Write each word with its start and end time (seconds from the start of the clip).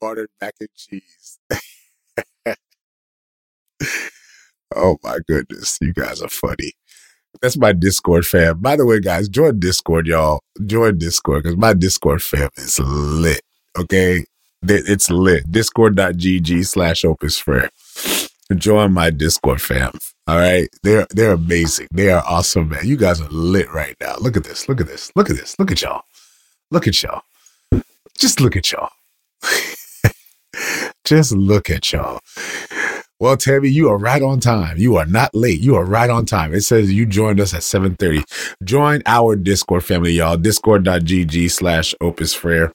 buttered 0.00 0.30
mac 0.40 0.54
and 0.60 0.68
cheese. 0.76 1.38
oh 4.74 4.96
my 5.02 5.18
goodness, 5.26 5.78
you 5.80 5.92
guys 5.92 6.20
are 6.22 6.28
funny. 6.28 6.72
That's 7.40 7.56
my 7.56 7.72
Discord 7.72 8.26
fam. 8.26 8.58
By 8.60 8.76
the 8.76 8.84
way, 8.84 9.00
guys, 9.00 9.28
join 9.28 9.60
Discord, 9.60 10.06
y'all. 10.06 10.40
Join 10.66 10.98
Discord 10.98 11.44
because 11.44 11.56
my 11.56 11.72
Discord 11.72 12.22
fam 12.22 12.50
is 12.56 12.78
lit. 12.80 13.40
Okay, 13.78 14.24
it's 14.62 15.10
lit. 15.10 15.50
Discord.gg 15.50 16.66
slash 16.66 17.04
Opus 17.04 17.38
Frere. 17.38 17.70
Join 18.54 18.92
my 18.92 19.10
Discord 19.10 19.62
fam. 19.62 19.92
All 20.26 20.36
right, 20.36 20.68
they're 20.82 21.06
they're 21.10 21.32
amazing. 21.32 21.88
They 21.92 22.10
are 22.10 22.22
awesome, 22.26 22.68
man. 22.68 22.86
You 22.86 22.96
guys 22.96 23.20
are 23.20 23.28
lit 23.30 23.72
right 23.72 23.96
now. 24.00 24.16
Look 24.20 24.36
at 24.36 24.44
this. 24.44 24.68
Look 24.68 24.80
at 24.80 24.86
this. 24.86 25.10
Look 25.16 25.30
at 25.30 25.36
this. 25.36 25.58
Look 25.58 25.70
at 25.70 25.82
y'all. 25.82 26.02
Look 26.70 26.86
at 26.86 27.02
y'all. 27.02 27.22
Just 28.18 28.40
look 28.40 28.56
at 28.56 28.70
y'all. 28.70 28.90
Just 31.04 31.32
look 31.32 31.70
at 31.70 31.92
y'all. 31.92 32.20
Well, 33.18 33.36
Tammy, 33.36 33.68
you 33.68 33.90
are 33.90 33.98
right 33.98 34.22
on 34.22 34.40
time. 34.40 34.78
You 34.78 34.96
are 34.96 35.04
not 35.04 35.34
late. 35.34 35.60
You 35.60 35.76
are 35.76 35.84
right 35.84 36.08
on 36.08 36.24
time. 36.24 36.54
It 36.54 36.62
says 36.62 36.90
you 36.90 37.04
joined 37.04 37.38
us 37.38 37.52
at 37.52 37.60
7:30. 37.60 38.24
Join 38.64 39.02
our 39.04 39.36
Discord 39.36 39.84
family, 39.84 40.12
y'all. 40.12 40.38
Discord.gg 40.38 41.50
slash 41.50 41.94
Opus 42.00 42.32
Frere 42.32 42.72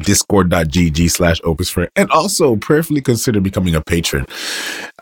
discord.gg 0.00 1.10
slash 1.10 1.40
opus 1.44 1.76
and 1.96 2.10
also 2.10 2.56
prayerfully 2.56 3.00
consider 3.00 3.40
becoming 3.40 3.74
a 3.74 3.80
patron. 3.80 4.26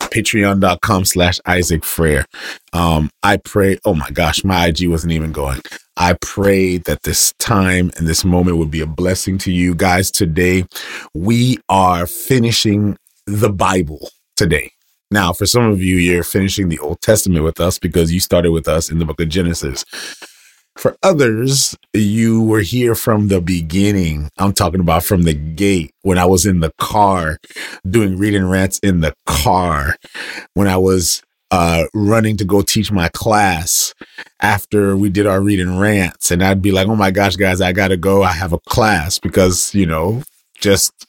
Patreon.com 0.01 1.05
slash 1.05 1.41
isaac 1.47 1.85
frere. 1.85 2.27
Um 2.73 3.11
i 3.23 3.37
pray 3.37 3.79
oh 3.85 3.95
my 3.95 4.11
gosh 4.11 4.45
my 4.45 4.67
ig 4.67 4.89
wasn't 4.89 5.13
even 5.13 5.33
going. 5.33 5.61
I 5.97 6.17
pray 6.21 6.79
that 6.79 7.03
this 7.05 7.33
time 7.39 7.91
and 7.97 8.07
this 8.07 8.25
moment 8.25 8.57
would 8.59 8.71
be 8.71 8.81
a 8.81 8.87
blessing 8.87 9.39
to 9.39 9.53
you 9.53 9.75
guys 9.75 10.11
today. 10.11 10.65
We 11.15 11.59
are 11.69 12.07
finishing 12.07 12.97
the 13.27 13.51
bible 13.51 14.11
today. 14.37 14.73
Now 15.11 15.33
for 15.33 15.47
some 15.47 15.71
of 15.71 15.83
you 15.83 15.97
you're 15.97 16.25
finishing 16.25 16.69
the 16.69 16.79
old 16.79 17.01
testament 17.01 17.45
with 17.45 17.61
us 17.61 17.79
because 17.79 18.13
you 18.13 18.21
started 18.21 18.51
with 18.51 18.69
us 18.69 18.91
in 18.91 18.99
the 18.99 19.05
book 19.05 19.21
of 19.21 19.29
genesis 19.29 19.85
for 20.77 20.97
others, 21.03 21.77
you 21.93 22.43
were 22.43 22.61
here 22.61 22.95
from 22.95 23.29
the 23.29 23.41
beginning. 23.41 24.29
I'm 24.39 24.53
talking 24.53 24.81
about 24.81 25.05
from 25.05 25.23
the 25.23 25.35
gate 25.35 25.93
when 26.03 26.19
I 26.19 26.27
was 26.27 26.47
in 26.47 26.61
the 26.61 26.73
car 26.79 27.39
doing 27.89 28.19
reading 28.19 28.47
rants 28.47 28.79
in 28.81 29.01
the 29.01 29.15
car, 29.27 29.97
when 30.55 30.69
I 30.69 30.77
was 30.77 31.23
uh, 31.51 31.85
running 31.95 32.37
to 32.39 32.45
go 32.45 32.63
teach 32.63 32.91
my 32.91 33.09
class 33.11 33.95
after 34.41 34.97
we 34.97 35.09
did 35.09 35.27
our 35.27 35.41
reading 35.41 35.79
rants. 35.79 36.31
And 36.31 36.43
I'd 36.43 36.63
be 36.63 36.73
like, 36.73 36.89
oh 36.89 36.97
my 36.97 37.13
gosh, 37.13 37.37
guys, 37.37 37.61
I 37.61 37.73
got 37.73 37.89
to 37.89 37.97
go. 37.97 38.23
I 38.23 38.33
have 38.33 38.53
a 38.53 38.59
class 38.61 39.19
because, 39.19 39.75
you 39.75 39.87
know, 39.87 40.23
just 40.59 41.07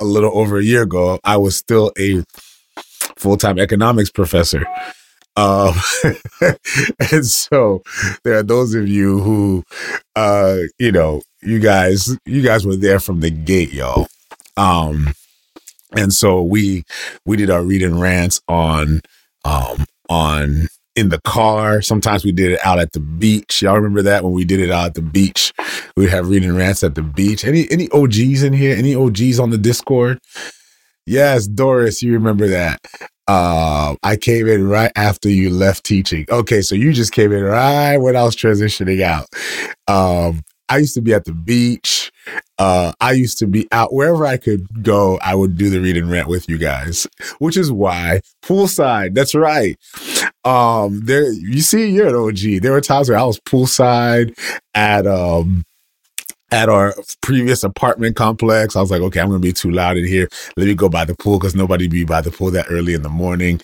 a 0.00 0.04
little 0.04 0.36
over 0.38 0.58
a 0.58 0.64
year 0.64 0.82
ago, 0.82 1.18
I 1.24 1.36
was 1.36 1.56
still 1.56 1.92
a 1.98 2.22
full 3.16 3.36
time 3.36 3.58
economics 3.58 4.10
professor. 4.10 4.64
Um, 5.36 5.74
and 7.12 7.26
so 7.26 7.82
there 8.22 8.38
are 8.38 8.42
those 8.42 8.74
of 8.74 8.88
you 8.88 9.20
who, 9.20 9.64
uh, 10.16 10.58
you 10.78 10.92
know, 10.92 11.22
you 11.42 11.58
guys, 11.58 12.16
you 12.24 12.42
guys 12.42 12.66
were 12.66 12.76
there 12.76 13.00
from 13.00 13.20
the 13.20 13.30
gate, 13.30 13.72
y'all. 13.72 14.06
Um, 14.56 15.12
and 15.96 16.12
so 16.12 16.42
we 16.42 16.84
we 17.24 17.36
did 17.36 17.50
our 17.50 17.62
reading 17.62 17.98
rants 17.98 18.40
on 18.48 19.00
um 19.44 19.84
on 20.08 20.68
in 20.96 21.08
the 21.08 21.20
car. 21.22 21.82
Sometimes 21.82 22.24
we 22.24 22.32
did 22.32 22.52
it 22.52 22.60
out 22.64 22.78
at 22.78 22.92
the 22.92 23.00
beach. 23.00 23.62
Y'all 23.62 23.76
remember 23.76 24.02
that 24.02 24.24
when 24.24 24.32
we 24.32 24.44
did 24.44 24.60
it 24.60 24.70
out 24.70 24.86
at 24.86 24.94
the 24.94 25.02
beach? 25.02 25.52
We 25.96 26.08
have 26.08 26.28
reading 26.28 26.54
rants 26.54 26.84
at 26.84 26.94
the 26.94 27.02
beach. 27.02 27.44
Any 27.44 27.70
any 27.70 27.88
OGs 27.90 28.42
in 28.42 28.52
here? 28.52 28.76
Any 28.76 28.94
OGs 28.94 29.38
on 29.38 29.50
the 29.50 29.58
Discord? 29.58 30.20
Yes, 31.06 31.46
Doris, 31.46 32.02
you 32.02 32.12
remember 32.14 32.48
that. 32.48 32.80
Uh, 33.26 33.96
I 34.02 34.16
came 34.16 34.46
in 34.48 34.68
right 34.68 34.92
after 34.96 35.28
you 35.28 35.50
left 35.50 35.84
teaching. 35.84 36.26
Okay, 36.28 36.60
so 36.62 36.74
you 36.74 36.92
just 36.92 37.12
came 37.12 37.32
in 37.32 37.42
right 37.42 37.96
when 37.96 38.16
I 38.16 38.22
was 38.22 38.36
transitioning 38.36 39.00
out. 39.02 39.26
Um, 39.88 40.42
I 40.68 40.78
used 40.78 40.94
to 40.94 41.02
be 41.02 41.12
at 41.14 41.24
the 41.24 41.32
beach. 41.32 42.10
Uh, 42.58 42.92
I 43.00 43.12
used 43.12 43.38
to 43.38 43.46
be 43.46 43.68
out 43.70 43.92
wherever 43.92 44.26
I 44.26 44.36
could 44.36 44.82
go. 44.82 45.18
I 45.22 45.34
would 45.34 45.56
do 45.56 45.68
the 45.70 45.78
read 45.78 45.96
and 45.96 46.10
rant 46.10 46.28
with 46.28 46.48
you 46.48 46.58
guys, 46.58 47.06
which 47.38 47.56
is 47.56 47.70
why 47.70 48.22
poolside. 48.42 49.14
That's 49.14 49.34
right. 49.34 49.78
Um, 50.44 51.00
there 51.04 51.30
you 51.32 51.60
see, 51.60 51.90
you're 51.90 52.08
an 52.08 52.14
OG. 52.14 52.62
There 52.62 52.72
were 52.72 52.80
times 52.80 53.08
where 53.08 53.18
I 53.18 53.24
was 53.24 53.40
poolside 53.40 54.36
at 54.74 55.06
um 55.06 55.64
at 56.50 56.68
our 56.68 56.94
previous 57.20 57.64
apartment 57.64 58.16
complex. 58.16 58.76
I 58.76 58.80
was 58.80 58.90
like, 58.90 59.00
okay, 59.02 59.20
I'm 59.20 59.28
going 59.28 59.40
to 59.40 59.46
be 59.46 59.52
too 59.52 59.70
loud 59.70 59.96
in 59.96 60.06
here. 60.06 60.28
Let 60.56 60.66
me 60.66 60.74
go 60.74 60.88
by 60.88 61.04
the 61.04 61.14
pool 61.14 61.38
because 61.38 61.54
nobody 61.54 61.88
be 61.88 62.04
by 62.04 62.20
the 62.20 62.30
pool 62.30 62.50
that 62.52 62.66
early 62.70 62.94
in 62.94 63.02
the 63.02 63.08
morning. 63.08 63.60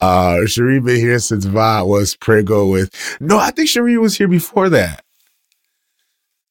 Uh, 0.00 0.44
Cherie 0.46 0.80
been 0.80 0.96
here 0.96 1.18
since 1.18 1.44
Va 1.44 1.84
was 1.84 2.16
prego 2.16 2.66
with, 2.66 2.90
no, 3.20 3.38
I 3.38 3.50
think 3.50 3.68
Cherie 3.68 3.98
was 3.98 4.16
here 4.16 4.28
before 4.28 4.68
that. 4.70 5.02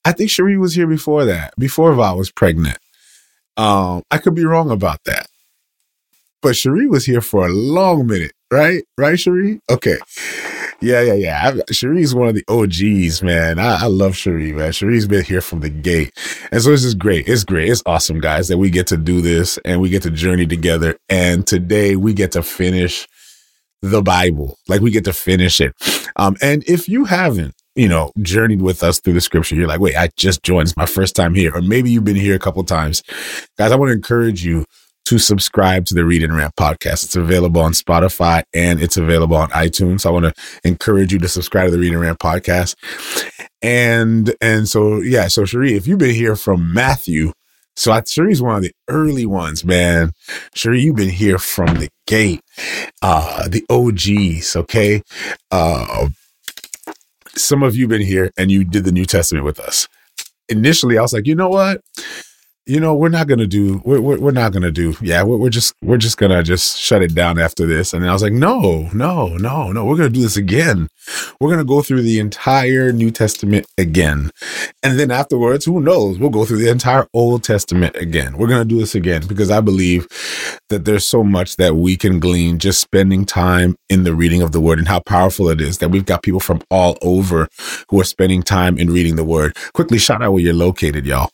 I 0.05 0.11
think 0.11 0.29
Cherie 0.29 0.57
was 0.57 0.75
here 0.75 0.87
before 0.87 1.25
that, 1.25 1.53
before 1.57 1.93
Va 1.93 2.15
was 2.15 2.31
pregnant. 2.31 2.77
Um, 3.57 4.03
I 4.11 4.17
could 4.17 4.35
be 4.35 4.45
wrong 4.45 4.69
about 4.69 5.03
that. 5.05 5.27
But 6.41 6.55
Cherie 6.55 6.87
was 6.87 7.05
here 7.05 7.21
for 7.21 7.47
a 7.47 7.51
long 7.51 8.05
minute, 8.05 8.33
right? 8.51 8.83
Right, 8.97 9.19
Cherie? 9.19 9.61
Okay. 9.69 9.97
Yeah, 10.81 11.01
yeah, 11.01 11.13
yeah. 11.13 11.51
Cherie's 11.71 12.13
one 12.13 12.29
of 12.29 12.35
the 12.35 12.43
OGs, 12.47 13.23
man. 13.23 13.57
I, 13.59 13.83
I 13.83 13.87
love 13.87 14.15
Cherie, 14.15 14.53
man. 14.53 14.71
Cherie's 14.71 15.07
been 15.07 15.23
here 15.25 15.41
from 15.41 15.61
the 15.61 15.69
gate. 15.69 16.13
And 16.51 16.61
so 16.61 16.71
it's 16.71 16.83
just 16.83 16.99
great. 16.99 17.27
It's 17.27 17.43
great. 17.43 17.69
It's 17.69 17.81
awesome, 17.85 18.19
guys, 18.19 18.47
that 18.49 18.57
we 18.59 18.69
get 18.69 18.87
to 18.87 18.97
do 18.97 19.21
this 19.21 19.57
and 19.65 19.81
we 19.81 19.89
get 19.89 20.03
to 20.03 20.11
journey 20.11 20.45
together. 20.45 20.97
And 21.09 21.47
today 21.47 21.95
we 21.95 22.13
get 22.13 22.33
to 22.33 22.43
finish 22.43 23.07
the 23.81 24.01
Bible. 24.01 24.57
Like 24.67 24.81
we 24.81 24.91
get 24.91 25.05
to 25.05 25.13
finish 25.13 25.59
it. 25.61 25.73
Um, 26.15 26.35
and 26.41 26.63
if 26.67 26.87
you 26.87 27.05
haven't, 27.05 27.55
you 27.75 27.87
know, 27.87 28.11
journeyed 28.21 28.61
with 28.61 28.83
us 28.83 28.99
through 28.99 29.13
the 29.13 29.21
scripture, 29.21 29.55
you're 29.55 29.67
like, 29.67 29.79
wait, 29.81 29.95
I 29.95 30.09
just 30.17 30.43
joined. 30.43 30.67
It's 30.67 30.77
my 30.77 30.85
first 30.85 31.15
time 31.15 31.33
here. 31.35 31.55
Or 31.55 31.61
maybe 31.61 31.91
you've 31.91 32.05
been 32.05 32.15
here 32.15 32.35
a 32.35 32.39
couple 32.39 32.63
times. 32.63 33.03
Guys, 33.57 33.71
I 33.71 33.75
want 33.75 33.89
to 33.89 33.93
encourage 33.95 34.45
you 34.45 34.65
to 35.05 35.19
subscribe 35.19 35.85
to 35.85 35.93
the 35.93 36.05
Read 36.05 36.23
and 36.23 36.35
Rant 36.35 36.55
podcast. 36.55 37.05
It's 37.05 37.15
available 37.15 37.61
on 37.61 37.73
Spotify 37.73 38.43
and 38.53 38.81
it's 38.81 38.97
available 38.97 39.37
on 39.37 39.49
iTunes. 39.51 40.01
So 40.01 40.09
I 40.09 40.13
want 40.13 40.25
to 40.25 40.33
encourage 40.63 41.13
you 41.13 41.19
to 41.19 41.27
subscribe 41.27 41.67
to 41.67 41.71
the 41.71 41.79
Read 41.79 41.93
and 41.93 42.01
Rant 42.01 42.19
podcast. 42.19 42.75
And 43.61 44.35
and 44.41 44.67
so 44.67 45.01
yeah, 45.01 45.27
so 45.27 45.45
Cherie, 45.45 45.73
if 45.73 45.87
you've 45.87 45.99
been 45.99 46.15
here 46.15 46.35
from 46.35 46.73
Matthew, 46.73 47.33
so 47.75 47.91
I, 47.91 48.01
Cherie's 48.01 48.41
one 48.41 48.55
of 48.55 48.61
the 48.63 48.71
early 48.87 49.25
ones, 49.25 49.65
man. 49.65 50.13
Cherie, 50.53 50.81
you've 50.81 50.95
been 50.95 51.09
here 51.09 51.37
from 51.37 51.75
the 51.75 51.89
gate, 52.07 52.41
uh, 53.01 53.47
the 53.47 53.65
OGs, 53.69 54.55
okay. 54.55 55.01
Uh, 55.51 56.07
some 57.35 57.63
of 57.63 57.75
you 57.75 57.83
have 57.83 57.89
been 57.89 58.01
here 58.01 58.31
and 58.37 58.49
you 58.49 58.63
did 58.63 58.85
the 58.85 58.91
New 58.91 59.05
Testament 59.05 59.45
with 59.45 59.59
us. 59.59 59.87
Initially, 60.47 60.97
I 60.97 61.01
was 61.01 61.11
like, 61.11 61.27
you 61.27 61.35
know 61.35 61.49
what? 61.49 61.81
You 62.67 62.79
know, 62.79 62.95
we're 62.95 63.09
not 63.09 63.27
gonna 63.27 63.45
do. 63.45 63.81
We're 63.85 64.01
we're, 64.01 64.19
we're 64.19 64.31
not 64.31 64.51
gonna 64.51 64.71
do. 64.71 64.95
Yeah, 65.01 65.23
we're, 65.23 65.37
we're 65.37 65.49
just 65.49 65.73
we're 65.83 65.97
just 65.97 66.17
gonna 66.17 66.41
just 66.41 66.79
shut 66.79 67.03
it 67.03 67.13
down 67.13 67.37
after 67.37 67.65
this. 67.67 67.93
And 67.93 68.07
I 68.07 68.13
was 68.13 68.23
like, 68.23 68.33
no, 68.33 68.89
no, 68.93 69.37
no, 69.37 69.71
no. 69.71 69.85
We're 69.85 69.97
gonna 69.97 70.09
do 70.09 70.21
this 70.21 70.37
again. 70.37 70.87
We're 71.39 71.51
gonna 71.51 71.63
go 71.63 71.81
through 71.83 72.01
the 72.01 72.19
entire 72.19 72.91
New 72.91 73.11
Testament 73.11 73.67
again, 73.77 74.31
and 74.81 74.99
then 74.99 75.11
afterwards, 75.11 75.65
who 75.65 75.79
knows? 75.79 76.17
We'll 76.17 76.31
go 76.31 76.45
through 76.45 76.57
the 76.57 76.69
entire 76.69 77.07
Old 77.13 77.43
Testament 77.43 77.95
again. 77.97 78.37
We're 78.37 78.47
gonna 78.47 78.65
do 78.65 78.79
this 78.79 78.95
again 78.95 79.27
because 79.27 79.51
I 79.51 79.61
believe 79.61 80.07
that 80.69 80.85
there's 80.85 81.05
so 81.05 81.23
much 81.23 81.57
that 81.57 81.75
we 81.75 81.95
can 81.95 82.19
glean 82.19 82.57
just 82.57 82.81
spending 82.81 83.25
time 83.25 83.75
in 83.89 84.03
the 84.03 84.15
reading 84.15 84.41
of 84.41 84.51
the 84.51 84.59
Word 84.59 84.79
and 84.79 84.87
how 84.87 85.01
powerful 85.01 85.49
it 85.49 85.61
is 85.61 85.77
that 85.77 85.89
we've 85.89 86.05
got 86.05 86.23
people 86.23 86.39
from 86.39 86.61
all 86.71 86.97
over 87.03 87.47
who 87.89 87.99
are 88.01 88.05
spending 88.05 88.41
time 88.41 88.77
in 88.79 88.89
reading 88.89 89.15
the 89.17 89.23
Word. 89.23 89.55
Quickly, 89.73 89.99
shout 89.99 90.23
out 90.23 90.31
where 90.33 90.41
you're 90.41 90.53
located, 90.53 91.05
y'all. 91.05 91.29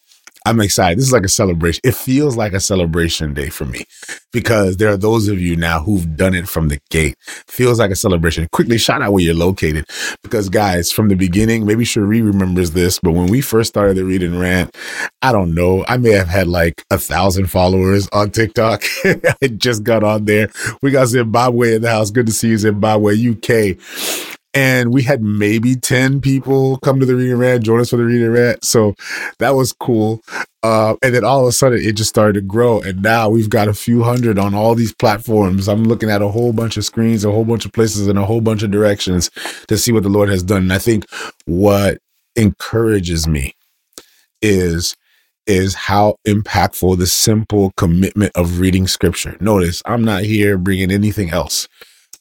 I'm 0.45 0.59
excited. 0.59 0.97
This 0.97 1.05
is 1.05 1.11
like 1.13 1.23
a 1.23 1.29
celebration. 1.29 1.81
It 1.83 1.95
feels 1.95 2.35
like 2.35 2.53
a 2.53 2.59
celebration 2.59 3.33
day 3.33 3.49
for 3.49 3.65
me 3.65 3.85
because 4.33 4.77
there 4.77 4.89
are 4.89 4.97
those 4.97 5.27
of 5.27 5.39
you 5.39 5.55
now 5.55 5.81
who've 5.81 6.15
done 6.15 6.33
it 6.33 6.47
from 6.47 6.69
the 6.69 6.79
gate. 6.89 7.15
Feels 7.47 7.79
like 7.79 7.91
a 7.91 7.95
celebration. 7.95 8.47
Quickly 8.51 8.79
shout 8.79 9.01
out 9.01 9.13
where 9.13 9.23
you're 9.23 9.35
located 9.35 9.85
because 10.23 10.49
guys, 10.49 10.91
from 10.91 11.09
the 11.09 11.15
beginning, 11.15 11.65
maybe 11.65 11.85
Cherie 11.85 12.21
remembers 12.21 12.71
this, 12.71 12.99
but 12.99 13.11
when 13.11 13.27
we 13.27 13.41
first 13.41 13.69
started 13.69 13.97
the 13.97 14.03
read 14.03 14.23
and 14.23 14.39
rant, 14.39 14.75
I 15.21 15.31
don't 15.31 15.53
know. 15.53 15.85
I 15.87 15.97
may 15.97 16.11
have 16.11 16.27
had 16.27 16.47
like 16.47 16.83
a 16.89 16.97
thousand 16.97 17.47
followers 17.47 18.09
on 18.11 18.31
TikTok. 18.31 18.83
I 19.05 19.47
just 19.47 19.83
got 19.83 20.03
on 20.03 20.25
there. 20.25 20.49
We 20.81 20.89
got 20.89 21.07
Zimbabwe 21.07 21.75
in 21.75 21.83
the 21.83 21.89
house. 21.89 22.09
Good 22.09 22.25
to 22.25 22.31
see 22.31 22.49
you, 22.49 22.57
Zimbabwe, 22.57 23.13
UK 23.13 23.77
and 24.53 24.93
we 24.93 25.03
had 25.03 25.21
maybe 25.21 25.75
10 25.75 26.19
people 26.21 26.77
come 26.79 26.99
to 26.99 27.05
the 27.05 27.15
reading 27.15 27.37
rant, 27.37 27.63
join 27.63 27.79
us 27.79 27.89
for 27.89 27.97
the 27.97 28.03
reading 28.03 28.29
rant. 28.29 28.63
So 28.65 28.95
that 29.39 29.51
was 29.51 29.71
cool. 29.71 30.21
Uh, 30.63 30.95
and 31.01 31.15
then 31.15 31.23
all 31.23 31.41
of 31.41 31.47
a 31.47 31.51
sudden 31.51 31.79
it 31.81 31.93
just 31.93 32.09
started 32.09 32.33
to 32.33 32.41
grow. 32.41 32.81
And 32.81 33.01
now 33.01 33.29
we've 33.29 33.49
got 33.49 33.67
a 33.67 33.73
few 33.73 34.03
hundred 34.03 34.37
on 34.37 34.53
all 34.53 34.75
these 34.75 34.93
platforms. 34.93 35.67
I'm 35.67 35.85
looking 35.85 36.09
at 36.09 36.21
a 36.21 36.27
whole 36.27 36.53
bunch 36.53 36.77
of 36.77 36.85
screens, 36.85 37.23
a 37.23 37.31
whole 37.31 37.45
bunch 37.45 37.65
of 37.65 37.71
places, 37.71 38.07
in 38.07 38.17
a 38.17 38.25
whole 38.25 38.41
bunch 38.41 38.61
of 38.61 38.71
directions 38.71 39.29
to 39.67 39.77
see 39.77 39.91
what 39.91 40.03
the 40.03 40.09
Lord 40.09 40.29
has 40.29 40.43
done. 40.43 40.63
And 40.63 40.73
I 40.73 40.79
think 40.79 41.05
what 41.45 41.99
encourages 42.35 43.27
me 43.27 43.55
is 44.41 44.95
is 45.47 45.73
how 45.73 46.15
impactful 46.27 46.97
the 46.97 47.07
simple 47.07 47.71
commitment 47.75 48.31
of 48.35 48.59
reading 48.59 48.87
scripture. 48.87 49.35
Notice 49.39 49.81
I'm 49.85 50.03
not 50.03 50.23
here 50.23 50.57
bringing 50.57 50.91
anything 50.91 51.31
else, 51.31 51.67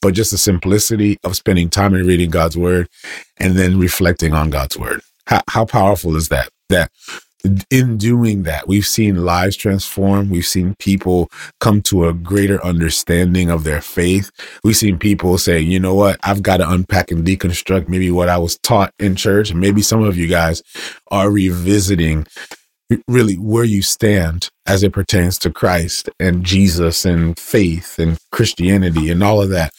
but 0.01 0.13
just 0.13 0.31
the 0.31 0.37
simplicity 0.37 1.17
of 1.23 1.35
spending 1.35 1.69
time 1.69 1.93
in 1.93 2.05
reading 2.05 2.29
God's 2.29 2.57
word 2.57 2.89
and 3.37 3.57
then 3.57 3.79
reflecting 3.79 4.33
on 4.33 4.49
God's 4.49 4.77
word. 4.77 5.01
How, 5.27 5.41
how 5.47 5.65
powerful 5.65 6.15
is 6.15 6.29
that? 6.29 6.49
That 6.69 6.91
in 7.69 7.97
doing 7.97 8.43
that, 8.43 8.67
we've 8.67 8.85
seen 8.85 9.25
lives 9.25 9.55
transform. 9.55 10.29
We've 10.29 10.45
seen 10.45 10.75
people 10.79 11.29
come 11.59 11.81
to 11.83 12.07
a 12.07 12.13
greater 12.13 12.63
understanding 12.63 13.49
of 13.49 13.63
their 13.63 13.81
faith. 13.81 14.31
We've 14.63 14.75
seen 14.75 14.99
people 14.99 15.37
say, 15.37 15.59
you 15.59 15.79
know 15.79 15.95
what, 15.95 16.19
I've 16.23 16.43
got 16.43 16.57
to 16.57 16.69
unpack 16.69 17.11
and 17.11 17.25
deconstruct 17.25 17.87
maybe 17.87 18.11
what 18.11 18.29
I 18.29 18.37
was 18.37 18.57
taught 18.59 18.93
in 18.99 19.15
church. 19.15 19.49
And 19.51 19.59
maybe 19.59 19.81
some 19.81 20.03
of 20.03 20.17
you 20.17 20.27
guys 20.27 20.61
are 21.09 21.31
revisiting 21.31 22.27
really 23.07 23.35
where 23.35 23.63
you 23.63 23.81
stand 23.81 24.49
as 24.65 24.83
it 24.83 24.93
pertains 24.93 25.37
to 25.39 25.51
Christ 25.51 26.09
and 26.19 26.43
Jesus 26.43 27.05
and 27.05 27.37
faith 27.37 27.99
and 27.99 28.17
Christianity 28.31 29.09
and 29.11 29.23
all 29.23 29.41
of 29.41 29.49
that. 29.49 29.73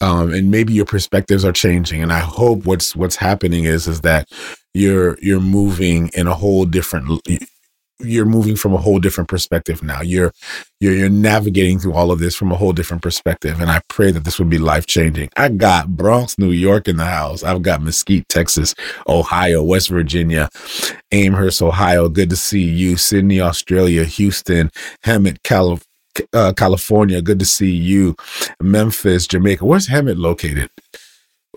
Um, 0.00 0.32
and 0.32 0.50
maybe 0.50 0.72
your 0.72 0.84
perspectives 0.84 1.44
are 1.44 1.52
changing. 1.52 2.02
And 2.02 2.12
I 2.12 2.20
hope 2.20 2.66
what's 2.66 2.96
what's 2.96 3.16
happening 3.16 3.64
is 3.64 3.86
is 3.86 4.00
that 4.02 4.28
you're 4.74 5.18
you're 5.20 5.40
moving 5.40 6.10
in 6.14 6.26
a 6.26 6.34
whole 6.34 6.64
different 6.64 7.20
you're 8.00 8.26
moving 8.26 8.56
from 8.56 8.74
a 8.74 8.78
whole 8.78 8.98
different 8.98 9.28
perspective 9.28 9.82
now. 9.82 10.00
You're, 10.02 10.32
you're 10.80 10.94
you're 10.94 11.08
navigating 11.08 11.78
through 11.78 11.94
all 11.94 12.10
of 12.10 12.18
this 12.18 12.34
from 12.34 12.52
a 12.52 12.56
whole 12.56 12.72
different 12.72 13.02
perspective, 13.02 13.60
and 13.60 13.70
I 13.70 13.80
pray 13.88 14.10
that 14.10 14.24
this 14.24 14.38
would 14.38 14.50
be 14.50 14.58
life 14.58 14.86
changing. 14.86 15.30
I 15.36 15.48
got 15.48 15.96
Bronx, 15.96 16.38
New 16.38 16.50
York 16.50 16.88
in 16.88 16.96
the 16.96 17.04
house. 17.04 17.42
I've 17.42 17.62
got 17.62 17.82
Mesquite, 17.82 18.28
Texas, 18.28 18.74
Ohio, 19.08 19.62
West 19.62 19.88
Virginia, 19.88 20.48
Amherst, 21.12 21.62
Ohio. 21.62 22.08
Good 22.08 22.30
to 22.30 22.36
see 22.36 22.62
you. 22.62 22.96
Sydney, 22.96 23.40
Australia, 23.40 24.04
Houston, 24.04 24.70
Hemet, 25.04 25.42
California. 25.42 25.86
Uh, 26.34 26.52
California, 26.52 27.22
good 27.22 27.38
to 27.38 27.46
see 27.46 27.70
you. 27.70 28.14
Memphis, 28.60 29.26
Jamaica. 29.26 29.64
Where's 29.64 29.88
Hemet 29.88 30.18
located? 30.18 30.68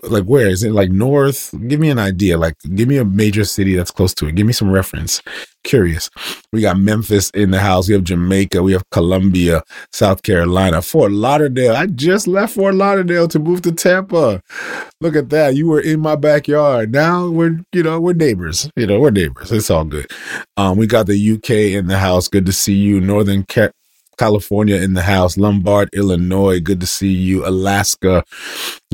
Like 0.02 0.24
where? 0.24 0.48
Is 0.48 0.62
it 0.62 0.72
like 0.72 0.90
north? 0.90 1.54
Give 1.66 1.80
me 1.80 1.90
an 1.90 1.98
idea 1.98 2.36
like 2.38 2.54
give 2.74 2.88
me 2.88 2.98
a 2.98 3.04
major 3.04 3.44
city 3.44 3.74
that's 3.74 3.90
close 3.90 4.14
to 4.14 4.26
it. 4.26 4.34
Give 4.34 4.46
me 4.46 4.52
some 4.52 4.70
reference. 4.70 5.22
Curious. 5.64 6.10
We 6.52 6.60
got 6.60 6.78
memphis 6.78 7.30
in 7.30 7.50
the 7.50 7.58
house. 7.60 7.88
We 7.88 7.94
have 7.94 8.04
jamaica. 8.04 8.62
We 8.62 8.72
have 8.72 8.88
columbia 8.90 9.62
south 9.92 10.22
carolina 10.22 10.82
fort 10.82 11.12
lauderdale. 11.12 11.74
I 11.74 11.86
just 11.86 12.28
left 12.28 12.54
fort 12.54 12.74
lauderdale 12.74 13.26
to 13.28 13.38
move 13.38 13.62
to 13.62 13.72
tampa. 13.72 14.42
Look 15.00 15.16
at 15.16 15.30
that. 15.30 15.56
You 15.56 15.66
were 15.68 15.80
in 15.80 16.00
my 16.00 16.16
backyard. 16.16 16.92
Now 16.92 17.28
we're 17.28 17.60
you 17.72 17.82
know 17.82 17.98
we're 18.00 18.12
neighbors. 18.12 18.70
You 18.76 18.86
know 18.86 19.00
we're 19.00 19.10
neighbors. 19.10 19.50
It's 19.50 19.70
all 19.70 19.84
good. 19.84 20.06
Um 20.56 20.76
we 20.76 20.86
got 20.86 21.06
the 21.06 21.32
uk 21.32 21.50
in 21.50 21.86
the 21.86 21.98
house. 21.98 22.28
Good 22.28 22.46
to 22.46 22.52
see 22.52 22.74
you. 22.74 23.00
Northern 23.00 23.44
Car- 23.44 23.72
California 24.16 24.76
in 24.76 24.94
the 24.94 25.02
house, 25.02 25.36
Lombard, 25.36 25.90
Illinois. 25.92 26.60
Good 26.60 26.80
to 26.80 26.86
see 26.86 27.12
you. 27.12 27.46
Alaska. 27.46 28.24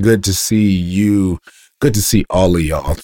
Good 0.00 0.24
to 0.24 0.34
see 0.34 0.70
you. 0.70 1.38
Good 1.80 1.94
to 1.94 2.02
see 2.02 2.24
all 2.30 2.54
of 2.54 2.62
y'all. 2.62 2.96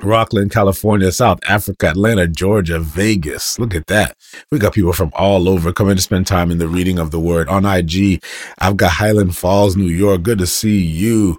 Rocklin, 0.00 0.50
California, 0.50 1.10
South 1.12 1.38
Africa, 1.48 1.88
Atlanta, 1.88 2.26
Georgia, 2.26 2.78
Vegas. 2.78 3.58
Look 3.58 3.74
at 3.74 3.86
that. 3.86 4.16
We 4.50 4.58
got 4.58 4.74
people 4.74 4.92
from 4.92 5.12
all 5.14 5.48
over 5.48 5.72
coming 5.72 5.96
to 5.96 6.02
spend 6.02 6.26
time 6.26 6.50
in 6.50 6.58
the 6.58 6.68
reading 6.68 6.98
of 6.98 7.10
the 7.10 7.20
word. 7.20 7.48
On 7.48 7.64
IG, 7.64 8.22
I've 8.58 8.76
got 8.76 8.92
Highland 8.92 9.36
Falls, 9.36 9.76
New 9.76 9.84
York. 9.84 10.22
Good 10.22 10.38
to 10.38 10.46
see 10.46 10.80
you. 10.80 11.38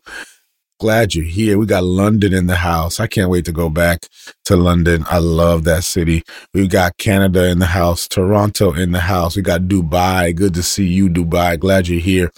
Glad 0.78 1.16
you're 1.16 1.24
here. 1.24 1.58
We 1.58 1.66
got 1.68 1.86
London 1.86 2.34
in 2.34 2.48
the 2.48 2.58
house. 2.58 3.00
I 3.00 3.08
can't 3.08 3.30
wait 3.30 3.46
to 3.46 3.54
go 3.54 3.70
back 3.70 4.08
to 4.44 4.58
London. 4.58 5.06
I 5.10 5.20
love 5.20 5.64
that 5.64 5.86
city. 5.86 6.24
We've 6.54 6.70
got 6.70 6.98
Canada 6.98 7.48
in 7.50 7.60
the 7.60 7.68
house, 7.68 8.10
Toronto 8.10 8.74
in 8.74 8.92
the 8.92 9.00
house. 9.00 9.38
We 9.38 9.42
got 9.42 9.62
Dubai. 9.62 10.36
Good 10.36 10.54
to 10.56 10.64
see 10.64 10.86
you, 10.86 11.08
Dubai. 11.08 11.58
Glad 11.58 11.88
you're 11.88 12.02
here. 12.02 12.30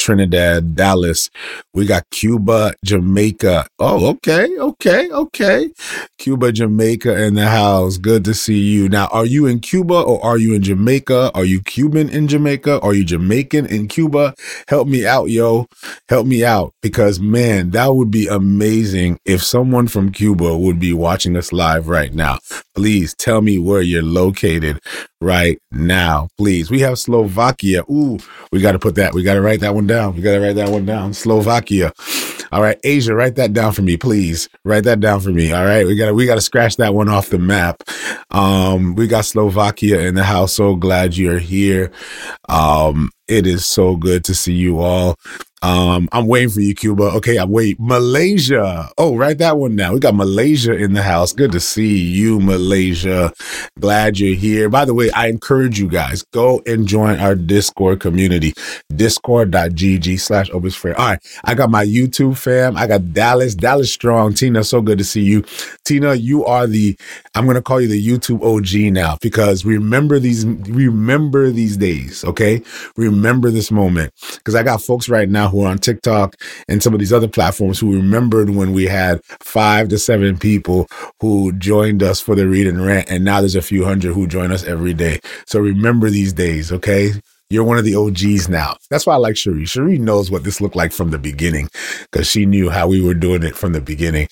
Trinidad, 0.00 0.74
Dallas. 0.74 1.30
We 1.74 1.84
got 1.84 2.08
Cuba, 2.10 2.72
Jamaica. 2.84 3.66
Oh, 3.78 4.08
okay, 4.12 4.48
okay, 4.58 5.10
okay. 5.10 5.70
Cuba, 6.18 6.52
Jamaica 6.52 7.22
in 7.22 7.34
the 7.34 7.46
house. 7.46 7.98
Good 7.98 8.24
to 8.24 8.34
see 8.34 8.58
you. 8.58 8.88
Now, 8.88 9.08
are 9.08 9.26
you 9.26 9.46
in 9.46 9.60
Cuba 9.60 9.94
or 9.94 10.24
are 10.24 10.38
you 10.38 10.54
in 10.54 10.62
Jamaica? 10.62 11.30
Are 11.34 11.44
you 11.44 11.60
Cuban 11.60 12.08
in 12.08 12.28
Jamaica? 12.28 12.80
Are 12.80 12.94
you 12.94 13.04
Jamaican 13.04 13.66
in 13.66 13.88
Cuba? 13.88 14.34
Help 14.68 14.88
me 14.88 15.06
out, 15.06 15.26
yo. 15.26 15.66
Help 16.08 16.26
me 16.26 16.44
out 16.44 16.72
because, 16.80 17.20
man, 17.20 17.70
that 17.70 17.94
would 17.94 18.10
be 18.10 18.26
amazing 18.26 19.18
if 19.26 19.42
someone 19.42 19.86
from 19.86 20.12
Cuba 20.12 20.56
would 20.56 20.80
be 20.80 20.94
watching 20.94 21.36
us 21.36 21.52
live 21.52 21.88
right 21.88 22.14
now. 22.14 22.38
Please 22.74 23.14
tell 23.14 23.42
me 23.42 23.58
where 23.58 23.82
you're 23.82 24.02
located 24.02 24.80
right 25.20 25.58
now, 25.70 26.28
please. 26.36 26.70
We 26.70 26.80
have 26.80 26.98
Slovakia. 26.98 27.82
Ooh, 27.90 28.18
we 28.52 28.60
got 28.60 28.72
to 28.72 28.78
put 28.78 28.94
that. 28.96 29.14
We 29.14 29.22
got 29.22 29.34
to 29.34 29.42
write 29.42 29.60
that 29.60 29.74
one 29.74 29.86
down. 29.86 30.16
We 30.16 30.22
got 30.22 30.34
to 30.34 30.40
write 30.40 30.56
that 30.56 30.70
one 30.70 30.86
down. 30.86 31.14
Slovakia. 31.14 31.92
All 32.52 32.62
right, 32.62 32.78
Asia, 32.82 33.14
write 33.14 33.36
that 33.36 33.52
down 33.52 33.72
for 33.72 33.82
me, 33.82 33.96
please. 33.96 34.48
Write 34.64 34.82
that 34.84 34.98
down 34.98 35.20
for 35.20 35.30
me. 35.30 35.52
All 35.52 35.64
right, 35.64 35.86
we 35.86 35.94
got 35.94 36.06
to 36.06 36.14
we 36.14 36.26
got 36.26 36.34
to 36.34 36.40
scratch 36.40 36.76
that 36.76 36.94
one 36.94 37.08
off 37.08 37.28
the 37.28 37.38
map. 37.38 37.82
Um, 38.30 38.96
we 38.96 39.06
got 39.06 39.24
Slovakia 39.24 40.00
in 40.00 40.16
the 40.16 40.24
house. 40.24 40.54
So 40.54 40.74
glad 40.74 41.16
you're 41.16 41.38
here. 41.38 41.92
Um, 42.48 43.10
it 43.30 43.46
is 43.46 43.64
so 43.64 43.96
good 43.96 44.24
to 44.24 44.34
see 44.34 44.54
you 44.54 44.80
all. 44.80 45.16
Um, 45.62 46.08
I'm 46.12 46.26
waiting 46.26 46.48
for 46.48 46.60
you, 46.60 46.74
Cuba. 46.74 47.02
Okay, 47.16 47.36
I 47.36 47.44
wait. 47.44 47.76
Malaysia. 47.78 48.90
Oh, 48.96 49.14
write 49.14 49.38
that 49.38 49.58
one 49.58 49.76
down. 49.76 49.92
We 49.92 50.00
got 50.00 50.14
Malaysia 50.14 50.74
in 50.74 50.94
the 50.94 51.02
house. 51.02 51.34
Good 51.34 51.52
to 51.52 51.60
see 51.60 51.98
you, 51.98 52.40
Malaysia. 52.40 53.30
Glad 53.78 54.18
you're 54.18 54.34
here. 54.34 54.70
By 54.70 54.86
the 54.86 54.94
way, 54.94 55.10
I 55.10 55.26
encourage 55.26 55.78
you 55.78 55.86
guys 55.86 56.22
go 56.32 56.62
and 56.64 56.86
join 56.86 57.18
our 57.18 57.34
Discord 57.34 58.00
community. 58.00 58.54
Discord.gg 58.96 60.18
slash 60.18 60.48
Opus 60.50 60.74
Fair. 60.76 60.98
All 60.98 61.08
right, 61.08 61.40
I 61.44 61.52
got 61.52 61.70
my 61.70 61.84
YouTube 61.84 62.38
fam. 62.38 62.74
I 62.78 62.86
got 62.86 63.12
Dallas, 63.12 63.54
Dallas 63.54 63.92
Strong. 63.92 64.34
Tina, 64.34 64.64
so 64.64 64.80
good 64.80 64.96
to 64.96 65.04
see 65.04 65.22
you. 65.22 65.44
Tina, 65.84 66.14
you 66.14 66.42
are 66.46 66.66
the. 66.66 66.96
I'm 67.34 67.46
gonna 67.46 67.60
call 67.60 67.82
you 67.82 67.88
the 67.88 68.04
YouTube 68.04 68.42
OG 68.42 68.94
now 68.94 69.18
because 69.20 69.66
remember 69.66 70.18
these. 70.18 70.46
Remember 70.46 71.50
these 71.50 71.76
days. 71.76 72.24
Okay, 72.24 72.62
remember 72.96 73.19
this 73.22 73.70
moment 73.70 74.12
because 74.36 74.54
I 74.54 74.62
got 74.62 74.82
folks 74.82 75.08
right 75.08 75.28
now 75.28 75.48
who 75.48 75.62
are 75.62 75.70
on 75.70 75.78
TikTok 75.78 76.36
and 76.68 76.82
some 76.82 76.94
of 76.94 77.00
these 77.00 77.12
other 77.12 77.28
platforms 77.28 77.78
who 77.78 77.94
remembered 77.94 78.50
when 78.50 78.72
we 78.72 78.86
had 78.86 79.20
five 79.40 79.88
to 79.88 79.98
seven 79.98 80.38
people 80.38 80.88
who 81.20 81.52
joined 81.52 82.02
us 82.02 82.20
for 82.20 82.34
the 82.34 82.48
read 82.48 82.66
and 82.66 82.84
rant. 82.84 83.10
And 83.10 83.24
now 83.24 83.40
there's 83.40 83.56
a 83.56 83.62
few 83.62 83.84
hundred 83.84 84.14
who 84.14 84.26
join 84.26 84.52
us 84.52 84.64
every 84.64 84.94
day. 84.94 85.20
So 85.46 85.60
remember 85.60 86.10
these 86.10 86.32
days, 86.32 86.72
okay? 86.72 87.12
You're 87.50 87.64
one 87.64 87.78
of 87.78 87.84
the 87.84 87.96
OGs 87.96 88.48
now. 88.48 88.76
That's 88.90 89.06
why 89.06 89.14
I 89.14 89.16
like 89.16 89.36
Cherie. 89.36 89.64
Cherie 89.64 89.98
knows 89.98 90.30
what 90.30 90.44
this 90.44 90.60
looked 90.60 90.76
like 90.76 90.92
from 90.92 91.10
the 91.10 91.18
beginning 91.18 91.68
because 92.02 92.28
she 92.28 92.46
knew 92.46 92.70
how 92.70 92.86
we 92.86 93.02
were 93.02 93.12
doing 93.12 93.42
it 93.42 93.56
from 93.56 93.72
the 93.72 93.80
beginning. 93.80 94.28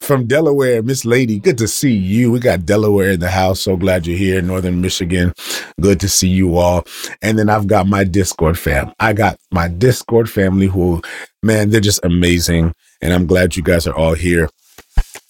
From 0.00 0.26
Delaware, 0.26 0.82
Miss 0.82 1.04
Lady, 1.04 1.38
good 1.38 1.58
to 1.58 1.68
see 1.68 1.92
you. 1.92 2.32
We 2.32 2.40
got 2.40 2.64
Delaware 2.64 3.10
in 3.10 3.20
the 3.20 3.28
house. 3.28 3.60
So 3.60 3.76
glad 3.76 4.06
you're 4.06 4.16
here. 4.16 4.40
Northern 4.40 4.80
Michigan, 4.80 5.34
good 5.82 6.00
to 6.00 6.08
see 6.08 6.28
you 6.28 6.56
all. 6.56 6.86
And 7.20 7.38
then 7.38 7.50
I've 7.50 7.66
got 7.66 7.86
my 7.86 8.04
Discord 8.04 8.58
fam. 8.58 8.94
I 8.98 9.12
got 9.12 9.38
my 9.50 9.68
Discord 9.68 10.30
family 10.30 10.66
who, 10.66 11.02
man, 11.42 11.68
they're 11.68 11.80
just 11.82 12.02
amazing. 12.04 12.72
And 13.02 13.12
I'm 13.12 13.26
glad 13.26 13.54
you 13.54 13.62
guys 13.62 13.86
are 13.86 13.94
all 13.94 14.14
here. 14.14 14.48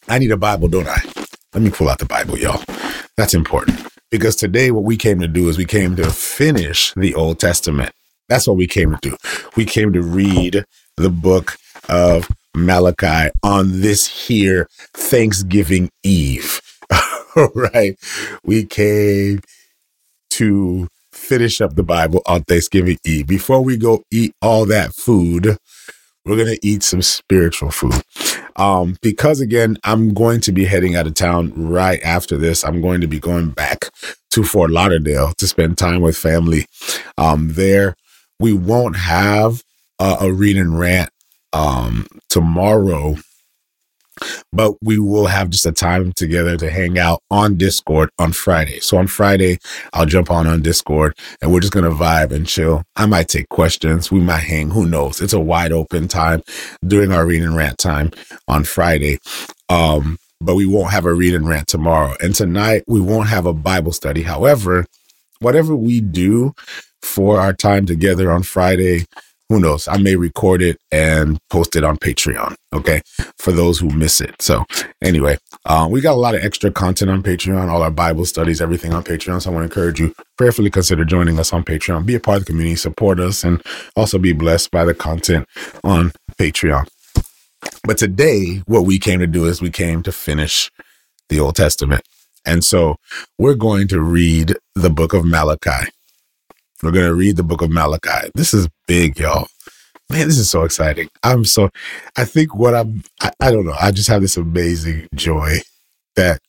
I 0.07 0.21
need 0.21 0.31
a 0.31 0.37
Bible, 0.37 0.69
don't 0.69 0.87
I? 0.87 1.03
Let 1.55 1.63
me 1.65 1.71
pull 1.71 1.89
out 1.89 1.99
the 1.99 2.07
Bible, 2.07 2.39
y'all. 2.39 2.63
That's 3.17 3.35
important. 3.35 3.92
Because 4.13 4.37
today, 4.37 4.71
what 4.71 4.85
we 4.85 4.99
came 4.99 5.21
to 5.21 5.27
do 5.27 5.49
is 5.49 5.57
we 5.57 5.65
came 5.65 5.97
to 5.97 6.11
finish 6.11 6.93
the 6.93 7.15
Old 7.15 7.41
Testament. 7.41 7.95
That's 8.29 8.47
what 8.47 8.59
we 8.59 8.67
came 8.67 8.91
to 8.91 8.99
do. 9.01 9.17
We 9.57 9.65
came 9.65 9.91
to 9.95 10.03
read 10.03 10.67
the 10.99 11.09
book 11.09 11.57
of 11.89 12.29
Malachi 12.55 13.31
on 13.43 13.81
this 13.81 14.27
here 14.27 14.69
Thanksgiving 14.93 15.91
Eve. 16.03 16.61
All 17.37 17.53
right. 17.55 17.99
We 18.45 18.67
came 18.67 19.41
to 20.33 20.89
finish 21.13 21.63
up 21.63 21.75
the 21.75 21.83
Bible 21.83 22.21
on 22.27 22.43
Thanksgiving 22.43 22.99
Eve. 23.07 23.27
Before 23.27 23.63
we 23.63 23.79
go 23.79 24.05
eat 24.11 24.35
all 24.43 24.67
that 24.67 24.93
food, 24.93 25.57
we're 26.25 26.37
going 26.37 26.55
to 26.55 26.67
eat 26.67 26.83
some 26.83 27.03
spiritual 27.03 27.71
food. 27.71 28.03
Um, 28.57 28.97
because 29.03 29.41
again, 29.41 29.79
I'm 29.85 30.15
going 30.15 30.41
to 30.43 30.53
be 30.53 30.65
heading 30.67 30.95
out 30.95 31.07
of 31.07 31.15
town 31.15 31.53
right 31.57 32.01
after 32.03 32.37
this. 32.37 32.65
I'm 32.65 32.81
going 32.81 33.01
to 33.01 33.07
be 33.07 33.19
going 33.19 33.51
back 33.51 33.91
to 34.31 34.45
Fort 34.45 34.71
Lauderdale 34.71 35.33
to 35.39 35.49
spend 35.49 35.79
time 35.79 36.01
with 36.01 36.17
family. 36.17 36.67
Um, 37.19 37.55
there, 37.55 37.97
we 38.39 38.53
won't 38.53 38.97
have 38.97 39.63
uh, 39.99 40.19
a 40.21 40.33
read 40.33 40.57
and 40.57 40.79
rant 40.79 41.11
um, 41.53 42.07
tomorrow 42.29 43.17
but 44.53 44.75
we 44.83 44.99
will 44.99 45.27
have 45.27 45.51
just 45.51 45.67
a 45.67 45.73
time 45.73 46.13
together 46.13 46.57
to 46.57 46.71
hang 46.71 46.99
out 46.99 47.23
on 47.31 47.57
Discord 47.57 48.11
on 48.19 48.33
Friday. 48.33 48.81
So 48.81 48.99
on 48.99 49.07
Friday, 49.07 49.59
I'll 49.93 50.07
jump 50.07 50.31
on 50.31 50.47
on 50.47 50.63
Discord 50.63 51.17
and 51.41 51.53
we're 51.53 51.61
just 51.61 51.73
going 51.73 51.85
to 51.85 51.97
vibe 51.97 52.33
and 52.33 52.47
chill. 52.47 52.85
I 52.97 53.07
might 53.07 53.29
take 53.29 53.49
questions. 53.49 54.11
We 54.11 54.21
might 54.21 54.45
hang. 54.45 54.71
Who 54.71 54.87
knows? 54.87 55.21
It's 55.21 55.33
a 55.33 55.41
wide 55.41 55.73
open 55.73 56.09
time 56.09 56.43
during 56.87 57.13
our 57.13 57.27
read 57.27 57.43
and 57.43 57.57
rant 57.57 57.79
time 57.79 58.11
on 58.49 58.65
Friday. 58.65 59.19
Um, 59.69 60.19
but 60.41 60.57
we 60.57 60.67
won't 60.67 60.91
have 60.91 61.07
a 61.07 61.15
read 61.15 61.35
and 61.35 61.49
rant 61.49 61.69
tomorrow. 61.69 62.17
And 62.21 62.35
tonight 62.35 62.85
we 62.87 63.01
won't 63.01 63.29
have 63.29 63.47
a 63.47 63.55
Bible 63.55 63.93
study. 63.93 64.23
However, 64.23 64.87
whatever 65.39 65.75
we 65.75 66.01
do 66.01 66.53
for 67.01 67.41
our 67.41 67.53
time 67.53 67.87
together 67.87 68.31
on 68.31 68.43
Friday, 68.43 69.07
who 69.53 69.61
knows? 69.61 69.87
I 69.87 69.99
may 69.99 70.17
record 70.17 70.63
it 70.63 70.79
and 70.91 71.39
post 71.51 71.77
it 71.77 71.85
on 71.85 71.99
Patreon. 71.99 72.55
Okay. 72.73 73.03
For 73.37 73.53
those 73.53 73.79
who 73.79 73.91
miss 73.91 74.23
it. 74.23 74.41
So 74.41 74.65
anyway, 75.03 75.37
um, 75.67 75.91
we 75.91 76.01
got 76.01 76.15
a 76.15 76.21
lot 76.21 76.35
of 76.35 76.43
extra 76.43 76.71
content 76.71 77.11
on 77.11 77.23
Patreon, 77.23 77.69
all 77.69 77.83
our 77.83 77.91
Bible 77.91 78.25
studies, 78.25 78.63
everything 78.63 78.95
on 78.95 79.05
Patreon. 79.05 79.43
So 79.43 79.51
I 79.51 79.55
want 79.55 79.71
to 79.71 79.71
encourage 79.71 80.01
you 80.01 80.15
prayerfully 80.39 80.71
consider 80.71 81.05
joining 81.05 81.39
us 81.39 81.53
on 81.53 81.65
Patreon, 81.65 82.07
be 82.07 82.15
a 82.15 82.21
part 82.21 82.39
of 82.39 82.47
the 82.47 82.53
community, 82.53 82.77
support 82.77 83.21
us, 83.21 83.45
and 83.45 83.63
also 83.95 84.19
be 84.19 84.33
blessed 84.33 84.71
by 84.71 84.87
the 84.87 84.95
content 84.95 85.47
on 85.85 86.13
Patreon. 86.39 86.89
But 87.85 87.99
today, 87.99 88.63
what 88.65 88.87
we 88.87 88.99
came 88.99 89.21
to 89.21 89.27
do 89.27 89.45
is 89.45 89.61
we 89.61 89.71
came 89.71 90.03
to 90.05 90.13
finish 90.13 90.71
the 91.29 91.41
Old 91.41 91.57
Testament. 91.57 92.01
And 92.47 92.65
so 92.65 92.97
we're 93.39 93.55
going 93.55 93.87
to 93.89 94.01
read 94.01 94.57
the 94.75 94.91
book 94.91 95.13
of 95.13 95.27
Malachi. 95.27 95.91
We're 96.83 96.91
going 96.91 97.07
to 97.07 97.15
read 97.15 97.37
the 97.37 97.45
book 97.45 97.63
of 97.63 97.71
Malachi. 97.71 98.31
This 98.35 98.53
is 98.53 98.69
big, 98.89 99.19
y'all. 99.19 99.47
Man, 100.11 100.27
this 100.27 100.39
is 100.39 100.51
so 100.51 100.65
exciting. 100.65 101.09
I'm 101.23 101.45
so, 101.45 101.71
I 102.17 102.25
think 102.25 102.57
what 102.57 102.75
I'm, 102.75 103.05
I, 103.21 103.31
I 103.41 103.51
don't 103.53 103.65
know. 103.65 103.77
I 103.81 103.93
just 103.93 104.09
have 104.09 104.21
this 104.21 104.37
amazing 104.37 105.07
joy 105.15 105.59
that 106.17 106.41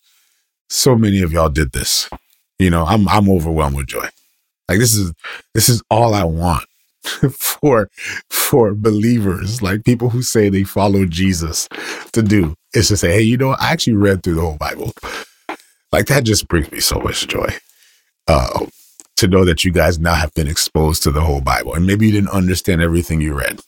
so 0.70 0.96
many 0.96 1.22
of 1.22 1.32
y'all 1.32 1.50
did 1.50 1.72
this. 1.72 2.10
You 2.58 2.72
know, 2.72 2.84
I'm, 2.84 3.08
I'm 3.08 3.30
overwhelmed 3.30 3.78
with 3.78 3.88
joy. 3.88 4.08
Like 4.68 4.80
this 4.80 4.96
is, 4.96 5.14
this 5.54 5.70
is 5.70 5.84
all 5.92 6.16
I 6.16 6.24
want 6.24 6.66
for, 7.04 7.90
for 8.30 8.74
believers, 8.74 9.62
like 9.62 9.86
people 9.86 10.10
who 10.10 10.24
say 10.24 10.50
they 10.50 10.64
follow 10.64 11.06
Jesus 11.06 11.70
to 12.12 12.24
do 12.24 12.56
is 12.74 12.88
to 12.88 12.98
say, 12.98 13.12
Hey, 13.12 13.22
you 13.22 13.38
know, 13.38 13.52
I 13.52 13.72
actually 13.72 13.98
read 13.98 14.24
through 14.24 14.36
the 14.36 14.42
whole 14.42 14.58
Bible. 14.58 14.94
Like 15.92 16.08
that 16.08 16.24
just 16.24 16.48
brings 16.48 16.72
me 16.72 16.80
so 16.80 17.00
much 17.00 17.28
joy. 17.28 17.54
Uh, 18.28 18.66
to 19.18 19.28
know 19.28 19.46
that 19.46 19.64
you 19.64 19.72
guys 19.72 20.00
now 20.00 20.16
have 20.16 20.34
been 20.34 20.48
exposed 20.48 21.04
to 21.04 21.12
the 21.12 21.22
whole 21.22 21.42
Bible. 21.42 21.74
And 21.74 21.86
maybe 21.86 22.08
you 22.08 22.12
didn't 22.12 22.30
understand 22.30 22.82
everything 22.82 23.22
you 23.22 23.34
read. 23.34 23.60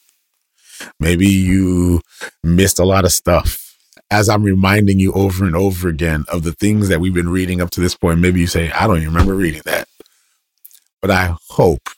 Maybe 1.00 1.28
you 1.28 2.02
missed 2.44 2.80
a 2.80 2.86
lot 2.86 3.06
of 3.06 3.12
stuff. 3.12 3.62
As 4.12 4.30
I'm 4.30 4.44
reminding 4.44 5.00
you 5.00 5.14
over 5.14 5.46
and 5.46 5.56
over 5.56 5.88
again 5.88 6.26
of 6.28 6.44
the 6.44 6.54
things 6.54 6.90
that 6.90 7.00
we've 7.00 7.14
been 7.14 7.30
reading 7.30 7.62
up 7.62 7.72
to 7.72 7.82
this 7.82 7.96
point, 7.96 8.20
maybe 8.20 8.40
you 8.40 8.48
say, 8.48 8.72
I 8.72 8.86
don't 8.86 8.98
even 8.98 9.10
remember 9.10 9.36
reading 9.36 9.64
that. 9.66 9.88
But 11.02 11.12
I 11.12 11.36
hope 11.50 11.90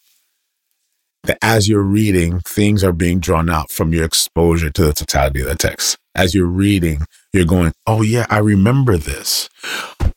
that 1.28 1.38
as 1.42 1.70
you're 1.70 1.84
reading, 1.84 2.40
things 2.42 2.84
are 2.84 2.94
being 2.94 3.20
drawn 3.20 3.50
out 3.50 3.72
from 3.72 3.94
your 3.94 4.06
exposure 4.06 4.70
to 4.72 4.86
the 4.86 4.94
totality 4.94 5.42
of 5.42 5.48
the 5.48 5.56
text. 5.56 5.98
As 6.16 6.36
you're 6.36 6.48
reading, 6.48 7.02
you're 7.34 7.46
going, 7.46 7.74
Oh, 7.86 8.02
yeah, 8.02 8.26
I 8.30 8.40
remember 8.40 8.98
this. 8.98 9.50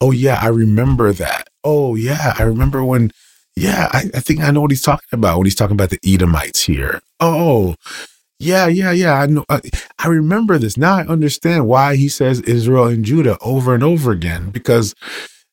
Oh, 0.00 0.12
yeah, 0.12 0.38
I 0.40 0.49
remember 0.49 1.12
that. 1.12 1.49
Oh, 1.62 1.95
yeah, 1.95 2.35
I 2.38 2.43
remember 2.45 2.85
when, 2.85 3.12
yeah, 3.55 3.88
I, 3.93 4.05
I 4.14 4.21
think 4.21 4.40
I 4.40 4.50
know 4.50 4.62
what 4.62 4.71
he's 4.71 4.83
talking 4.83 5.09
about 5.12 5.38
when 5.38 5.47
he's 5.47 5.55
talking 5.55 5.76
about 5.76 5.90
the 5.90 6.00
Edomites 6.05 6.62
here. 6.62 7.00
Oh, 7.21 7.75
yeah, 8.40 8.69
yeah, 8.69 8.90
yeah. 8.93 9.21
I 9.21 9.26
know. 9.26 9.45
I, 9.50 9.61
I 9.99 10.09
remember 10.09 10.59
this. 10.59 10.79
Now 10.79 10.97
I 10.97 11.07
understand 11.07 11.69
why 11.69 11.97
he 11.97 12.09
says 12.09 12.40
Israel 12.40 12.87
and 12.87 13.05
Judah 13.05 13.37
over 13.43 13.75
and 13.75 13.85
over 13.85 14.12
again 14.12 14.50
because 14.50 14.95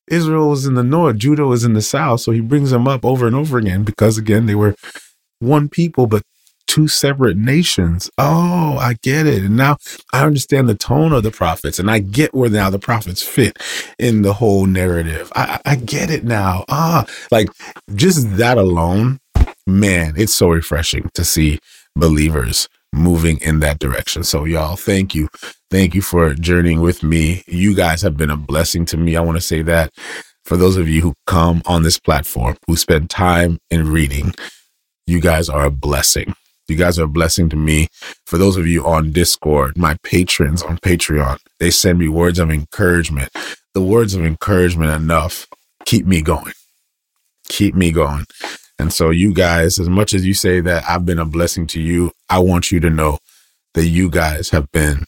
Israel 0.08 0.50
was 0.50 0.66
in 0.66 0.76
the 0.76 0.84
north, 0.84 1.18
Judah 1.18 1.46
was 1.46 1.66
in 1.66 1.74
the 1.74 1.82
south. 1.82 2.22
So 2.22 2.32
he 2.32 2.40
brings 2.40 2.72
them 2.72 2.88
up 2.88 3.04
over 3.04 3.28
and 3.28 3.36
over 3.36 3.58
again 3.58 3.84
because, 3.84 4.18
again, 4.18 4.46
they 4.46 4.56
were 4.56 4.76
one 5.40 5.70
people, 5.70 6.08
but 6.08 6.24
two 6.68 6.88
separate 6.88 7.38
nations. 7.38 8.10
Oh, 8.18 8.78
I 8.78 8.96
get 9.02 9.26
it. 9.26 9.44
And 9.44 9.58
now 9.58 9.78
I 10.14 10.26
understand 10.26 10.68
the 10.70 10.76
tone 10.76 11.14
of 11.14 11.24
the 11.24 11.32
prophets 11.32 11.80
and 11.80 11.90
I 11.90 12.00
get 12.00 12.34
where 12.34 12.50
now 12.50 12.70
the 12.70 12.80
prophets 12.80 13.24
fit 13.24 13.58
in 13.98 14.22
the 14.22 14.34
whole 14.34 14.66
narrative. 14.66 15.32
I, 15.36 15.60
I 15.66 15.76
get 15.76 16.12
it 16.12 16.24
now. 16.24 16.66
Ah, 16.70 17.06
like 17.32 17.50
just 17.96 18.38
that 18.38 18.58
alone, 18.58 19.20
man, 19.66 20.14
it's 20.18 20.34
so 20.34 20.50
refreshing 20.50 21.10
to 21.14 21.24
see 21.24 21.60
believers 21.96 22.68
moving 22.94 23.40
in 23.42 23.60
that 23.62 23.80
direction. 23.80 24.24
So 24.24 24.46
y'all, 24.46 24.76
thank 24.76 25.16
you. 25.16 25.30
Thank 25.70 25.96
you 25.96 26.02
for 26.02 26.34
journeying 26.34 26.82
with 26.82 27.04
me. 27.04 27.44
You 27.48 27.76
guys 27.76 28.02
have 28.02 28.18
been 28.18 28.30
a 28.30 28.38
blessing 28.38 28.86
to 28.86 28.98
me. 28.98 29.16
I 29.16 29.22
want 29.22 29.38
to 29.38 29.42
say 29.42 29.62
that 29.64 29.92
for 30.46 30.56
those 30.56 30.78
of 30.78 30.88
you 30.88 31.02
who 31.02 31.14
come 31.26 31.62
on 31.66 31.84
this 31.84 32.00
platform, 32.00 32.56
who 32.68 32.78
spend 32.78 33.10
time 33.10 33.60
in 33.70 33.92
reading, 33.92 34.34
you 35.08 35.22
guys 35.22 35.50
are 35.50 35.66
a 35.66 35.72
blessing. 35.72 36.36
You 36.68 36.76
guys 36.76 37.00
are 37.00 37.06
a 37.06 37.08
blessing 37.08 37.48
to 37.50 37.56
me. 37.56 37.88
For 38.26 38.38
those 38.38 38.58
of 38.58 38.68
you 38.68 38.86
on 38.86 39.14
Discord, 39.14 39.78
my 39.78 39.96
patrons 40.04 40.62
on 40.62 40.78
Patreon, 40.80 41.40
they 41.60 41.72
send 41.72 41.98
me 41.98 42.10
words 42.10 42.40
of 42.40 42.52
encouragement. 42.52 43.30
The 43.74 43.82
words 43.82 44.14
of 44.14 44.26
encouragement 44.26 44.92
enough 44.92 45.48
keep 45.86 46.06
me 46.06 46.22
going. 46.22 46.52
Keep 47.48 47.74
me 47.74 47.92
going. 47.92 48.26
And 48.78 48.92
so, 48.92 49.10
you 49.10 49.34
guys, 49.34 49.80
as 49.80 49.88
much 49.88 50.14
as 50.14 50.26
you 50.26 50.34
say 50.34 50.60
that 50.60 50.84
I've 50.88 51.06
been 51.06 51.20
a 51.20 51.26
blessing 51.26 51.68
to 51.68 51.82
you, 51.82 52.12
I 52.30 52.40
want 52.40 52.70
you 52.72 52.82
to 52.82 52.90
know 52.90 53.18
that 53.74 53.86
you 53.86 54.10
guys 54.10 54.50
have 54.50 54.70
been 54.72 55.06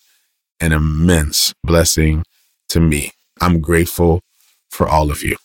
an 0.62 0.72
immense 0.72 1.53
blessing 1.63 2.24
to 2.70 2.79
me. 2.79 3.12
I'm 3.41 3.60
grateful 3.60 4.22
for 4.70 4.88
all 4.88 5.12
of 5.12 5.24
you. 5.24 5.36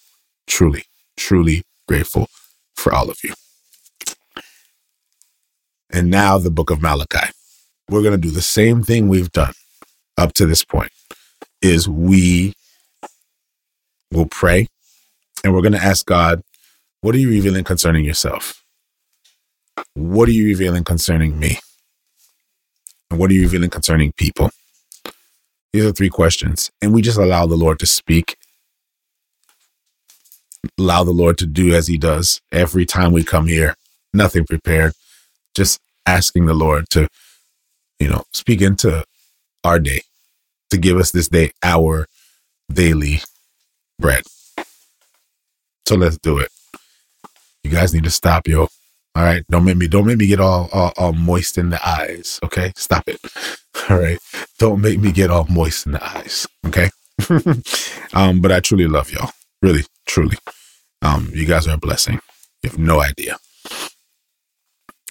Truly, 0.47 0.85
truly 1.17 1.65
grateful 1.89 2.29
for 2.77 2.95
all 2.95 3.11
of 3.11 3.19
you. 3.25 3.35
And 5.95 6.11
now 6.11 6.39
the 6.39 6.51
book 6.51 6.71
of 6.71 6.83
Malachi. 6.83 7.31
We're 7.89 8.03
going 8.03 8.21
to 8.21 8.29
do 8.29 8.33
the 8.33 8.43
same 8.43 8.83
thing 8.83 9.09
we've 9.09 9.31
done 9.31 9.53
up 10.19 10.33
to 10.35 10.45
this 10.45 10.65
point 10.65 10.91
is 11.63 11.89
we 11.89 12.53
will 14.11 14.27
pray 14.27 14.67
and 15.45 15.55
we're 15.55 15.63
going 15.63 15.73
to 15.73 15.83
ask 15.83 16.05
God, 16.05 16.43
what 17.01 17.15
are 17.15 17.19
you 17.19 17.31
revealing 17.31 17.63
concerning 17.63 18.05
yourself? 18.05 18.65
What 19.95 20.29
are 20.29 20.33
you 20.33 20.47
revealing 20.47 20.83
concerning 20.83 21.39
me? 21.39 21.61
And 23.09 23.21
what 23.21 23.31
are 23.31 23.35
you 23.35 23.43
revealing 23.43 23.71
concerning 23.71 24.11
people? 24.17 24.51
These 25.73 25.85
are 25.85 25.93
three 25.93 26.09
questions. 26.09 26.73
And 26.83 26.93
we 26.93 27.03
just 27.03 27.19
allow 27.19 27.47
the 27.47 27.55
Lord 27.55 27.79
to 27.79 27.87
speak, 27.87 28.37
allow 30.77 31.05
the 31.05 31.13
Lord 31.13 31.39
to 31.39 31.47
do 31.47 31.73
as 31.73 31.87
he 31.87 31.99
does 31.99 32.41
every 32.51 32.85
time 32.85 33.13
we 33.13 33.23
come 33.23 33.47
here. 33.47 33.77
Nothing 34.13 34.45
prepared, 34.45 34.95
just 35.55 35.81
asking 36.07 36.47
the 36.47 36.55
Lord 36.55 36.89
to, 36.91 37.09
you 37.99 38.09
know, 38.09 38.25
speak 38.33 38.61
into 38.61 39.05
our 39.65 39.79
day, 39.79 40.03
to 40.71 40.79
give 40.79 40.97
us 40.97 41.11
this 41.11 41.29
day 41.29 41.53
our 41.63 42.07
daily 42.73 43.21
bread. 43.99 44.23
So 45.87 45.97
let's 45.97 46.19
do 46.19 46.39
it. 46.39 46.49
You 47.63 47.71
guys 47.71 47.95
need 47.95 48.05
to 48.05 48.11
stop, 48.11 48.47
yo. 48.47 48.69
All 49.17 49.23
right, 49.23 49.45
don't 49.49 49.65
make 49.65 49.77
me 49.77 49.87
don't 49.87 50.07
make 50.07 50.19
me 50.19 50.27
get 50.27 50.41
all, 50.41 50.69
all 50.73 50.93
all 50.97 51.13
moist 51.13 51.57
in 51.57 51.71
the 51.71 51.89
eyes. 51.89 52.41
Okay, 52.43 52.73
stop 52.75 53.05
it. 53.09 53.21
All 53.91 53.99
right, 53.99 54.19
don't 54.59 54.81
make 54.81 54.99
me 54.99 55.13
get 55.13 55.31
all 55.31 55.47
moist 55.51 55.85
in 55.87 55.93
the 55.93 56.03
eyes. 56.03 56.47
Okay, 56.67 56.91
um, 58.15 58.41
but 58.41 58.51
I 58.51 58.61
truly 58.61 58.87
love 58.87 59.13
y'all, 59.13 59.31
really, 59.61 59.83
truly. 60.07 60.37
Um, 61.03 61.31
you 61.35 61.45
guys 61.45 61.69
are 61.69 61.75
a 61.75 61.79
blessing. 61.79 62.19
You 62.63 62.71
have 62.71 62.79
no 62.79 63.03
idea. 63.03 63.37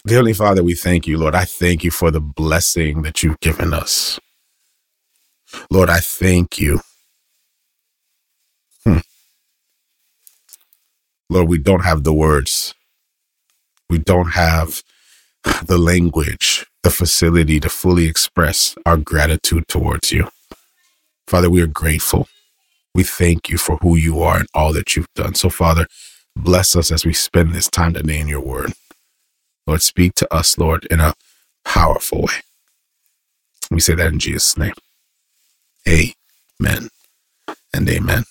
Dearly 0.05 0.33
Father, 0.33 0.63
we 0.63 0.75
thank 0.75 1.07
you, 1.07 1.17
Lord. 1.17 1.35
I 1.35 1.45
thank 1.45 1.83
you 1.83 1.91
for 1.91 2.11
the 2.11 2.21
blessing 2.21 3.03
that 3.03 3.23
you've 3.23 3.39
given 3.39 3.73
us. 3.73 4.19
Lord, 5.71 5.89
I 5.89 5.99
thank 5.99 6.59
you. 6.59 6.81
Hmm. 8.85 8.99
Lord, 11.29 11.49
we 11.49 11.57
don't 11.59 11.83
have 11.85 12.03
the 12.03 12.13
words. 12.13 12.75
We 13.89 13.99
don't 13.99 14.31
have 14.31 14.83
the 15.65 15.77
language, 15.77 16.65
the 16.83 16.89
facility 16.91 17.59
to 17.61 17.69
fully 17.69 18.05
express 18.07 18.75
our 18.85 18.97
gratitude 18.97 19.67
towards 19.67 20.11
you. 20.11 20.29
Father, 21.27 21.49
we 21.49 21.61
are 21.61 21.67
grateful. 21.67 22.27
We 22.95 23.03
thank 23.03 23.49
you 23.49 23.57
for 23.57 23.77
who 23.77 23.95
you 23.97 24.21
are 24.21 24.37
and 24.39 24.47
all 24.53 24.73
that 24.73 24.95
you've 24.95 25.13
done. 25.15 25.35
So, 25.35 25.49
Father, 25.49 25.87
bless 26.35 26.75
us 26.75 26.91
as 26.91 27.05
we 27.05 27.13
spend 27.13 27.53
this 27.53 27.69
time 27.69 27.93
today 27.93 28.19
in 28.19 28.27
your 28.27 28.41
word. 28.41 28.73
Lord, 29.65 29.81
speak 29.81 30.15
to 30.15 30.33
us, 30.33 30.57
Lord, 30.57 30.85
in 30.91 30.99
a 30.99 31.13
powerful 31.63 32.23
way. 32.23 32.41
We 33.71 33.79
say 33.79 33.95
that 33.95 34.11
in 34.11 34.19
Jesus' 34.19 34.57
name. 34.57 34.73
Amen 35.87 36.89
and 37.73 37.89
amen. 37.89 38.23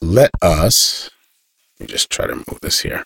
Let 0.00 0.30
us, 0.42 1.10
let 1.78 1.88
me 1.88 1.92
just 1.92 2.10
try 2.10 2.26
to 2.26 2.34
move 2.34 2.60
this 2.60 2.80
here. 2.80 3.04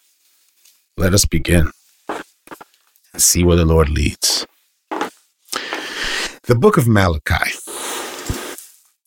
Let 0.96 1.14
us 1.14 1.25
begin 1.25 1.70
and 2.08 3.22
see 3.22 3.44
where 3.44 3.56
the 3.56 3.64
Lord 3.64 3.88
leads. 3.88 4.46
The 6.44 6.56
book 6.56 6.76
of 6.76 6.88
Malachi, 6.88 7.52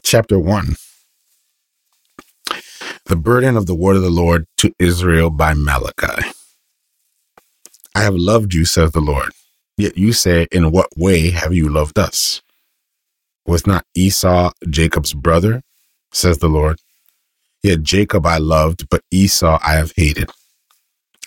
chapter 0.02 0.40
1 0.40 0.76
the 3.14 3.20
burden 3.20 3.56
of 3.56 3.68
the 3.68 3.76
word 3.76 3.96
of 3.96 4.02
the 4.02 4.10
Lord 4.10 4.48
to 4.58 4.74
Israel 4.80 5.30
by 5.30 5.54
Malachi. 5.54 6.32
I 7.94 8.02
have 8.02 8.16
loved 8.16 8.56
you, 8.56 8.66
says 8.66 8.92
the 8.92 9.02
Lord. 9.02 9.30
Yet 9.78 9.96
you 9.96 10.14
say, 10.14 10.48
In 10.52 10.72
what 10.72 10.88
way 10.98 11.30
have 11.30 11.54
you 11.54 11.70
loved 11.70 12.00
us? 12.00 12.42
Was 13.46 13.68
not 13.68 13.86
Esau 13.94 14.52
Jacob's 14.68 15.14
brother? 15.14 15.62
says 16.12 16.40
the 16.40 16.48
Lord. 16.48 16.80
Yet 17.62 17.84
Jacob 17.84 18.26
I 18.26 18.40
loved, 18.40 18.90
but 18.90 19.02
Esau 19.12 19.60
I 19.64 19.74
have 19.74 19.94
hated. 19.96 20.32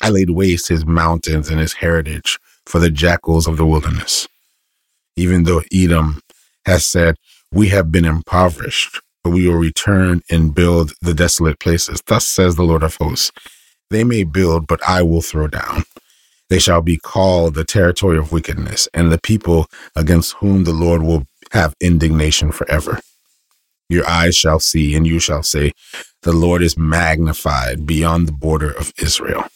I 0.02 0.10
laid 0.10 0.30
waste 0.30 0.66
his 0.66 0.84
mountains 0.84 1.48
and 1.50 1.60
his 1.60 1.74
heritage 1.74 2.36
for 2.64 2.80
the 2.80 2.90
jackals 2.90 3.46
of 3.46 3.58
the 3.58 3.66
wilderness. 3.66 4.26
Even 5.14 5.44
though 5.44 5.62
Edom 5.72 6.20
has 6.64 6.84
said, 6.84 7.14
We 7.52 7.68
have 7.68 7.92
been 7.92 8.04
impoverished, 8.04 9.00
but 9.26 9.32
we 9.32 9.48
will 9.48 9.56
return 9.56 10.22
and 10.30 10.54
build 10.54 10.92
the 11.02 11.12
desolate 11.12 11.58
places. 11.58 12.00
Thus 12.06 12.24
says 12.24 12.54
the 12.54 12.62
Lord 12.62 12.84
of 12.84 12.94
hosts 12.94 13.32
They 13.90 14.04
may 14.04 14.22
build, 14.22 14.68
but 14.68 14.80
I 14.88 15.02
will 15.02 15.20
throw 15.20 15.48
down. 15.48 15.82
They 16.48 16.60
shall 16.60 16.80
be 16.80 16.96
called 16.96 17.54
the 17.54 17.64
territory 17.64 18.18
of 18.18 18.30
wickedness, 18.30 18.88
and 18.94 19.10
the 19.10 19.18
people 19.18 19.66
against 19.96 20.34
whom 20.34 20.62
the 20.62 20.72
Lord 20.72 21.02
will 21.02 21.26
have 21.50 21.74
indignation 21.80 22.52
forever. 22.52 23.00
Your 23.88 24.08
eyes 24.08 24.36
shall 24.36 24.60
see, 24.60 24.94
and 24.94 25.04
you 25.04 25.18
shall 25.18 25.42
say, 25.42 25.72
The 26.22 26.32
Lord 26.32 26.62
is 26.62 26.78
magnified 26.78 27.84
beyond 27.84 28.28
the 28.28 28.32
border 28.46 28.70
of 28.70 28.92
Israel. 28.96 29.46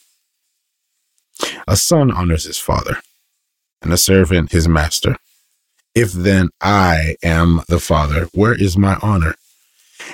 A 1.68 1.76
son 1.76 2.10
honors 2.10 2.42
his 2.42 2.58
father, 2.58 2.96
and 3.82 3.92
a 3.92 3.96
servant 3.96 4.50
his 4.50 4.66
master. 4.66 5.16
If 5.94 6.10
then 6.10 6.48
I 6.60 7.14
am 7.22 7.62
the 7.68 7.78
father, 7.78 8.26
where 8.34 8.54
is 8.54 8.76
my 8.76 8.96
honor? 9.00 9.36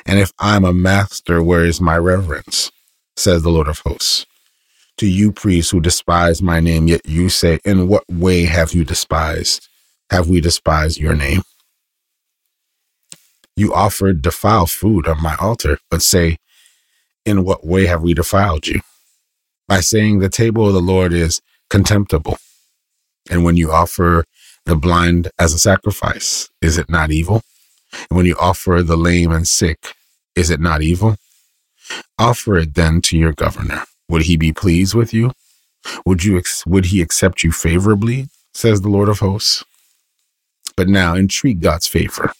And 0.06 0.20
if 0.20 0.32
I'm 0.38 0.64
a 0.64 0.72
master, 0.72 1.42
where 1.42 1.64
is 1.64 1.80
my 1.80 1.98
reverence? 1.98 2.70
Says 3.16 3.42
the 3.42 3.50
Lord 3.50 3.66
of 3.66 3.80
hosts. 3.80 4.24
To 4.98 5.06
you, 5.06 5.32
priests 5.32 5.72
who 5.72 5.80
despise 5.80 6.40
my 6.40 6.60
name, 6.60 6.86
yet 6.86 7.02
you 7.04 7.28
say, 7.28 7.58
In 7.64 7.88
what 7.88 8.04
way 8.08 8.44
have 8.44 8.72
you 8.72 8.84
despised? 8.84 9.68
Have 10.10 10.28
we 10.28 10.40
despised 10.40 10.98
your 10.98 11.14
name? 11.14 11.42
You 13.56 13.74
offered 13.74 14.22
defiled 14.22 14.70
food 14.70 15.08
on 15.08 15.20
my 15.22 15.34
altar, 15.36 15.78
but 15.90 16.02
say, 16.02 16.38
In 17.24 17.44
what 17.44 17.66
way 17.66 17.86
have 17.86 18.02
we 18.02 18.14
defiled 18.14 18.66
you? 18.68 18.80
By 19.66 19.80
saying 19.80 20.20
the 20.20 20.28
table 20.28 20.68
of 20.68 20.74
the 20.74 20.80
Lord 20.80 21.12
is 21.12 21.42
contemptible. 21.68 22.38
And 23.28 23.42
when 23.42 23.56
you 23.56 23.72
offer 23.72 24.24
the 24.66 24.76
blind 24.76 25.30
as 25.38 25.52
a 25.52 25.58
sacrifice, 25.58 26.48
is 26.62 26.78
it 26.78 26.88
not 26.88 27.10
evil? 27.10 27.42
And 27.92 28.16
when 28.16 28.26
you 28.26 28.36
offer 28.40 28.82
the 28.82 28.96
lame 28.96 29.32
and 29.32 29.46
sick, 29.46 29.94
is 30.34 30.50
it 30.50 30.60
not 30.60 30.82
evil? 30.82 31.16
Offer 32.18 32.58
it 32.58 32.74
then 32.74 33.00
to 33.02 33.16
your 33.16 33.32
governor. 33.32 33.84
Would 34.08 34.22
he 34.22 34.36
be 34.36 34.52
pleased 34.52 34.94
with 34.94 35.12
you? 35.12 35.32
Would 36.04 36.24
you 36.24 36.42
would 36.66 36.86
he 36.86 37.00
accept 37.00 37.42
you 37.42 37.52
favorably? 37.52 38.28
says 38.54 38.80
the 38.80 38.88
Lord 38.88 39.08
of 39.08 39.18
hosts. 39.18 39.64
But 40.76 40.88
now 40.88 41.14
entreat 41.14 41.60
God's 41.60 41.86
favor, 41.86 42.32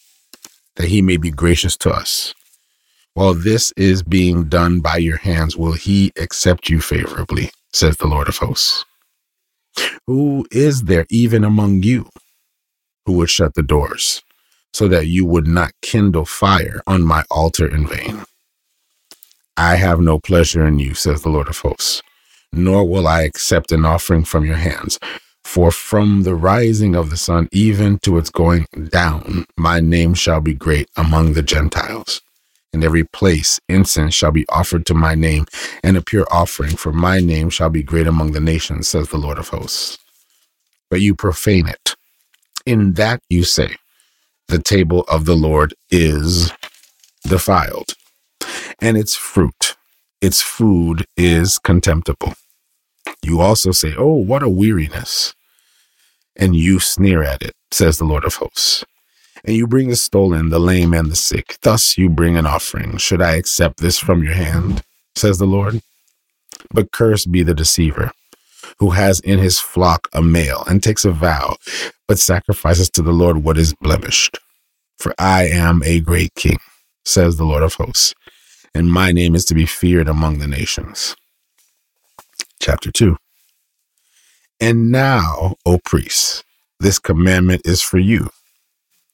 that 0.75 0.87
he 0.87 1.01
may 1.01 1.17
be 1.17 1.31
gracious 1.31 1.77
to 1.77 1.91
us. 1.91 2.33
While 3.13 3.33
this 3.33 3.71
is 3.77 4.03
being 4.03 4.45
done 4.45 4.79
by 4.79 4.97
your 4.97 5.17
hands, 5.17 5.55
will 5.57 5.73
he 5.73 6.11
accept 6.17 6.69
you 6.69 6.81
favorably? 6.81 7.51
says 7.73 7.97
the 7.97 8.07
Lord 8.07 8.27
of 8.27 8.37
hosts. 8.37 8.85
Who 10.07 10.45
is 10.51 10.83
there 10.83 11.05
even 11.09 11.43
among 11.43 11.83
you 11.83 12.09
who 13.05 13.13
would 13.13 13.29
shut 13.29 13.53
the 13.53 13.63
doors 13.63 14.23
so 14.77 14.87
that 14.87 15.07
you 15.07 15.25
would 15.25 15.47
not 15.47 15.71
kindle 15.81 16.23
fire 16.23 16.81
on 16.85 17.01
my 17.01 17.23
altar 17.31 17.67
in 17.67 17.87
vain? 17.87 18.23
I 19.57 19.75
have 19.75 19.99
no 19.99 20.19
pleasure 20.19 20.67
in 20.67 20.77
you, 20.77 20.93
says 20.93 21.23
the 21.23 21.29
Lord 21.29 21.47
of 21.47 21.57
hosts, 21.57 22.03
nor 22.51 22.87
will 22.87 23.07
I 23.07 23.23
accept 23.23 23.71
an 23.71 23.85
offering 23.85 24.23
from 24.23 24.45
your 24.45 24.57
hands. 24.57 24.99
For 25.43 25.71
from 25.71 26.23
the 26.23 26.35
rising 26.35 26.93
of 26.95 27.09
the 27.09 27.17
sun 27.17 27.47
even 27.51 27.97
to 27.99 28.19
its 28.19 28.29
going 28.29 28.67
down, 28.89 29.45
my 29.57 29.79
name 29.79 30.13
shall 30.13 30.41
be 30.41 30.53
great 30.53 30.87
among 30.95 31.33
the 31.33 31.41
Gentiles. 31.41 32.21
In 32.71 32.83
every 32.83 33.05
place, 33.05 33.59
incense 33.67 34.13
shall 34.13 34.31
be 34.31 34.45
offered 34.49 34.85
to 34.85 34.93
my 34.93 35.15
name, 35.15 35.47
and 35.81 35.97
a 35.97 36.03
pure 36.03 36.27
offering, 36.29 36.75
for 36.75 36.91
my 36.91 37.19
name 37.19 37.49
shall 37.49 37.71
be 37.71 37.81
great 37.81 38.05
among 38.05 38.33
the 38.33 38.39
nations, 38.53 38.89
says 38.89 39.09
the 39.09 39.17
Lord 39.17 39.39
of 39.39 39.47
hosts. 39.47 39.97
But 40.91 41.01
you 41.01 41.15
profane 41.15 41.67
it. 41.67 41.95
In 42.65 42.93
that 42.93 43.21
you 43.29 43.43
say, 43.43 43.77
The 44.47 44.59
table 44.61 45.03
of 45.09 45.25
the 45.25 45.35
Lord 45.35 45.73
is 45.89 46.51
defiled, 47.23 47.93
and 48.81 48.97
its 48.97 49.15
fruit, 49.15 49.75
its 50.21 50.41
food 50.41 51.05
is 51.17 51.59
contemptible. 51.59 52.33
You 53.23 53.41
also 53.41 53.71
say, 53.71 53.93
Oh, 53.97 54.15
what 54.15 54.43
a 54.43 54.49
weariness! 54.49 55.33
And 56.35 56.55
you 56.55 56.79
sneer 56.79 57.23
at 57.23 57.41
it, 57.41 57.55
says 57.71 57.97
the 57.97 58.05
Lord 58.05 58.23
of 58.23 58.35
hosts 58.35 58.85
and 59.43 59.55
you 59.55 59.65
bring 59.65 59.89
the 59.89 59.95
stolen, 59.95 60.49
the 60.49 60.59
lame, 60.59 60.93
and 60.93 61.09
the 61.09 61.15
sick. 61.15 61.57
Thus 61.61 61.97
you 61.97 62.09
bring 62.09 62.37
an 62.37 62.45
offering. 62.45 62.97
Should 62.97 63.21
I 63.21 63.35
accept 63.35 63.79
this 63.79 63.97
from 63.97 64.23
your 64.23 64.33
hand? 64.33 64.83
says 65.15 65.39
the 65.39 65.45
Lord. 65.45 65.81
But 66.71 66.91
cursed 66.91 67.31
be 67.31 67.43
the 67.43 67.53
deceiver 67.53 68.11
who 68.79 68.91
has 68.91 69.19
in 69.21 69.39
his 69.39 69.59
flock 69.59 70.09
a 70.13 70.21
male 70.21 70.63
and 70.67 70.83
takes 70.83 71.05
a 71.05 71.11
vow, 71.11 71.55
but 72.07 72.19
sacrifices 72.19 72.89
to 72.91 73.01
the 73.01 73.11
Lord 73.11 73.43
what 73.43 73.57
is 73.57 73.73
blemished. 73.75 74.39
For 74.97 75.13
I 75.19 75.47
am 75.47 75.83
a 75.83 75.99
great 75.99 76.33
king, 76.35 76.57
says 77.05 77.37
the 77.37 77.45
Lord 77.45 77.63
of 77.63 77.75
hosts, 77.75 78.13
and 78.73 78.91
my 78.91 79.11
name 79.11 79.35
is 79.35 79.45
to 79.45 79.55
be 79.55 79.65
feared 79.65 80.07
among 80.07 80.39
the 80.39 80.47
nations. 80.47 81.15
Chapter 82.59 82.91
2 82.91 83.17
And 84.59 84.91
now, 84.91 85.55
O 85.65 85.79
priests, 85.83 86.43
this 86.79 86.99
commandment 86.99 87.61
is 87.65 87.81
for 87.81 87.99
you 87.99 88.29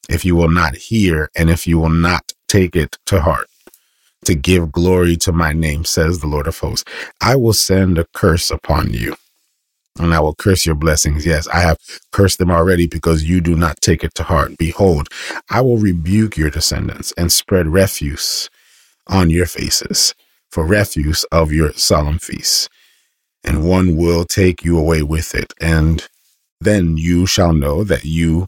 if 0.08 0.24
you 0.24 0.36
will 0.36 0.50
not 0.50 0.76
hear 0.76 1.30
and 1.36 1.50
if 1.50 1.66
you 1.66 1.78
will 1.78 1.88
not 1.88 2.32
take 2.48 2.76
it 2.76 2.98
to 3.06 3.20
heart 3.20 3.48
to 4.24 4.34
give 4.34 4.72
glory 4.72 5.16
to 5.16 5.32
my 5.32 5.52
name, 5.52 5.84
says 5.84 6.20
the 6.20 6.26
Lord 6.26 6.46
of 6.46 6.58
hosts, 6.58 6.84
I 7.20 7.36
will 7.36 7.52
send 7.52 7.98
a 7.98 8.06
curse 8.14 8.50
upon 8.50 8.92
you 8.92 9.16
and 9.98 10.12
I 10.12 10.20
will 10.20 10.34
curse 10.34 10.66
your 10.66 10.74
blessings. 10.74 11.24
Yes, 11.24 11.46
I 11.48 11.60
have 11.60 11.78
cursed 12.12 12.38
them 12.38 12.50
already 12.50 12.86
because 12.86 13.24
you 13.24 13.40
do 13.40 13.54
not 13.54 13.80
take 13.80 14.02
it 14.02 14.14
to 14.16 14.22
heart. 14.22 14.56
Behold, 14.58 15.08
I 15.50 15.60
will 15.60 15.78
rebuke 15.78 16.36
your 16.36 16.50
descendants 16.50 17.12
and 17.16 17.32
spread 17.32 17.68
refuse 17.68 18.50
on 19.06 19.30
your 19.30 19.46
faces 19.46 20.14
for 20.50 20.66
refuse 20.66 21.24
of 21.24 21.52
your 21.52 21.72
solemn 21.72 22.18
feasts. 22.18 22.68
And 23.44 23.68
one 23.68 23.96
will 23.96 24.24
take 24.24 24.64
you 24.64 24.78
away 24.78 25.02
with 25.02 25.34
it. 25.34 25.52
And 25.60 26.06
then 26.60 26.96
you 26.96 27.26
shall 27.26 27.52
know 27.52 27.84
that 27.84 28.04
you 28.04 28.46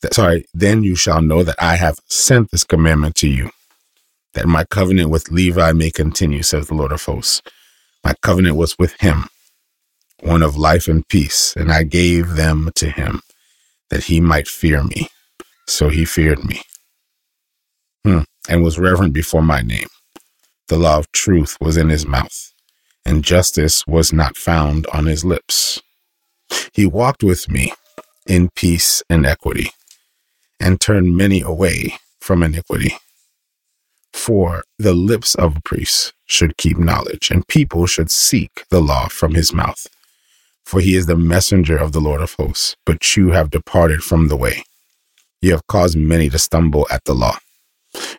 that, 0.00 0.14
sorry, 0.14 0.46
then 0.54 0.82
you 0.82 0.94
shall 0.94 1.20
know 1.20 1.42
that 1.42 1.56
I 1.60 1.76
have 1.76 1.98
sent 2.06 2.50
this 2.50 2.64
commandment 2.64 3.16
to 3.16 3.28
you, 3.28 3.50
that 4.34 4.46
my 4.46 4.64
covenant 4.64 5.10
with 5.10 5.30
Levi 5.30 5.72
may 5.72 5.90
continue, 5.90 6.42
says 6.42 6.68
the 6.68 6.74
Lord 6.74 6.92
of 6.92 7.02
hosts. 7.02 7.42
My 8.04 8.14
covenant 8.22 8.56
was 8.56 8.78
with 8.78 9.00
him, 9.00 9.24
one 10.22 10.42
of 10.42 10.56
life 10.56 10.88
and 10.88 11.06
peace, 11.08 11.54
and 11.56 11.72
I 11.72 11.82
gave 11.84 12.30
them 12.30 12.70
to 12.76 12.90
him 12.90 13.20
that 13.90 14.04
he 14.04 14.20
might 14.20 14.48
fear 14.48 14.82
me. 14.82 15.08
So 15.66 15.88
he 15.90 16.04
feared 16.04 16.44
me 16.44 16.62
hmm. 18.04 18.20
and 18.48 18.62
was 18.62 18.78
reverent 18.78 19.12
before 19.12 19.42
my 19.42 19.60
name. 19.60 19.88
The 20.68 20.78
law 20.78 20.98
of 20.98 21.12
truth 21.12 21.56
was 21.60 21.76
in 21.76 21.88
his 21.88 22.06
mouth, 22.06 22.52
and 23.04 23.24
justice 23.24 23.86
was 23.86 24.12
not 24.12 24.36
found 24.36 24.86
on 24.92 25.06
his 25.06 25.24
lips. 25.24 25.80
He 26.72 26.86
walked 26.86 27.22
with 27.22 27.48
me 27.50 27.72
in 28.26 28.50
peace 28.54 29.02
and 29.08 29.26
equity 29.26 29.70
and 30.60 30.80
turned 30.80 31.16
many 31.16 31.40
away 31.40 31.98
from 32.20 32.42
iniquity. 32.42 32.94
For 34.12 34.64
the 34.78 34.94
lips 34.94 35.34
of 35.34 35.56
a 35.56 35.60
priest 35.60 36.12
should 36.26 36.56
keep 36.56 36.78
knowledge, 36.78 37.30
and 37.30 37.46
people 37.46 37.86
should 37.86 38.10
seek 38.10 38.64
the 38.70 38.80
law 38.80 39.08
from 39.08 39.34
his 39.34 39.52
mouth. 39.52 39.86
For 40.68 40.80
he 40.80 40.94
is 40.94 41.06
the 41.06 41.16
messenger 41.16 41.78
of 41.78 41.92
the 41.92 42.00
Lord 42.00 42.20
of 42.20 42.34
hosts, 42.34 42.76
but 42.86 43.16
you 43.16 43.30
have 43.30 43.50
departed 43.50 44.02
from 44.02 44.28
the 44.28 44.36
way. 44.36 44.64
You 45.40 45.52
have 45.52 45.66
caused 45.66 45.96
many 45.96 46.28
to 46.30 46.38
stumble 46.38 46.86
at 46.90 47.04
the 47.04 47.14
law. 47.14 47.38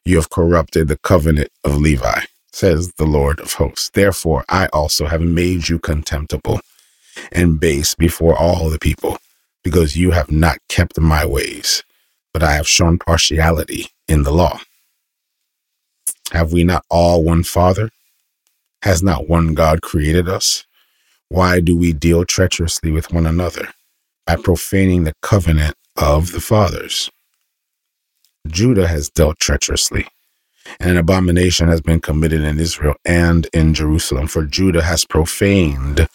You 0.03 0.15
have 0.17 0.29
corrupted 0.31 0.87
the 0.87 0.97
covenant 0.97 1.49
of 1.63 1.77
Levi, 1.77 2.21
says 2.51 2.91
the 2.97 3.05
Lord 3.05 3.39
of 3.39 3.53
hosts. 3.53 3.91
Therefore, 3.91 4.45
I 4.49 4.67
also 4.73 5.05
have 5.05 5.21
made 5.21 5.69
you 5.69 5.79
contemptible 5.79 6.61
and 7.31 7.59
base 7.59 7.95
before 7.95 8.35
all 8.35 8.69
the 8.69 8.79
people, 8.79 9.19
because 9.63 9.95
you 9.95 10.11
have 10.11 10.31
not 10.31 10.57
kept 10.69 10.99
my 10.99 11.25
ways 11.25 11.83
but 12.33 12.43
I 12.43 12.53
have 12.53 12.67
shown 12.67 12.97
partiality 12.97 13.87
in 14.07 14.23
the 14.23 14.31
law. 14.31 14.59
Have 16.31 16.53
we 16.53 16.63
not 16.63 16.85
all 16.89 17.23
one 17.23 17.43
Father? 17.43 17.89
Has 18.83 19.03
not 19.03 19.27
one 19.27 19.53
God 19.55 19.81
created 19.81 20.29
us? 20.29 20.65
Why 21.29 21.59
do 21.59 21.77
we 21.77 21.93
deal 21.93 22.25
treacherously 22.25 22.91
with 22.91 23.13
one 23.13 23.27
another 23.27 23.69
by 24.25 24.35
profaning 24.35 25.03
the 25.03 25.13
covenant 25.21 25.75
of 25.95 26.31
the 26.31 26.41
fathers? 26.41 27.09
Judah 28.47 28.87
has 28.87 29.09
dealt 29.09 29.39
treacherously, 29.39 30.07
and 30.79 30.91
an 30.91 30.97
abomination 30.97 31.67
has 31.67 31.81
been 31.81 31.99
committed 31.99 32.41
in 32.41 32.59
Israel 32.59 32.95
and 33.05 33.47
in 33.53 33.75
Jerusalem, 33.75 34.27
for 34.27 34.43
Judah 34.43 34.81
has 34.81 35.05
profaned 35.05 36.07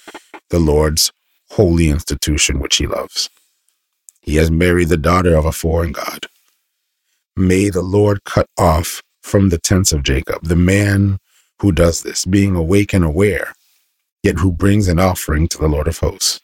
the 0.50 0.58
Lord's 0.58 1.12
holy 1.50 1.88
institution 1.90 2.58
which 2.58 2.76
he 2.76 2.86
loves. 2.88 3.30
He 4.20 4.36
has 4.36 4.50
married 4.50 4.88
the 4.88 4.96
daughter 4.96 5.36
of 5.36 5.44
a 5.44 5.52
foreign 5.52 5.92
god. 5.92 6.26
May 7.36 7.70
the 7.70 7.82
Lord 7.82 8.24
cut 8.24 8.48
off 8.58 9.02
from 9.22 9.50
the 9.50 9.58
tents 9.58 9.92
of 9.92 10.02
Jacob 10.02 10.42
the 10.42 10.56
man 10.56 11.18
who 11.60 11.70
does 11.72 12.02
this, 12.02 12.24
being 12.24 12.56
awake 12.56 12.92
and 12.92 13.04
aware, 13.04 13.52
yet 14.24 14.38
who 14.38 14.50
brings 14.50 14.88
an 14.88 14.98
offering 14.98 15.46
to 15.48 15.58
the 15.58 15.68
Lord 15.68 15.86
of 15.86 15.98
hosts. 15.98 16.40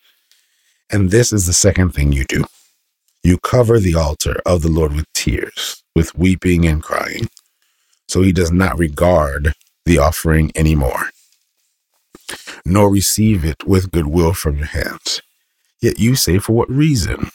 And 0.90 1.10
this 1.10 1.32
is 1.32 1.46
the 1.46 1.54
second 1.54 1.90
thing 1.90 2.12
you 2.12 2.24
do 2.24 2.44
you 3.22 3.38
cover 3.38 3.78
the 3.78 3.94
altar 3.96 4.40
of 4.46 4.62
the 4.62 4.70
Lord 4.70 4.94
with 4.94 5.12
tears, 5.12 5.82
with 5.94 6.16
weeping 6.16 6.66
and 6.66 6.82
crying, 6.82 7.28
so 8.08 8.22
he 8.22 8.32
does 8.32 8.50
not 8.52 8.78
regard 8.78 9.54
the 9.84 9.98
offering 9.98 10.52
anymore, 10.56 11.10
nor 12.64 12.90
receive 12.90 13.44
it 13.44 13.66
with 13.66 13.90
goodwill 13.92 14.32
from 14.32 14.56
your 14.56 14.68
hands. 14.68 15.20
Yet 15.82 15.98
you 15.98 16.16
say, 16.16 16.38
For 16.38 16.54
what 16.54 16.70
reason? 16.70 17.30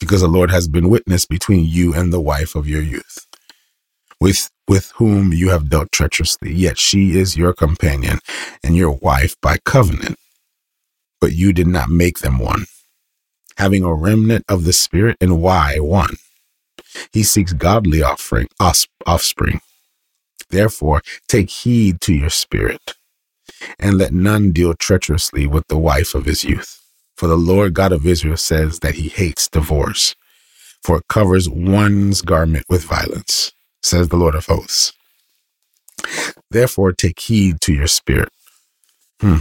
Because 0.00 0.22
the 0.22 0.28
Lord 0.28 0.50
has 0.50 0.68
been 0.68 0.88
witness 0.90 1.26
between 1.26 1.66
you 1.66 1.94
and 1.94 2.12
the 2.12 2.20
wife 2.20 2.54
of 2.54 2.68
your 2.68 2.82
youth, 2.82 3.26
with, 4.22 4.50
with 4.68 4.92
whom 4.96 5.32
you 5.32 5.50
have 5.50 5.68
dealt 5.68 5.90
treacherously. 5.90 6.52
Yet 6.52 6.78
she 6.78 7.18
is 7.18 7.36
your 7.36 7.52
companion 7.52 8.20
and 8.62 8.76
your 8.76 8.92
wife 8.92 9.34
by 9.42 9.58
covenant, 9.64 10.16
but 11.20 11.32
you 11.32 11.52
did 11.52 11.66
not 11.66 11.90
make 11.90 12.20
them 12.20 12.38
one. 12.38 12.66
Having 13.56 13.82
a 13.84 13.92
remnant 13.92 14.44
of 14.48 14.64
the 14.64 14.72
Spirit, 14.72 15.16
and 15.20 15.42
why 15.42 15.78
one? 15.78 16.14
He 17.12 17.24
seeks 17.24 17.52
godly 17.52 18.02
offering, 18.02 18.48
offspring. 18.60 19.60
Therefore, 20.50 21.02
take 21.28 21.50
heed 21.50 22.00
to 22.02 22.14
your 22.14 22.30
spirit, 22.30 22.94
and 23.78 23.98
let 23.98 24.12
none 24.12 24.52
deal 24.52 24.74
treacherously 24.74 25.46
with 25.46 25.66
the 25.68 25.78
wife 25.78 26.14
of 26.14 26.26
his 26.26 26.44
youth. 26.44 26.80
For 27.16 27.26
the 27.26 27.36
Lord 27.36 27.74
God 27.74 27.92
of 27.92 28.06
Israel 28.06 28.36
says 28.36 28.80
that 28.80 28.94
he 28.96 29.08
hates 29.08 29.48
divorce, 29.48 30.14
for 30.82 30.98
it 30.98 31.08
covers 31.08 31.48
one's 31.48 32.22
garment 32.22 32.66
with 32.68 32.84
violence, 32.84 33.52
says 33.82 34.08
the 34.08 34.16
Lord 34.16 34.34
of 34.34 34.46
hosts. 34.46 34.92
Therefore, 36.50 36.92
take 36.92 37.18
heed 37.20 37.60
to 37.62 37.72
your 37.72 37.86
spirit, 37.86 38.28
hmm, 39.20 39.38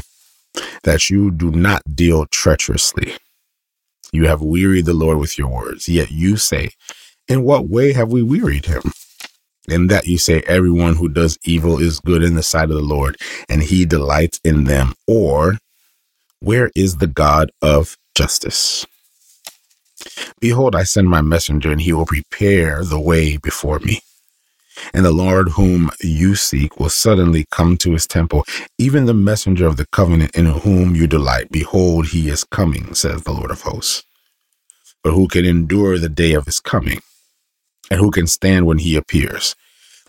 that 0.84 1.10
you 1.10 1.32
do 1.32 1.52
not 1.52 1.82
deal 1.96 2.26
treacherously. 2.26 3.16
You 4.12 4.28
have 4.28 4.42
wearied 4.42 4.86
the 4.86 4.94
Lord 4.94 5.18
with 5.18 5.38
your 5.38 5.48
words, 5.48 5.88
yet 5.88 6.12
you 6.12 6.38
say, 6.38 6.72
In 7.28 7.44
what 7.44 7.70
way 7.70 7.94
have 7.94 8.12
we 8.12 8.24
wearied 8.24 8.66
him? 8.66 8.84
In 9.68 9.88
that 9.88 10.08
you 10.08 10.18
say, 10.18 10.42
Everyone 10.48 10.96
who 10.96 11.08
does 11.08 11.38
evil 11.46 11.80
is 11.80 12.00
good 12.00 12.24
in 12.24 12.36
the 12.36 12.44
sight 12.44 12.70
of 12.70 12.76
the 12.76 12.82
Lord, 12.82 13.18
and 13.50 13.64
he 13.64 13.86
delights 13.86 14.40
in 14.44 14.66
them. 14.66 14.94
Or, 15.08 15.58
where 16.42 16.72
is 16.76 16.98
the 16.98 17.08
God 17.08 17.52
of 17.62 17.98
justice? 18.16 18.86
Behold, 20.40 20.76
I 20.76 20.84
send 20.84 21.10
my 21.10 21.22
messenger, 21.22 21.72
and 21.72 21.80
he 21.80 21.94
will 21.94 22.06
prepare 22.06 22.84
the 22.84 23.00
way 23.00 23.38
before 23.38 23.80
me. 23.80 24.02
And 24.94 25.06
the 25.06 25.12
Lord 25.12 25.50
whom 25.50 25.92
you 26.02 26.36
seek 26.36 26.80
will 26.80 26.90
suddenly 26.90 27.46
come 27.52 27.78
to 27.78 27.94
his 27.94 28.08
temple, 28.08 28.46
even 28.78 29.06
the 29.06 29.14
messenger 29.14 29.68
of 29.68 29.78
the 29.78 29.88
covenant 29.88 30.36
in 30.36 30.46
whom 30.46 30.96
you 30.96 31.08
delight. 31.08 31.52
Behold, 31.52 32.08
he 32.08 32.30
is 32.30 32.44
coming, 32.44 32.94
says 32.94 33.24
the 33.24 33.34
Lord 33.34 33.52
of 33.52 33.62
hosts. 33.62 34.04
But 35.04 35.14
who 35.14 35.28
can 35.28 35.46
endure 35.46 35.98
the 35.98 36.10
day 36.10 36.34
of 36.34 36.46
his 36.46 36.60
coming? 36.60 37.02
And 37.90 38.00
who 38.00 38.12
can 38.12 38.28
stand 38.28 38.66
when 38.66 38.78
he 38.80 38.96
appears? 38.96 39.56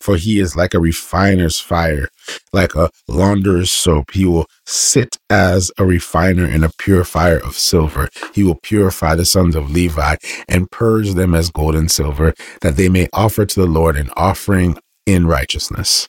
For 0.02 0.16
he 0.16 0.40
is 0.40 0.56
like 0.56 0.74
a 0.74 0.80
refiner's 0.80 1.60
fire, 1.60 2.08
like 2.52 2.74
a 2.74 2.90
launderer's 3.06 3.70
soap. 3.70 4.10
He 4.10 4.26
will 4.26 4.46
sit 4.66 5.16
as 5.30 5.70
a 5.78 5.84
refiner 5.84 6.44
and 6.44 6.64
a 6.64 6.72
purifier 6.76 7.38
of 7.38 7.54
silver. 7.54 8.08
He 8.34 8.42
will 8.42 8.58
purify 8.62 9.14
the 9.14 9.24
sons 9.24 9.54
of 9.54 9.70
Levi 9.70 10.16
and 10.48 10.70
purge 10.70 11.12
them 11.12 11.34
as 11.34 11.50
gold 11.50 11.76
and 11.76 11.90
silver, 11.90 12.34
that 12.62 12.76
they 12.76 12.88
may 12.88 13.08
offer 13.12 13.46
to 13.46 13.60
the 13.60 13.66
Lord 13.66 13.96
an 13.96 14.10
offering 14.16 14.76
in 15.06 15.26
righteousness. 15.26 16.08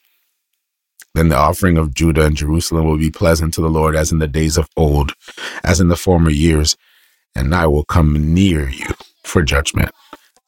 Then 1.14 1.30
the 1.30 1.38
offering 1.38 1.78
of 1.78 1.94
Judah 1.94 2.26
and 2.26 2.36
Jerusalem 2.36 2.86
will 2.88 2.98
be 2.98 3.12
pleasant 3.12 3.54
to 3.54 3.62
the 3.62 3.70
Lord 3.70 3.96
as 3.96 4.12
in 4.12 4.18
the 4.18 4.28
days 4.28 4.58
of 4.58 4.68
old, 4.76 5.14
as 5.64 5.80
in 5.80 5.90
the 5.90 5.96
former 5.96 6.32
years, 6.32 6.76
and 7.36 7.54
I 7.54 7.68
will 7.68 7.86
come 7.86 8.34
near 8.34 8.68
you 8.68 8.88
for 9.24 9.44
judgment. 9.44 9.92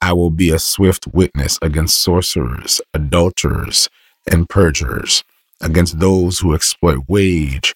I 0.06 0.14
will 0.14 0.30
be 0.30 0.52
a 0.52 0.60
swift 0.60 1.08
witness 1.08 1.58
against 1.64 2.00
sorcerers, 2.00 2.80
adulterers, 2.94 3.90
and 4.32 4.48
perjurers, 4.48 5.24
against 5.60 6.00
those 6.00 6.38
who 6.38 6.54
exploit 6.54 7.06
wage 7.08 7.74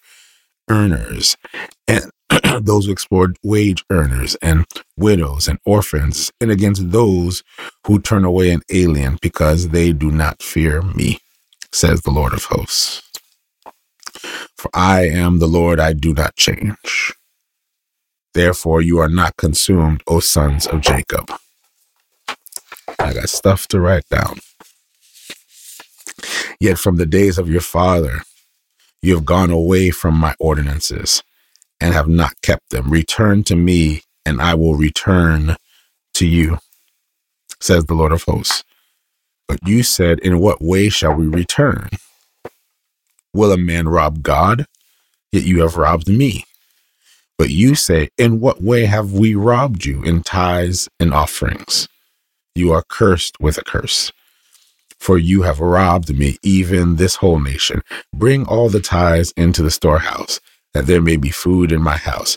earners, 0.68 1.36
and 1.88 2.04
those 2.64 2.86
who 2.86 2.92
exploit 2.92 3.30
wage 3.42 3.84
earners, 3.90 4.36
and 4.36 4.64
widows 4.96 5.48
and 5.48 5.58
orphans, 5.66 6.30
and 6.40 6.52
against 6.52 6.92
those 6.92 7.42
who 7.84 7.98
turn 7.98 8.24
away 8.24 8.52
an 8.52 8.62
alien 8.70 9.18
because 9.20 9.70
they 9.70 9.92
do 9.92 10.12
not 10.12 10.40
fear 10.40 10.82
me, 10.82 11.18
says 11.72 12.02
the 12.02 12.12
Lord 12.12 12.32
of 12.32 12.44
hosts. 12.44 13.02
For 14.56 14.70
I 14.72 15.08
am 15.08 15.40
the 15.40 15.48
Lord, 15.48 15.80
I 15.80 15.94
do 15.94 16.14
not 16.14 16.36
change. 16.36 17.12
Therefore, 18.34 18.80
you 18.80 18.98
are 18.98 19.08
not 19.08 19.36
consumed, 19.36 20.04
O 20.06 20.20
sons 20.20 20.68
of 20.68 20.80
Jacob. 20.80 21.32
I 23.00 23.14
got 23.14 23.30
stuff 23.30 23.68
to 23.68 23.80
write 23.80 24.08
down. 24.10 24.40
Yet 26.60 26.78
from 26.78 26.96
the 26.96 27.06
days 27.06 27.38
of 27.38 27.50
your 27.50 27.62
father, 27.62 28.22
you 29.02 29.14
have 29.14 29.24
gone 29.24 29.50
away 29.50 29.90
from 29.90 30.14
my 30.16 30.34
ordinances 30.40 31.22
and 31.80 31.94
have 31.94 32.08
not 32.08 32.40
kept 32.42 32.70
them. 32.70 32.90
Return 32.90 33.44
to 33.44 33.56
me, 33.56 34.02
and 34.26 34.40
I 34.42 34.54
will 34.54 34.76
return 34.76 35.56
to 36.14 36.26
you, 36.26 36.58
says 37.60 37.86
the 37.86 37.94
Lord 37.94 38.12
of 38.12 38.24
hosts. 38.24 38.64
But 39.48 39.60
you 39.66 39.82
said, 39.82 40.20
In 40.20 40.40
what 40.40 40.62
way 40.62 40.88
shall 40.90 41.14
we 41.14 41.26
return? 41.26 41.90
Will 43.34 43.52
a 43.52 43.58
man 43.58 43.88
rob 43.88 44.22
God? 44.22 44.66
Yet 45.32 45.44
you 45.44 45.62
have 45.62 45.76
robbed 45.76 46.08
me. 46.08 46.44
But 47.38 47.50
you 47.50 47.74
say, 47.76 48.10
In 48.18 48.40
what 48.40 48.62
way 48.62 48.86
have 48.86 49.12
we 49.12 49.34
robbed 49.36 49.84
you? 49.86 50.02
In 50.04 50.22
tithes 50.22 50.88
and 51.00 51.14
offerings 51.14 51.88
you 52.60 52.72
are 52.72 52.84
cursed 52.88 53.40
with 53.40 53.58
a 53.58 53.64
curse. 53.64 54.12
For 54.98 55.18
you 55.18 55.42
have 55.42 55.60
robbed 55.60 56.16
me, 56.16 56.36
even 56.42 56.96
this 56.96 57.16
whole 57.16 57.40
nation. 57.40 57.82
Bring 58.14 58.46
all 58.46 58.68
the 58.68 58.80
tithes 58.80 59.32
into 59.36 59.62
the 59.62 59.70
storehouse, 59.70 60.40
that 60.74 60.86
there 60.86 61.00
may 61.00 61.16
be 61.16 61.30
food 61.30 61.72
in 61.72 61.82
my 61.82 61.96
house. 61.96 62.36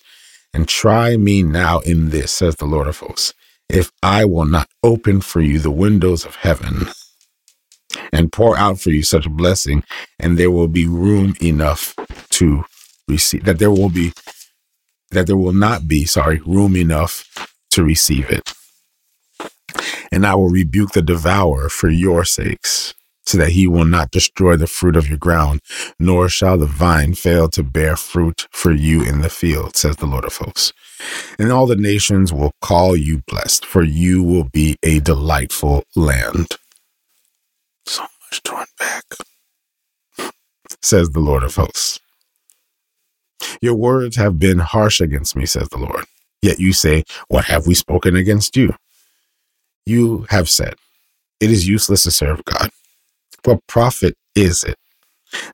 And 0.54 0.68
try 0.68 1.18
me 1.18 1.44
now 1.44 1.80
in 1.82 2.10
this, 2.12 2.32
says 2.32 2.56
the 2.56 2.66
Lord 2.66 2.88
of 2.88 3.00
hosts, 3.00 3.34
if 3.70 3.92
I 4.02 4.24
will 4.26 4.46
not 4.46 4.70
open 4.82 5.20
for 5.22 5.42
you 5.42 5.60
the 5.60 5.72
windows 5.72 6.26
of 6.26 6.36
heaven 6.36 6.88
and 8.12 8.32
pour 8.32 8.58
out 8.58 8.80
for 8.80 8.92
you 8.92 9.04
such 9.04 9.26
a 9.26 9.30
blessing, 9.30 9.84
and 10.20 10.38
there 10.38 10.52
will 10.52 10.68
be 10.68 10.88
room 10.88 11.36
enough 11.42 11.96
to 12.32 12.64
receive 13.08 13.44
that 13.46 13.60
there 13.60 13.72
will 13.72 13.90
be 13.90 14.14
that 15.12 15.28
there 15.28 15.38
will 15.38 15.54
not 15.54 15.88
be, 15.88 16.06
sorry, 16.06 16.40
room 16.46 16.76
enough 16.76 17.28
to 17.72 17.84
receive 17.84 18.30
it 18.30 18.54
and 20.12 20.26
I 20.26 20.36
will 20.36 20.50
rebuke 20.50 20.92
the 20.92 21.02
devourer 21.02 21.70
for 21.70 21.90
your 21.90 22.26
sakes, 22.26 22.94
so 23.26 23.38
that 23.38 23.52
he 23.52 23.68
will 23.68 23.86
not 23.86 24.12
destroy 24.12 24.58
the 24.58 24.68
fruit 24.68 24.96
of 24.96 25.08
your 25.10 25.18
ground, 25.18 25.62
nor 26.00 26.30
shall 26.30 26.58
the 26.58 26.66
vine 26.66 27.14
fail 27.14 27.50
to 27.50 27.64
bear 27.64 27.96
fruit 27.96 28.48
for 28.52 28.72
you 28.72 29.04
in 29.04 29.22
the 29.22 29.30
field, 29.30 29.76
says 29.76 29.98
the 29.98 30.06
Lord 30.06 30.26
of 30.26 30.36
hosts. 30.38 30.74
And 31.40 31.52
all 31.52 31.66
the 31.68 31.76
nations 31.76 32.34
will 32.34 32.54
call 32.62 32.96
you 32.96 33.24
blessed, 33.28 33.66
for 33.66 33.84
you 33.84 34.24
will 34.24 34.46
be 34.46 34.78
a 34.84 35.00
delightful 35.00 35.84
land. 35.96 36.48
So 37.86 38.04
much 38.04 38.44
to 38.44 38.58
unpack, 38.58 39.04
says 40.82 41.10
the 41.12 41.20
Lord 41.20 41.44
of 41.44 41.56
hosts. 41.56 42.00
Your 43.62 43.76
words 43.76 44.16
have 44.18 44.40
been 44.40 44.60
harsh 44.60 45.02
against 45.02 45.36
me, 45.36 45.46
says 45.46 45.70
the 45.70 45.80
Lord. 45.80 46.06
Yet 46.42 46.60
you 46.60 46.74
say, 46.74 47.04
What 47.30 47.46
have 47.46 47.68
we 47.68 47.74
spoken 47.74 48.16
against 48.16 48.56
you? 48.58 48.76
You 49.86 50.26
have 50.30 50.50
said, 50.50 50.76
It 51.40 51.52
is 51.52 51.68
useless 51.68 52.04
to 52.04 52.12
serve 52.12 52.44
God. 52.46 52.70
What 53.44 53.66
profit 53.68 54.16
is 54.36 54.64
it 54.64 54.78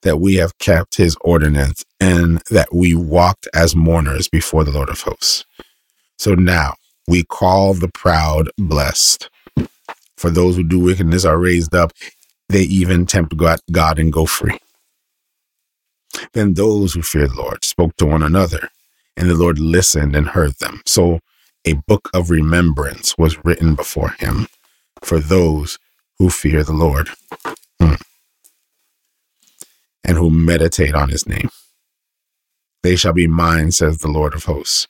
that 0.04 0.18
we 0.18 0.36
have 0.36 0.58
kept 0.60 0.98
his 0.98 1.18
ordinance 1.22 1.86
and 2.00 2.42
that 2.52 2.74
we 2.74 2.96
walked 2.96 3.48
as 3.54 3.76
mourners 3.76 4.28
before 4.28 4.64
the 4.64 4.72
Lord 4.72 4.90
of 4.90 5.02
hosts? 5.02 5.46
So 6.18 6.36
now 6.36 6.76
we 7.08 7.24
call 7.24 7.74
the 7.74 7.90
proud 7.90 8.50
blessed. 8.58 9.30
For 10.18 10.30
those 10.30 10.58
who 10.58 10.64
do 10.64 10.80
wickedness 10.80 11.26
are 11.26 11.38
raised 11.38 11.74
up, 11.74 11.92
they 12.50 12.62
even 12.64 13.06
tempt 13.06 13.38
God 13.38 14.00
and 14.00 14.12
go 14.12 14.26
free. 14.26 14.60
Then 16.34 16.54
those 16.54 16.94
who 16.94 17.02
feared 17.02 17.32
the 17.32 17.42
Lord 17.42 17.64
spoke 17.64 17.96
to 17.98 18.06
one 18.06 18.24
another, 18.24 18.70
and 19.16 19.30
the 19.30 19.36
Lord 19.36 19.60
listened 19.60 20.16
and 20.16 20.28
heard 20.28 20.54
them. 20.60 20.82
So 20.86 21.20
a 21.66 21.74
book 21.74 22.10
of 22.14 22.30
remembrance 22.30 23.18
was 23.18 23.44
written 23.44 23.76
before 23.76 24.10
him 24.20 24.48
for 25.02 25.20
those 25.20 25.78
who 26.18 26.30
fear 26.30 26.64
the 26.64 26.74
Lord 26.74 27.10
hmm. 27.80 27.96
and 30.04 30.18
who 30.18 30.30
meditate 30.30 30.96
on 30.96 31.10
his 31.10 31.28
name. 31.28 31.50
They 32.84 32.96
shall 32.96 33.14
be 33.14 33.28
mine, 33.28 33.72
says 33.72 33.98
the 33.98 34.08
Lord 34.08 34.34
of 34.34 34.46
hosts, 34.46 34.88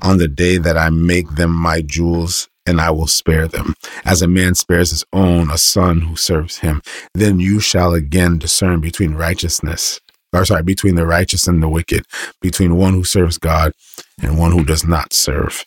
on 0.00 0.18
the 0.18 0.28
day 0.28 0.58
that 0.58 0.76
I 0.76 0.90
make 0.90 1.30
them 1.30 1.52
my 1.52 1.82
jewels 1.82 2.48
and 2.66 2.80
I 2.80 2.90
will 2.90 3.08
spare 3.08 3.48
them. 3.48 3.74
As 4.04 4.22
a 4.22 4.28
man 4.28 4.54
spares 4.54 4.90
his 4.90 5.04
own, 5.12 5.50
a 5.50 5.58
son 5.58 6.02
who 6.02 6.16
serves 6.16 6.58
him, 6.58 6.82
then 7.14 7.40
you 7.40 7.58
shall 7.60 7.92
again 7.92 8.38
discern 8.38 8.80
between 8.80 9.14
righteousness, 9.14 10.00
or 10.32 10.44
sorry, 10.44 10.62
between 10.62 10.94
the 10.94 11.06
righteous 11.06 11.48
and 11.48 11.62
the 11.62 11.68
wicked, 11.68 12.04
between 12.40 12.76
one 12.76 12.94
who 12.94 13.04
serves 13.04 13.38
God 13.38 13.72
and 14.20 14.38
one 14.38 14.52
who 14.52 14.64
does 14.64 14.84
not 14.84 15.12
serve 15.12 15.64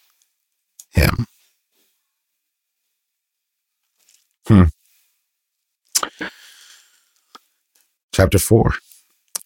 him. 0.96 1.28
Hmm. 4.48 4.64
Chapter 8.14 8.40
4 8.40 8.74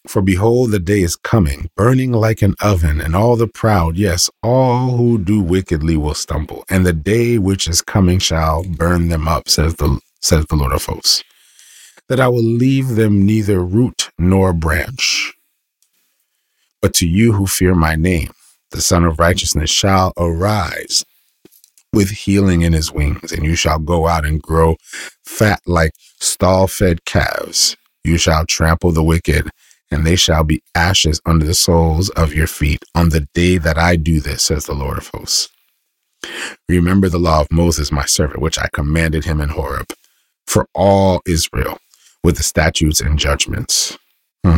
For 0.08 0.22
behold, 0.22 0.72
the 0.72 0.80
day 0.80 1.02
is 1.02 1.16
coming, 1.16 1.70
burning 1.76 2.12
like 2.12 2.42
an 2.42 2.56
oven, 2.62 3.02
and 3.02 3.16
all 3.16 3.36
the 3.36 3.48
proud, 3.48 3.98
yes, 3.98 4.30
all 4.44 4.98
who 4.98 5.18
do 5.18 5.42
wickedly 5.42 5.98
will 5.98 6.14
stumble, 6.14 6.64
and 6.70 6.86
the 6.86 6.94
day 6.94 7.38
which 7.38 7.68
is 7.68 7.82
coming 7.82 8.20
shall 8.20 8.64
burn 8.64 9.10
them 9.10 9.28
up, 9.28 9.50
says 9.50 9.76
the, 9.76 10.00
says 10.22 10.46
the 10.46 10.56
Lord 10.56 10.74
of 10.74 10.86
hosts, 10.86 11.24
that 12.10 12.20
I 12.20 12.28
will 12.28 12.44
leave 12.44 12.90
them 12.96 13.26
neither 13.26 13.62
root 13.64 14.12
nor 14.20 14.54
branch. 14.54 15.34
But 16.82 16.94
to 16.96 17.08
you 17.08 17.34
who 17.34 17.48
fear 17.48 17.76
my 17.76 17.96
name, 17.96 18.32
the 18.72 18.82
Sun 18.82 19.06
of 19.06 19.20
Righteousness 19.20 19.70
shall 19.70 20.14
arise 20.18 21.06
with 21.94 22.10
healing 22.10 22.62
in 22.62 22.74
his 22.74 22.92
wings, 22.92 23.32
and 23.32 23.44
you 23.44 23.56
shall 23.56 23.80
go 23.80 24.08
out 24.08 24.26
and 24.26 24.42
grow 24.42 24.76
fat 25.26 25.62
like 25.66 25.94
stall 26.20 26.68
fed 26.68 27.06
calves. 27.06 27.76
You 28.04 28.18
shall 28.18 28.46
trample 28.46 28.92
the 28.92 29.04
wicked, 29.04 29.50
and 29.92 30.06
they 30.06 30.16
shall 30.16 30.44
be 30.44 30.62
ashes 30.76 31.20
under 31.26 31.46
the 31.46 31.54
soles 31.54 32.10
of 32.12 32.34
your 32.34 32.48
feet 32.48 32.84
on 32.96 33.10
the 33.10 33.28
day 33.34 33.58
that 33.58 33.78
I 33.78 33.96
do 33.96 34.20
this, 34.20 34.44
says 34.44 34.66
the 34.66 34.74
Lord 34.74 35.00
of 35.00 35.10
hosts. 35.14 35.50
Remember 36.68 37.10
the 37.10 37.18
law 37.18 37.42
of 37.42 37.52
Moses, 37.52 37.92
my 37.92 38.06
servant, 38.06 38.42
which 38.42 38.60
I 38.60 38.68
commanded 38.74 39.26
him 39.26 39.42
in 39.42 39.50
Horeb, 39.50 39.94
for 40.46 40.68
all 40.76 41.22
Israel, 41.26 41.80
with 42.24 42.38
the 42.38 42.44
statutes 42.44 43.02
and 43.02 43.18
judgments. 43.18 43.98
Hmm. 44.46 44.58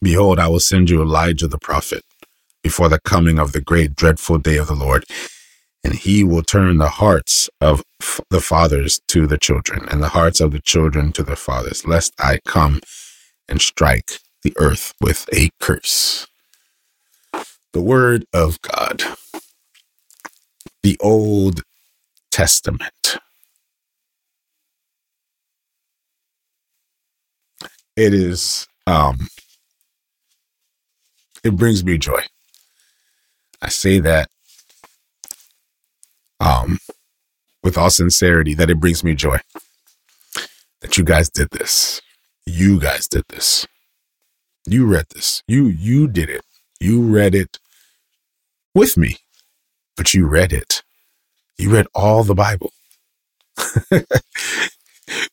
Behold, 0.00 0.38
I 0.38 0.48
will 0.48 0.60
send 0.60 0.90
you 0.90 1.02
Elijah 1.02 1.48
the 1.48 1.58
prophet 1.58 2.04
before 2.68 2.90
the 2.90 3.00
coming 3.00 3.38
of 3.38 3.52
the 3.52 3.62
great 3.62 3.96
dreadful 3.96 4.36
day 4.36 4.58
of 4.58 4.66
the 4.66 4.74
Lord. 4.74 5.02
And 5.82 5.94
he 5.94 6.22
will 6.22 6.42
turn 6.42 6.76
the 6.76 6.90
hearts 6.90 7.48
of 7.62 7.82
the 8.28 8.42
fathers 8.42 9.00
to 9.08 9.26
the 9.26 9.38
children, 9.38 9.88
and 9.90 10.02
the 10.02 10.10
hearts 10.10 10.38
of 10.38 10.50
the 10.50 10.60
children 10.60 11.10
to 11.12 11.22
the 11.22 11.34
fathers, 11.34 11.86
lest 11.86 12.12
I 12.18 12.40
come 12.44 12.82
and 13.48 13.58
strike 13.58 14.18
the 14.42 14.52
earth 14.58 14.92
with 15.00 15.26
a 15.32 15.48
curse. 15.58 16.26
The 17.72 17.80
word 17.80 18.26
of 18.34 18.60
God, 18.60 19.02
the 20.82 20.98
Old 21.00 21.62
Testament. 22.30 23.16
It 27.96 28.12
is, 28.12 28.66
um, 28.86 29.28
it 31.42 31.56
brings 31.56 31.82
me 31.82 31.96
joy. 31.96 32.24
I 33.62 33.68
say 33.68 33.98
that 34.00 34.28
um, 36.40 36.78
with 37.62 37.76
all 37.78 37.90
sincerity 37.90 38.54
that 38.54 38.70
it 38.70 38.80
brings 38.80 39.04
me 39.04 39.14
joy 39.14 39.38
that 40.80 40.96
you 40.96 41.04
guys 41.04 41.28
did 41.28 41.50
this. 41.50 42.00
You 42.46 42.80
guys 42.80 43.08
did 43.08 43.24
this. 43.28 43.66
You 44.66 44.86
read 44.86 45.06
this. 45.14 45.42
You 45.48 45.66
you 45.66 46.08
did 46.08 46.30
it. 46.30 46.42
You 46.80 47.02
read 47.02 47.34
it 47.34 47.58
with 48.74 48.96
me, 48.96 49.16
but 49.96 50.14
you 50.14 50.26
read 50.26 50.52
it. 50.52 50.82
You 51.58 51.70
read 51.70 51.86
all 51.94 52.22
the 52.24 52.34
Bible. 52.34 52.72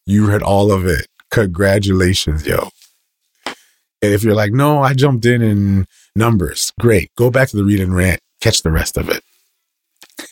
you 0.06 0.28
read 0.28 0.42
all 0.42 0.72
of 0.72 0.86
it. 0.86 1.08
Congratulations, 1.32 2.48
yo. 2.48 2.70
And 4.02 4.14
if 4.14 4.24
you're 4.24 4.36
like, 4.36 4.52
no, 4.52 4.82
I 4.82 4.94
jumped 4.94 5.26
in 5.26 5.42
in 5.42 5.88
numbers, 6.16 6.72
great. 6.80 7.12
Go 7.16 7.30
back 7.30 7.50
to 7.50 7.58
the 7.58 7.64
read 7.64 7.80
and 7.80 7.96
rant, 7.96 8.22
catch 8.42 8.62
the 8.62 8.72
rest 8.72 8.98
of 8.98 9.10
it. 9.10 9.24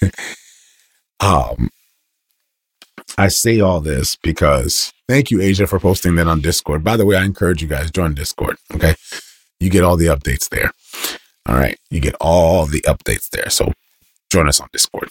um, 1.19 1.69
I 3.17 3.27
say 3.27 3.59
all 3.59 3.81
this 3.81 4.15
because 4.15 4.93
thank 5.07 5.29
you, 5.29 5.41
Asia, 5.41 5.67
for 5.67 5.79
posting 5.79 6.15
that 6.15 6.27
on 6.27 6.41
Discord. 6.41 6.83
By 6.83 6.97
the 6.97 7.05
way, 7.05 7.15
I 7.15 7.23
encourage 7.23 7.61
you 7.61 7.67
guys 7.67 7.91
join 7.91 8.13
Discord. 8.13 8.57
Okay, 8.73 8.95
you 9.59 9.69
get 9.69 9.83
all 9.83 9.97
the 9.97 10.07
updates 10.07 10.49
there. 10.49 10.71
All 11.47 11.55
right, 11.55 11.77
you 11.89 11.99
get 11.99 12.15
all 12.19 12.65
the 12.65 12.81
updates 12.81 13.29
there. 13.29 13.49
So 13.49 13.73
join 14.31 14.47
us 14.47 14.59
on 14.59 14.69
Discord. 14.71 15.09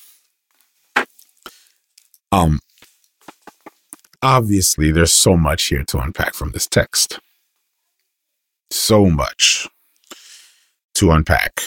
Um, 2.32 2.60
obviously, 4.22 4.90
there's 4.90 5.12
so 5.12 5.36
much 5.36 5.64
here 5.64 5.84
to 5.84 5.98
unpack 5.98 6.34
from 6.34 6.52
this 6.52 6.66
text. 6.66 7.20
So 8.70 9.06
much 9.06 9.68
to 10.94 11.10
unpack, 11.10 11.60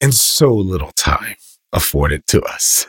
and 0.00 0.14
so 0.14 0.54
little 0.54 0.92
time 0.92 1.36
afforded 1.72 2.26
to 2.28 2.42
us. 2.42 2.86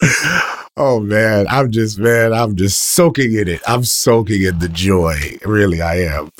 oh 0.76 1.00
man, 1.00 1.46
I'm 1.48 1.70
just 1.70 1.98
man, 1.98 2.32
I'm 2.32 2.56
just 2.56 2.78
soaking 2.78 3.34
in 3.34 3.48
it. 3.48 3.60
I'm 3.66 3.84
soaking 3.84 4.42
in 4.42 4.58
the 4.58 4.68
joy. 4.68 5.38
Really, 5.44 5.80
I 5.80 6.02
am. 6.02 6.30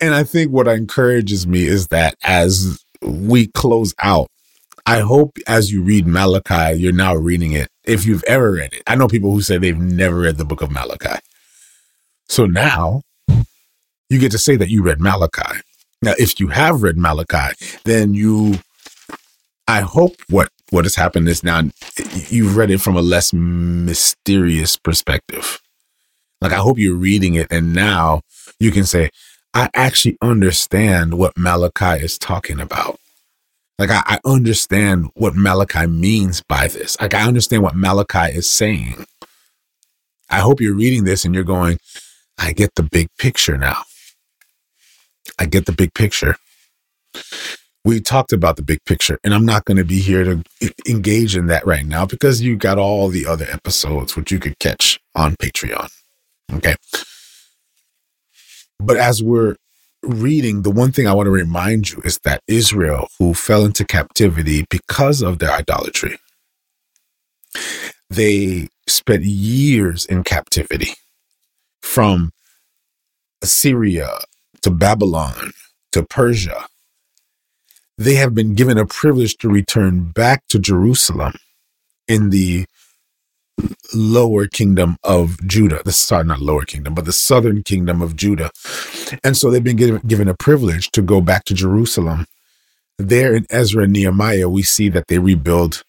And 0.00 0.14
I 0.14 0.24
think 0.24 0.52
what 0.52 0.68
encourages 0.68 1.46
me 1.46 1.64
is 1.66 1.88
that 1.88 2.16
as 2.22 2.82
we 3.02 3.46
close 3.48 3.94
out, 4.02 4.28
I 4.84 5.00
hope 5.00 5.38
as 5.46 5.72
you 5.72 5.82
read 5.82 6.06
Malachi, 6.06 6.78
you're 6.78 6.92
now 6.92 7.14
reading 7.14 7.52
it. 7.52 7.68
If 7.84 8.06
you've 8.06 8.24
ever 8.24 8.52
read 8.52 8.72
it, 8.74 8.82
I 8.86 8.94
know 8.94 9.08
people 9.08 9.32
who 9.32 9.40
say 9.40 9.58
they've 9.58 9.78
never 9.78 10.18
read 10.18 10.36
the 10.36 10.44
book 10.44 10.62
of 10.62 10.70
Malachi. 10.70 11.18
So 12.28 12.46
now 12.46 13.02
you 14.08 14.18
get 14.18 14.32
to 14.32 14.38
say 14.38 14.56
that 14.56 14.70
you 14.70 14.82
read 14.82 15.00
Malachi. 15.00 15.60
Now, 16.02 16.14
if 16.18 16.38
you 16.38 16.48
have 16.48 16.82
read 16.82 16.96
Malachi, 16.96 17.54
then 17.84 18.14
you 18.14 18.56
I 19.68 19.80
hope 19.80 20.14
what 20.28 20.50
what 20.70 20.84
has 20.84 20.94
happened 20.94 21.28
is 21.28 21.42
now 21.42 21.62
you've 22.28 22.56
read 22.56 22.70
it 22.70 22.80
from 22.80 22.96
a 22.96 23.02
less 23.02 23.32
mysterious 23.32 24.76
perspective. 24.76 25.60
Like 26.40 26.52
I 26.52 26.56
hope 26.56 26.78
you're 26.78 26.96
reading 26.96 27.34
it 27.34 27.46
and 27.50 27.72
now 27.72 28.22
you 28.58 28.70
can 28.70 28.84
say, 28.84 29.10
I 29.54 29.70
actually 29.74 30.18
understand 30.20 31.14
what 31.18 31.36
Malachi 31.36 32.04
is 32.04 32.18
talking 32.18 32.60
about. 32.60 32.98
Like 33.78 33.90
I, 33.90 34.02
I 34.06 34.18
understand 34.24 35.10
what 35.14 35.34
Malachi 35.34 35.86
means 35.86 36.42
by 36.42 36.68
this. 36.68 37.00
Like 37.00 37.14
I 37.14 37.26
understand 37.26 37.62
what 37.62 37.76
Malachi 37.76 38.36
is 38.36 38.48
saying. 38.50 39.06
I 40.28 40.40
hope 40.40 40.60
you're 40.60 40.74
reading 40.74 41.04
this 41.04 41.24
and 41.24 41.34
you're 41.34 41.44
going, 41.44 41.78
I 42.38 42.52
get 42.52 42.74
the 42.74 42.82
big 42.82 43.08
picture 43.18 43.56
now. 43.56 43.82
I 45.38 45.46
get 45.46 45.66
the 45.66 45.72
big 45.72 45.94
picture. 45.94 46.36
We 47.84 48.00
talked 48.00 48.32
about 48.32 48.56
the 48.56 48.62
big 48.62 48.84
picture 48.84 49.18
and 49.22 49.32
i'm 49.32 49.46
not 49.46 49.64
going 49.64 49.76
to 49.76 49.84
be 49.84 50.00
here 50.00 50.24
to 50.24 50.42
engage 50.88 51.36
in 51.36 51.46
that 51.46 51.64
right 51.64 51.86
now 51.86 52.04
because 52.04 52.42
you 52.42 52.56
got 52.56 52.78
all 52.78 53.08
the 53.08 53.24
other 53.24 53.46
episodes 53.48 54.16
which 54.16 54.32
you 54.32 54.40
could 54.40 54.58
catch 54.58 54.98
on 55.14 55.36
patreon 55.36 55.88
okay? 56.52 56.74
But 58.78 58.96
as 58.96 59.22
we're 59.22 59.56
reading 60.02 60.62
the 60.62 60.70
one 60.70 60.92
thing 60.92 61.06
i 61.06 61.12
want 61.12 61.26
to 61.26 61.32
remind 61.32 61.90
you 61.90 62.00
is 62.04 62.18
that 62.22 62.40
israel 62.46 63.08
who 63.18 63.34
fell 63.34 63.64
into 63.64 63.84
captivity 63.84 64.64
because 64.70 65.20
of 65.20 65.38
their 65.38 65.50
idolatry 65.50 66.16
they 68.08 68.68
spent 68.86 69.24
years 69.24 70.04
in 70.06 70.22
captivity 70.22 70.94
from 71.82 72.30
assyria 73.42 74.18
to 74.66 74.70
babylon 74.70 75.52
to 75.92 76.02
persia 76.02 76.66
they 77.98 78.14
have 78.16 78.34
been 78.34 78.54
given 78.54 78.76
a 78.76 78.86
privilege 78.86 79.36
to 79.38 79.48
return 79.48 80.04
back 80.04 80.46
to 80.48 80.58
Jerusalem 80.58 81.34
in 82.06 82.30
the 82.30 82.66
lower 83.94 84.46
kingdom 84.46 84.98
of 85.02 85.44
Judah. 85.46 85.80
Sorry, 85.90 86.24
not 86.24 86.40
lower 86.40 86.64
kingdom, 86.64 86.94
but 86.94 87.06
the 87.06 87.12
southern 87.12 87.62
kingdom 87.62 88.02
of 88.02 88.14
Judah. 88.14 88.50
And 89.24 89.36
so 89.36 89.50
they've 89.50 89.64
been 89.64 89.76
given, 89.76 90.02
given 90.06 90.28
a 90.28 90.34
privilege 90.34 90.90
to 90.90 91.00
go 91.00 91.22
back 91.22 91.44
to 91.44 91.54
Jerusalem. 91.54 92.26
There 92.98 93.34
in 93.34 93.46
Ezra 93.50 93.84
and 93.84 93.92
Nehemiah, 93.92 94.48
we 94.48 94.62
see 94.62 94.88
that 94.90 95.06
they 95.08 95.18
rebuild 95.18 95.82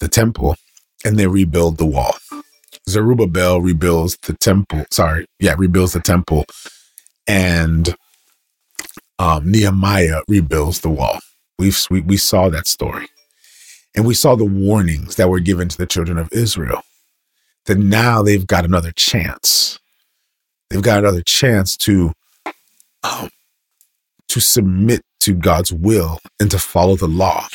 the 0.00 0.08
temple 0.08 0.56
and 1.04 1.18
they 1.18 1.28
rebuild 1.28 1.78
the 1.78 1.86
wall. 1.86 2.16
Zerubbabel 2.88 3.60
rebuilds 3.60 4.16
the 4.22 4.34
temple. 4.34 4.84
Sorry, 4.90 5.26
yeah, 5.38 5.54
rebuilds 5.56 5.92
the 5.92 6.00
temple. 6.00 6.46
And 7.26 7.94
um, 9.18 9.50
Nehemiah 9.50 10.22
rebuilds 10.28 10.80
the 10.80 10.90
wall. 10.90 11.18
We've, 11.58 11.78
we, 11.90 12.00
we 12.00 12.16
saw 12.16 12.48
that 12.48 12.66
story. 12.66 13.06
And 13.94 14.06
we 14.06 14.14
saw 14.14 14.34
the 14.34 14.44
warnings 14.44 15.16
that 15.16 15.28
were 15.28 15.40
given 15.40 15.68
to 15.68 15.78
the 15.78 15.86
children 15.86 16.18
of 16.18 16.32
Israel 16.32 16.82
that 17.66 17.78
now 17.78 18.22
they've 18.22 18.46
got 18.46 18.64
another 18.64 18.92
chance. 18.92 19.78
They've 20.70 20.82
got 20.82 21.00
another 21.00 21.22
chance 21.22 21.76
to, 21.78 22.12
um, 23.02 23.28
to 24.28 24.40
submit 24.40 25.02
to 25.20 25.34
God's 25.34 25.72
will 25.72 26.18
and 26.40 26.50
to 26.50 26.58
follow 26.58 26.96
the 26.96 27.06
law 27.06 27.46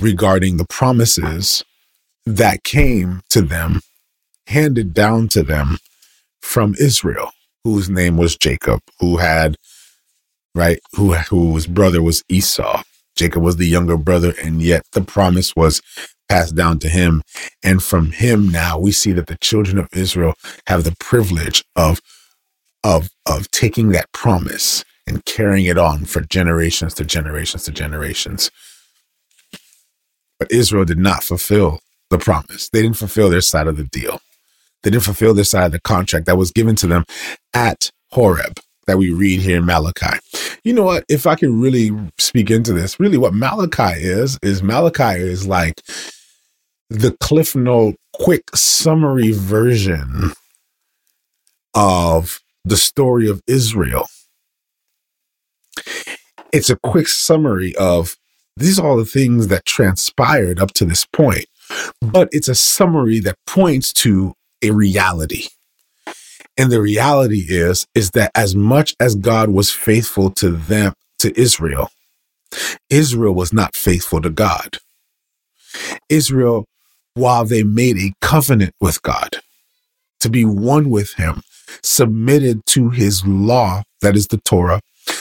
regarding 0.00 0.56
the 0.56 0.66
promises 0.68 1.64
that 2.26 2.64
came 2.64 3.22
to 3.30 3.40
them, 3.40 3.80
handed 4.48 4.92
down 4.92 5.28
to 5.28 5.42
them 5.42 5.78
from 6.42 6.74
Israel, 6.78 7.30
whose 7.74 7.90
name 7.90 8.16
was 8.16 8.36
Jacob, 8.36 8.80
who 9.00 9.18
had, 9.18 9.56
right, 10.54 10.80
who, 10.94 11.14
whose 11.14 11.66
brother 11.66 12.02
was 12.02 12.22
Esau. 12.28 12.82
Jacob 13.16 13.42
was 13.42 13.56
the 13.56 13.66
younger 13.66 13.96
brother, 13.96 14.34
and 14.42 14.62
yet 14.62 14.84
the 14.92 15.00
promise 15.00 15.56
was 15.56 15.82
passed 16.28 16.54
down 16.54 16.78
to 16.80 16.88
him. 16.88 17.22
And 17.62 17.82
from 17.82 18.12
him 18.12 18.48
now 18.48 18.78
we 18.78 18.92
see 18.92 19.12
that 19.12 19.26
the 19.26 19.38
children 19.38 19.78
of 19.78 19.88
Israel 19.92 20.34
have 20.66 20.84
the 20.84 20.96
privilege 20.98 21.64
of 21.74 22.00
of 22.84 23.10
of 23.26 23.50
taking 23.50 23.88
that 23.90 24.10
promise 24.12 24.84
and 25.06 25.24
carrying 25.24 25.66
it 25.66 25.78
on 25.78 26.04
for 26.04 26.20
generations 26.20 26.94
to 26.94 27.04
generations 27.04 27.64
to 27.64 27.72
generations. 27.72 28.50
But 30.38 30.52
Israel 30.52 30.84
did 30.84 30.98
not 30.98 31.24
fulfill 31.24 31.80
the 32.10 32.18
promise. 32.18 32.68
They 32.68 32.82
didn't 32.82 32.96
fulfill 32.96 33.30
their 33.30 33.40
side 33.40 33.66
of 33.66 33.76
the 33.76 33.84
deal. 33.84 34.20
They 34.82 34.90
didn't 34.90 35.04
fulfill 35.04 35.34
their 35.34 35.44
side 35.44 35.66
of 35.66 35.72
the 35.72 35.80
contract 35.80 36.26
that 36.26 36.36
was 36.36 36.52
given 36.52 36.76
to 36.76 36.86
them 36.86 37.04
at 37.54 37.90
Horeb 38.10 38.58
that 38.86 38.98
we 38.98 39.10
read 39.10 39.40
here 39.40 39.58
in 39.58 39.66
Malachi. 39.66 40.18
You 40.64 40.72
know 40.72 40.84
what? 40.84 41.04
If 41.08 41.26
I 41.26 41.34
can 41.34 41.60
really 41.60 41.90
speak 42.18 42.50
into 42.50 42.72
this, 42.72 42.98
really 42.98 43.18
what 43.18 43.34
Malachi 43.34 44.00
is, 44.00 44.38
is 44.42 44.62
Malachi 44.62 45.20
is 45.20 45.46
like 45.46 45.82
the 46.90 47.16
Cliff 47.20 47.54
Note 47.54 47.96
quick 48.14 48.44
summary 48.54 49.32
version 49.32 50.32
of 51.74 52.40
the 52.64 52.76
story 52.76 53.28
of 53.28 53.42
Israel. 53.46 54.06
It's 56.52 56.70
a 56.70 56.78
quick 56.82 57.08
summary 57.08 57.76
of 57.76 58.16
these 58.56 58.78
are 58.78 58.86
all 58.86 58.96
the 58.96 59.04
things 59.04 59.48
that 59.48 59.66
transpired 59.66 60.58
up 60.58 60.72
to 60.74 60.84
this 60.84 61.04
point, 61.04 61.46
but 62.00 62.28
it's 62.32 62.48
a 62.48 62.54
summary 62.54 63.20
that 63.20 63.36
points 63.46 63.92
to 63.92 64.34
a 64.62 64.70
reality. 64.70 65.44
And 66.56 66.72
the 66.72 66.80
reality 66.80 67.44
is, 67.48 67.86
is 67.94 68.10
that 68.12 68.32
as 68.34 68.54
much 68.54 68.94
as 68.98 69.14
God 69.14 69.50
was 69.50 69.70
faithful 69.70 70.30
to 70.32 70.50
them, 70.50 70.94
to 71.20 71.38
Israel, 71.38 71.90
Israel 72.90 73.34
was 73.34 73.52
not 73.52 73.76
faithful 73.76 74.20
to 74.22 74.30
God. 74.30 74.78
Israel, 76.08 76.64
while 77.14 77.44
they 77.44 77.62
made 77.62 77.98
a 77.98 78.12
covenant 78.20 78.74
with 78.80 79.02
God 79.02 79.36
to 80.20 80.28
be 80.28 80.44
one 80.44 80.90
with 80.90 81.14
Him, 81.14 81.42
submitted 81.82 82.64
to 82.66 82.90
His 82.90 83.26
law, 83.26 83.82
that 84.00 84.16
is 84.16 84.28
the 84.28 84.38
Torah, 84.38 84.80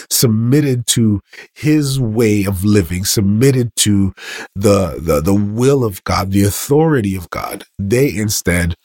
submitted 0.10 0.86
to 0.88 1.22
his 1.54 2.00
way 2.00 2.46
of 2.46 2.64
living, 2.64 3.06
submitted 3.06 3.72
to 3.78 4.14
the, 4.56 4.98
the, 5.00 5.22
the 5.22 5.34
will 5.34 5.84
of 5.84 6.04
God, 6.04 6.32
the 6.32 6.44
authority 6.44 7.16
of 7.16 7.30
God. 7.30 7.66
They 7.80 8.14
instead 8.16 8.76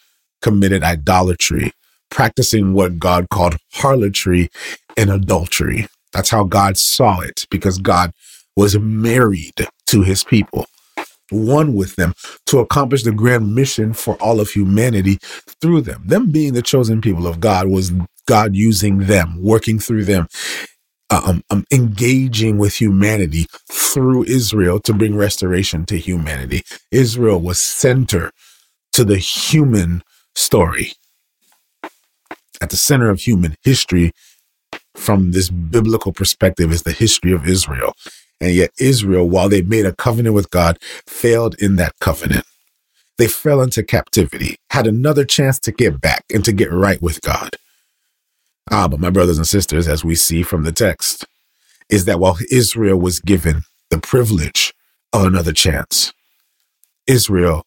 committed 0.43 0.85
idolatry, 0.85 1.73
practicing 2.11 2.75
what 2.75 2.99
God 3.01 3.31
called 3.31 3.57
harlotry 3.75 4.51
and 4.99 5.11
adultery. 5.11 5.89
That's 6.13 6.31
how 6.31 6.45
God 6.45 6.79
saw 6.79 7.21
it 7.21 7.47
because 7.51 7.79
God 7.79 8.13
was 8.57 8.79
married 8.79 9.69
to 9.89 10.03
his 10.03 10.25
people, 10.25 10.67
one 11.31 11.75
with 11.75 11.97
them 11.97 12.15
to 12.47 12.61
accomplish 12.61 13.05
the 13.05 13.13
grand 13.13 13.55
mission 13.55 13.95
for 13.95 14.17
all 14.17 14.41
of 14.41 14.51
humanity 14.51 15.19
through 15.63 15.83
them. 15.83 16.03
Them 16.07 16.31
being 16.33 16.55
the 16.55 16.63
chosen 16.63 17.01
people 17.01 17.27
of 17.27 17.41
God 17.41 17.69
was 17.69 17.93
God 18.27 18.57
using 18.57 19.01
them, 19.01 19.43
working 19.43 19.79
through 19.79 20.05
them 20.05 20.29
um, 21.11 21.43
um, 21.51 21.65
engaging 21.73 22.59
with 22.59 22.81
humanity 22.81 23.47
through 23.71 24.25
Israel 24.25 24.81
to 24.81 24.95
bring 24.95 25.17
restoration 25.17 25.87
to 25.87 25.99
humanity. 25.99 26.63
Israel 26.93 27.41
was 27.41 27.61
center 27.61 28.33
to 28.93 29.05
the 29.05 29.19
human 29.19 30.03
story. 30.35 30.93
At 32.61 32.71
the 32.71 32.77
center 32.77 33.11
of 33.11 33.21
human 33.21 33.57
history, 33.63 34.13
from 34.95 35.33
this 35.33 35.51
biblical 35.51 36.13
perspective, 36.13 36.71
is 36.71 36.83
the 36.83 36.93
history 36.93 37.33
of 37.33 37.47
Israel. 37.49 37.95
And 38.41 38.55
yet, 38.55 38.71
Israel, 38.79 39.29
while 39.29 39.49
they 39.49 39.63
made 39.63 39.87
a 39.87 39.95
covenant 39.95 40.35
with 40.35 40.51
God, 40.51 40.79
failed 41.07 41.55
in 41.61 41.77
that 41.77 41.95
covenant. 42.01 42.45
They 43.19 43.29
fell 43.29 43.61
into 43.61 43.83
captivity, 43.83 44.57
had 44.71 44.87
another 44.87 45.25
chance 45.25 45.59
to 45.61 45.73
get 45.73 46.01
back 46.01 46.25
and 46.33 46.45
to 46.45 46.53
get 46.53 46.73
right 46.73 47.01
with 47.01 47.21
God. 47.21 47.57
Ah, 48.71 48.89
but 48.89 49.01
my 49.01 49.11
brothers 49.11 49.39
and 49.39 49.47
sisters, 49.47 49.87
as 49.87 50.05
we 50.05 50.15
see 50.15 50.43
from 50.43 50.65
the 50.65 50.73
text, 50.73 51.27
is 51.89 52.05
that 52.07 52.19
while 52.19 52.37
Israel 52.51 52.99
was 52.99 53.21
given 53.21 53.63
the 53.91 53.99
privilege 53.99 54.73
of 55.13 55.25
another 55.25 55.53
chance, 55.53 56.13
Israel 57.07 57.67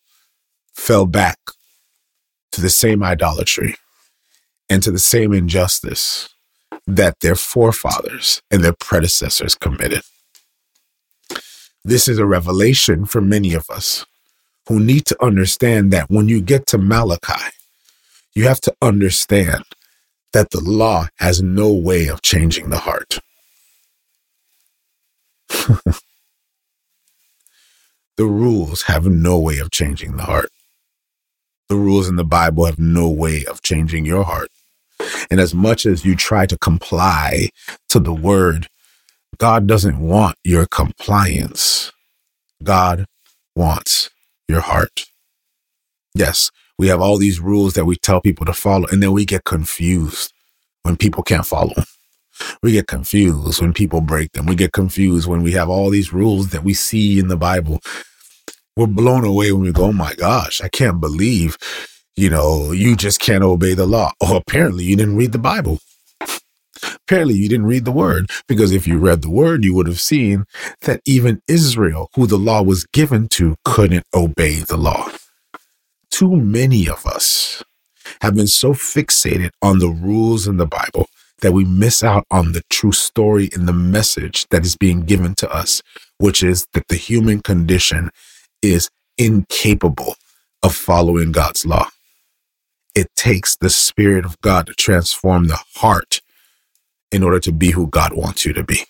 fell 0.73 1.05
back 1.05 1.37
to 2.55 2.61
the 2.61 2.69
same 2.69 3.03
idolatry 3.03 3.75
and 4.69 4.81
to 4.81 4.91
the 4.91 4.99
same 4.99 5.33
injustice 5.33 6.29
that 6.87 7.19
their 7.19 7.35
forefathers 7.35 8.41
and 8.49 8.63
their 8.63 8.75
predecessors 8.79 9.55
committed. 9.55 10.01
This 11.83 12.07
is 12.07 12.17
a 12.17 12.25
revelation 12.25 13.05
for 13.05 13.19
many 13.21 13.53
of 13.53 13.69
us 13.69 14.05
who 14.67 14.79
need 14.79 15.05
to 15.07 15.23
understand 15.23 15.91
that 15.91 16.09
when 16.09 16.29
you 16.29 16.41
get 16.41 16.65
to 16.67 16.77
Malachi, 16.77 17.51
you 18.33 18.47
have 18.47 18.61
to 18.61 18.73
understand 18.81 19.63
that 20.33 20.51
the 20.51 20.61
law 20.61 21.07
has 21.17 21.41
no 21.41 21.71
way 21.73 22.07
of 22.07 22.21
changing 22.21 22.69
the 22.69 22.79
heart. 22.79 23.19
the 28.17 28.25
rules 28.25 28.83
have 28.83 29.05
no 29.05 29.37
way 29.37 29.59
of 29.59 29.71
changing 29.71 30.15
the 30.17 30.23
heart. 30.23 30.49
The 31.69 31.75
rules 31.75 32.07
in 32.07 32.15
the 32.15 32.23
Bible 32.23 32.65
have 32.65 32.79
no 32.79 33.09
way 33.09 33.43
of 33.45 33.61
changing 33.61 34.05
your 34.05 34.23
heart. 34.23 34.49
And 35.29 35.39
as 35.39 35.53
much 35.53 35.85
as 35.85 36.05
you 36.05 36.15
try 36.15 36.45
to 36.45 36.57
comply 36.57 37.49
to 37.89 37.99
the 37.99 38.13
word, 38.13 38.67
God 39.37 39.67
doesn't 39.67 39.99
want 39.99 40.37
your 40.43 40.65
compliance. 40.65 41.91
God 42.63 43.05
wants 43.55 44.09
your 44.47 44.61
heart. 44.61 45.05
Yes, 46.13 46.51
we 46.77 46.87
have 46.87 47.01
all 47.01 47.17
these 47.17 47.39
rules 47.39 47.73
that 47.73 47.85
we 47.85 47.95
tell 47.97 48.21
people 48.21 48.45
to 48.45 48.53
follow, 48.53 48.87
and 48.87 49.01
then 49.01 49.11
we 49.11 49.25
get 49.25 49.43
confused 49.43 50.33
when 50.83 50.95
people 50.95 51.23
can't 51.23 51.45
follow 51.45 51.73
them. 51.73 51.85
We 52.61 52.73
get 52.73 52.87
confused 52.87 53.61
when 53.61 53.73
people 53.73 54.01
break 54.01 54.33
them. 54.33 54.45
We 54.45 54.55
get 54.55 54.73
confused 54.73 55.27
when 55.27 55.41
we 55.41 55.53
have 55.53 55.69
all 55.69 55.89
these 55.89 56.13
rules 56.13 56.49
that 56.49 56.63
we 56.63 56.73
see 56.73 57.17
in 57.17 57.27
the 57.27 57.37
Bible. 57.37 57.79
We're 58.75 58.87
blown 58.87 59.23
away 59.25 59.51
when 59.51 59.63
we 59.63 59.71
go, 59.71 59.85
oh 59.85 59.93
my 59.93 60.15
gosh, 60.15 60.61
I 60.61 60.69
can't 60.69 61.01
believe, 61.01 61.57
you 62.15 62.29
know, 62.29 62.71
you 62.71 62.95
just 62.95 63.19
can't 63.21 63.43
obey 63.43 63.73
the 63.73 63.85
law. 63.85 64.11
Oh, 64.21 64.37
apparently 64.37 64.85
you 64.85 64.95
didn't 64.95 65.17
read 65.17 65.31
the 65.31 65.39
Bible. 65.39 65.79
Apparently 67.07 67.35
you 67.35 67.49
didn't 67.49 67.67
read 67.67 67.85
the 67.85 67.91
word 67.91 68.29
because 68.47 68.71
if 68.71 68.87
you 68.87 68.97
read 68.97 69.21
the 69.21 69.29
word, 69.29 69.63
you 69.63 69.73
would 69.75 69.87
have 69.87 70.01
seen 70.01 70.45
that 70.81 71.01
even 71.05 71.41
Israel, 71.47 72.09
who 72.15 72.27
the 72.27 72.37
law 72.37 72.61
was 72.61 72.85
given 72.85 73.27
to, 73.29 73.55
couldn't 73.63 74.05
obey 74.13 74.55
the 74.59 74.77
law 74.77 75.09
too 76.15 76.37
many 76.37 76.87
of 76.87 77.05
us 77.05 77.61
have 78.21 78.35
been 78.35 78.47
so 78.47 78.73
fixated 78.73 79.49
on 79.61 79.79
the 79.79 79.89
rules 79.89 80.47
in 80.47 80.55
the 80.55 80.65
Bible 80.65 81.07
that 81.41 81.51
we 81.51 81.65
miss 81.65 82.03
out 82.03 82.25
on 82.31 82.53
the 82.53 82.61
true 82.69 82.93
story 82.93 83.49
and 83.53 83.67
the 83.67 83.73
message 83.73 84.47
that 84.47 84.65
is 84.65 84.77
being 84.77 85.01
given 85.01 85.35
to 85.35 85.49
us, 85.53 85.81
which 86.17 86.41
is 86.41 86.65
that 86.73 86.87
the 86.87 86.95
human 86.95 87.41
condition 87.41 88.11
is 88.65 88.89
incapable 89.17 90.15
of 90.63 90.75
following 90.75 91.31
God's 91.31 91.65
law. 91.65 91.89
It 92.95 93.07
takes 93.15 93.55
the 93.57 93.69
Spirit 93.69 94.25
of 94.25 94.39
God 94.41 94.67
to 94.67 94.73
transform 94.73 95.45
the 95.45 95.59
heart 95.75 96.21
in 97.11 97.23
order 97.23 97.39
to 97.39 97.51
be 97.51 97.71
who 97.71 97.87
God 97.87 98.13
wants 98.13 98.45
you 98.45 98.53
to 98.53 98.63
be. 98.63 98.85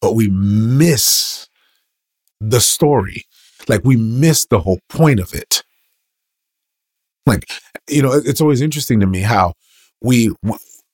But 0.00 0.14
we 0.14 0.28
miss 0.28 1.48
the 2.40 2.60
story. 2.60 3.24
Like 3.68 3.82
we 3.84 3.96
miss 3.96 4.46
the 4.46 4.60
whole 4.60 4.80
point 4.88 5.20
of 5.20 5.32
it. 5.32 5.62
Like, 7.26 7.48
you 7.88 8.02
know, 8.02 8.12
it's 8.12 8.40
always 8.40 8.60
interesting 8.60 9.00
to 9.00 9.06
me 9.06 9.20
how 9.20 9.54
we 10.02 10.34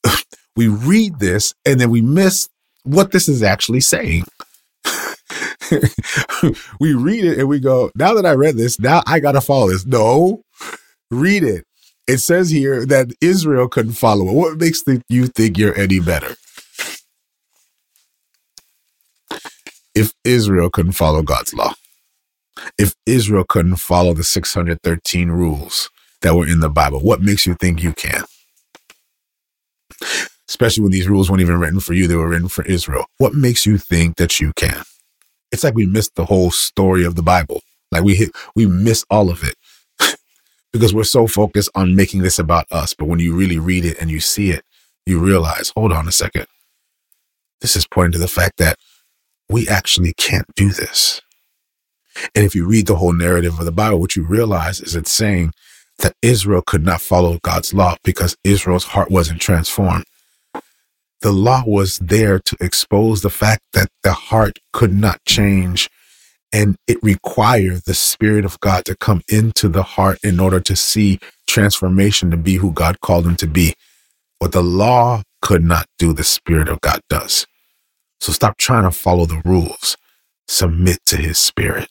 we 0.56 0.68
read 0.68 1.18
this 1.18 1.54
and 1.64 1.80
then 1.80 1.90
we 1.90 2.02
miss 2.02 2.48
what 2.84 3.10
this 3.10 3.28
is 3.28 3.42
actually 3.42 3.80
saying. 3.80 4.24
we 6.80 6.94
read 6.94 7.24
it 7.24 7.38
and 7.38 7.48
we 7.48 7.60
go, 7.60 7.90
now 7.94 8.14
that 8.14 8.26
I 8.26 8.32
read 8.32 8.56
this, 8.56 8.78
now 8.80 9.02
I 9.06 9.20
got 9.20 9.32
to 9.32 9.40
follow 9.40 9.68
this. 9.68 9.86
No, 9.86 10.42
read 11.10 11.42
it. 11.42 11.64
It 12.06 12.18
says 12.18 12.50
here 12.50 12.84
that 12.86 13.08
Israel 13.20 13.68
couldn't 13.68 13.92
follow 13.92 14.28
it. 14.28 14.34
What 14.34 14.58
makes 14.58 14.82
the, 14.82 15.02
you 15.08 15.26
think 15.28 15.58
you're 15.58 15.78
any 15.78 16.00
better? 16.00 16.36
If 19.94 20.12
Israel 20.24 20.70
couldn't 20.70 20.92
follow 20.92 21.22
God's 21.22 21.54
law, 21.54 21.74
if 22.78 22.94
Israel 23.06 23.44
couldn't 23.48 23.76
follow 23.76 24.14
the 24.14 24.24
613 24.24 25.28
rules, 25.30 25.90
that 26.22 26.34
were 26.34 26.46
in 26.46 26.60
the 26.60 26.68
Bible. 26.68 27.00
What 27.00 27.22
makes 27.22 27.46
you 27.46 27.54
think 27.54 27.82
you 27.82 27.94
can? 27.94 28.24
especially 30.50 30.82
when 30.82 30.92
these 30.92 31.08
rules 31.08 31.30
weren't 31.30 31.40
even 31.40 31.60
written 31.60 31.78
for 31.78 31.94
you, 31.94 32.08
they 32.08 32.16
were 32.16 32.28
written 32.28 32.48
for 32.48 32.64
Israel. 32.66 33.06
What 33.18 33.34
makes 33.34 33.66
you 33.66 33.78
think 33.78 34.16
that 34.16 34.40
you 34.40 34.52
can? 34.56 34.82
It's 35.52 35.64
like 35.64 35.74
we 35.74 35.86
missed 35.86 36.14
the 36.14 36.24
whole 36.24 36.50
story 36.50 37.04
of 37.04 37.16
the 37.16 37.22
Bible. 37.22 37.62
Like 37.90 38.04
we 38.04 38.14
hit, 38.14 38.30
we 38.54 38.66
miss 38.66 39.04
all 39.10 39.30
of 39.30 39.42
it 39.42 39.56
because 40.72 40.94
we're 40.94 41.04
so 41.04 41.26
focused 41.26 41.70
on 41.74 41.96
making 41.96 42.22
this 42.22 42.38
about 42.38 42.66
us. 42.70 42.94
But 42.94 43.06
when 43.08 43.18
you 43.18 43.34
really 43.34 43.58
read 43.58 43.84
it 43.84 43.98
and 44.00 44.10
you 44.10 44.20
see 44.20 44.50
it, 44.50 44.64
you 45.06 45.18
realize, 45.18 45.70
hold 45.70 45.92
on 45.92 46.06
a 46.06 46.12
second. 46.12 46.46
This 47.60 47.76
is 47.76 47.86
pointing 47.86 48.12
to 48.12 48.18
the 48.18 48.28
fact 48.28 48.58
that 48.58 48.76
we 49.48 49.68
actually 49.68 50.12
can't 50.14 50.46
do 50.54 50.70
this. 50.70 51.20
And 52.34 52.44
if 52.44 52.54
you 52.54 52.66
read 52.66 52.86
the 52.86 52.96
whole 52.96 53.12
narrative 53.12 53.58
of 53.58 53.64
the 53.64 53.72
Bible, 53.72 54.00
what 54.00 54.16
you 54.16 54.24
realize 54.24 54.80
is 54.80 54.94
it's 54.94 55.12
saying 55.12 55.52
that 55.98 56.14
Israel 56.22 56.62
could 56.62 56.84
not 56.84 57.00
follow 57.00 57.38
God's 57.42 57.74
law 57.74 57.96
because 58.04 58.36
Israel's 58.44 58.84
heart 58.84 59.10
wasn't 59.10 59.40
transformed. 59.40 60.04
The 61.20 61.32
law 61.32 61.62
was 61.66 61.98
there 61.98 62.38
to 62.38 62.56
expose 62.60 63.22
the 63.22 63.30
fact 63.30 63.62
that 63.74 63.88
the 64.02 64.12
heart 64.12 64.58
could 64.72 64.94
not 64.94 65.20
change 65.26 65.88
and 66.52 66.76
it 66.86 66.98
required 67.02 67.82
the 67.84 67.94
spirit 67.94 68.44
of 68.44 68.58
God 68.60 68.84
to 68.86 68.96
come 68.96 69.22
into 69.28 69.68
the 69.68 69.82
heart 69.82 70.18
in 70.22 70.40
order 70.40 70.60
to 70.60 70.74
see 70.74 71.20
transformation 71.46 72.30
to 72.30 72.36
be 72.36 72.56
who 72.56 72.72
God 72.72 73.00
called 73.00 73.26
him 73.26 73.36
to 73.36 73.46
be. 73.46 73.74
What 74.38 74.52
the 74.52 74.62
law 74.62 75.22
could 75.42 75.62
not 75.62 75.86
do, 75.98 76.12
the 76.12 76.24
spirit 76.24 76.68
of 76.68 76.80
God 76.80 77.00
does. 77.08 77.46
So 78.20 78.32
stop 78.32 78.56
trying 78.56 78.84
to 78.84 78.90
follow 78.90 79.26
the 79.26 79.42
rules. 79.44 79.96
Submit 80.48 80.98
to 81.06 81.16
his 81.16 81.38
spirit. 81.38 81.88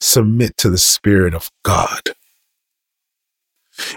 Submit 0.00 0.56
to 0.58 0.70
the 0.70 0.78
spirit 0.78 1.34
of 1.34 1.50
God. 1.64 2.00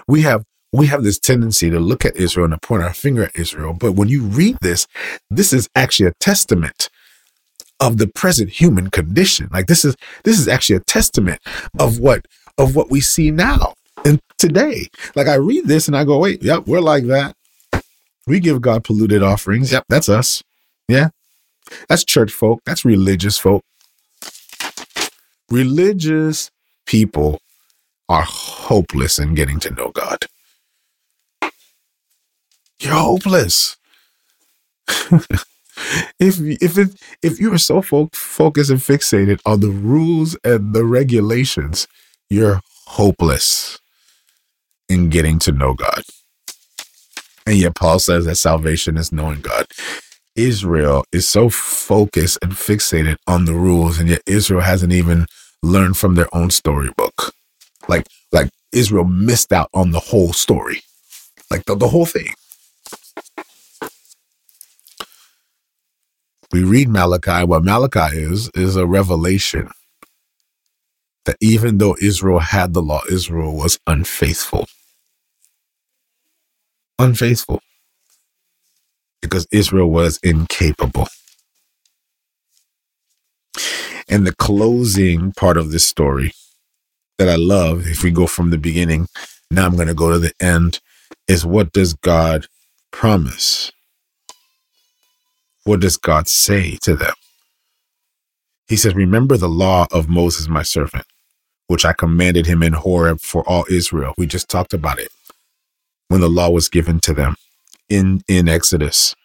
We 0.07 0.21
have 0.23 0.43
we 0.77 0.87
have 0.87 1.03
this 1.03 1.19
tendency 1.19 1.69
to 1.69 1.79
look 1.79 2.05
at 2.05 2.15
Israel 2.15 2.45
and 2.45 2.53
to 2.53 2.67
point 2.67 2.83
our 2.83 2.93
finger 2.93 3.23
at 3.23 3.35
Israel, 3.35 3.73
but 3.73 3.93
when 3.93 4.07
you 4.07 4.23
read 4.23 4.57
this, 4.61 4.87
this 5.29 5.53
is 5.53 5.69
actually 5.75 6.07
a 6.07 6.13
testament 6.19 6.89
of 7.79 7.97
the 7.97 8.07
present 8.07 8.49
human 8.49 8.89
condition. 8.89 9.49
Like 9.51 9.67
this 9.67 9.85
is 9.85 9.95
this 10.23 10.39
is 10.39 10.47
actually 10.47 10.77
a 10.77 10.81
testament 10.81 11.41
of 11.79 11.99
what 11.99 12.25
of 12.57 12.75
what 12.75 12.89
we 12.89 13.01
see 13.01 13.31
now 13.31 13.73
and 14.05 14.19
today. 14.37 14.87
Like 15.15 15.27
I 15.27 15.35
read 15.35 15.65
this 15.67 15.87
and 15.87 15.95
I 15.95 16.03
go, 16.03 16.17
wait, 16.17 16.41
yep, 16.41 16.67
we're 16.67 16.79
like 16.79 17.05
that. 17.05 17.35
We 18.27 18.39
give 18.39 18.61
God 18.61 18.83
polluted 18.83 19.21
offerings. 19.21 19.71
Yep, 19.71 19.85
that's 19.89 20.09
us. 20.09 20.41
Yeah. 20.87 21.09
That's 21.89 22.05
church 22.05 22.31
folk. 22.31 22.61
That's 22.65 22.85
religious 22.85 23.37
folk. 23.37 23.63
Religious 25.51 26.49
people 26.85 27.39
are 28.09 28.23
hopeless 28.25 29.19
in 29.19 29.35
getting 29.35 29.59
to 29.59 29.71
know 29.71 29.89
God. 29.89 30.25
You're 32.81 32.93
hopeless. 32.93 33.77
if 36.19 36.39
if 36.39 36.77
it 36.77 36.89
if 37.23 37.39
you 37.39 37.53
are 37.53 37.57
so 37.59 37.81
fo- 37.81 38.09
focused 38.13 38.71
and 38.71 38.79
fixated 38.79 39.39
on 39.45 39.61
the 39.61 39.69
rules 39.69 40.37
and 40.43 40.73
the 40.73 40.85
regulations, 40.85 41.87
you're 42.29 42.61
hopeless 42.87 43.79
in 44.89 45.09
getting 45.09 45.39
to 45.39 45.51
know 45.51 45.73
God. 45.73 46.03
And 47.47 47.57
yet 47.57 47.75
Paul 47.75 47.99
says 47.99 48.25
that 48.25 48.35
salvation 48.35 48.97
is 48.97 49.11
knowing 49.11 49.41
God. 49.41 49.67
Israel 50.35 51.05
is 51.11 51.27
so 51.27 51.49
focused 51.49 52.39
and 52.41 52.53
fixated 52.53 53.17
on 53.27 53.45
the 53.45 53.53
rules, 53.53 53.99
and 53.99 54.09
yet 54.09 54.21
Israel 54.27 54.61
hasn't 54.61 54.93
even 54.93 55.27
learned 55.63 55.97
from 55.97 56.15
their 56.15 56.33
own 56.35 56.51
storybook. 56.51 57.33
Like 57.87 58.07
like 58.31 58.49
Israel 58.71 59.05
missed 59.05 59.53
out 59.53 59.69
on 59.73 59.91
the 59.91 59.99
whole 59.99 60.33
story. 60.33 60.81
Like 61.51 61.65
the, 61.65 61.75
the 61.75 61.89
whole 61.89 62.05
thing. 62.07 62.33
We 66.51 66.63
read 66.63 66.89
Malachi. 66.89 67.45
What 67.45 67.63
Malachi 67.63 68.17
is, 68.17 68.49
is 68.55 68.75
a 68.75 68.87
revelation 68.87 69.69
that 71.25 71.37
even 71.41 71.77
though 71.79 71.95
Israel 72.01 72.39
had 72.39 72.73
the 72.73 72.81
law, 72.81 73.01
Israel 73.11 73.55
was 73.55 73.79
unfaithful. 73.87 74.67
Unfaithful. 76.99 77.61
Because 79.21 79.47
Israel 79.51 79.89
was 79.89 80.19
incapable. 80.23 81.07
And 84.09 84.27
the 84.27 84.35
closing 84.35 85.31
part 85.33 85.57
of 85.57 85.71
this 85.71 85.87
story 85.87 86.33
that 87.17 87.29
I 87.29 87.35
love, 87.35 87.87
if 87.87 88.03
we 88.03 88.11
go 88.11 88.27
from 88.27 88.51
the 88.51 88.57
beginning, 88.57 89.07
now 89.51 89.65
I'm 89.65 89.75
going 89.75 89.87
to 89.87 89.93
go 89.93 90.11
to 90.11 90.19
the 90.19 90.33
end, 90.41 90.79
is 91.27 91.45
what 91.45 91.73
does 91.73 91.93
God 91.93 92.47
promise? 92.91 93.71
What 95.65 95.81
does 95.81 95.97
God 95.97 96.27
say 96.27 96.77
to 96.83 96.95
them? 96.95 97.13
He 98.67 98.77
says, 98.77 98.95
Remember 98.95 99.37
the 99.37 99.49
law 99.49 99.87
of 99.91 100.09
Moses, 100.09 100.47
my 100.47 100.63
servant, 100.63 101.05
which 101.67 101.85
I 101.85 101.93
commanded 101.93 102.45
him 102.45 102.63
in 102.63 102.73
Horeb 102.73 103.19
for 103.21 103.47
all 103.49 103.65
Israel. 103.69 104.13
We 104.17 104.27
just 104.27 104.49
talked 104.49 104.73
about 104.73 104.99
it 104.99 105.09
when 106.07 106.21
the 106.21 106.29
law 106.29 106.49
was 106.49 106.69
given 106.69 106.99
to 107.01 107.13
them 107.13 107.35
in, 107.89 108.21
in 108.27 108.47
Exodus 108.47 109.15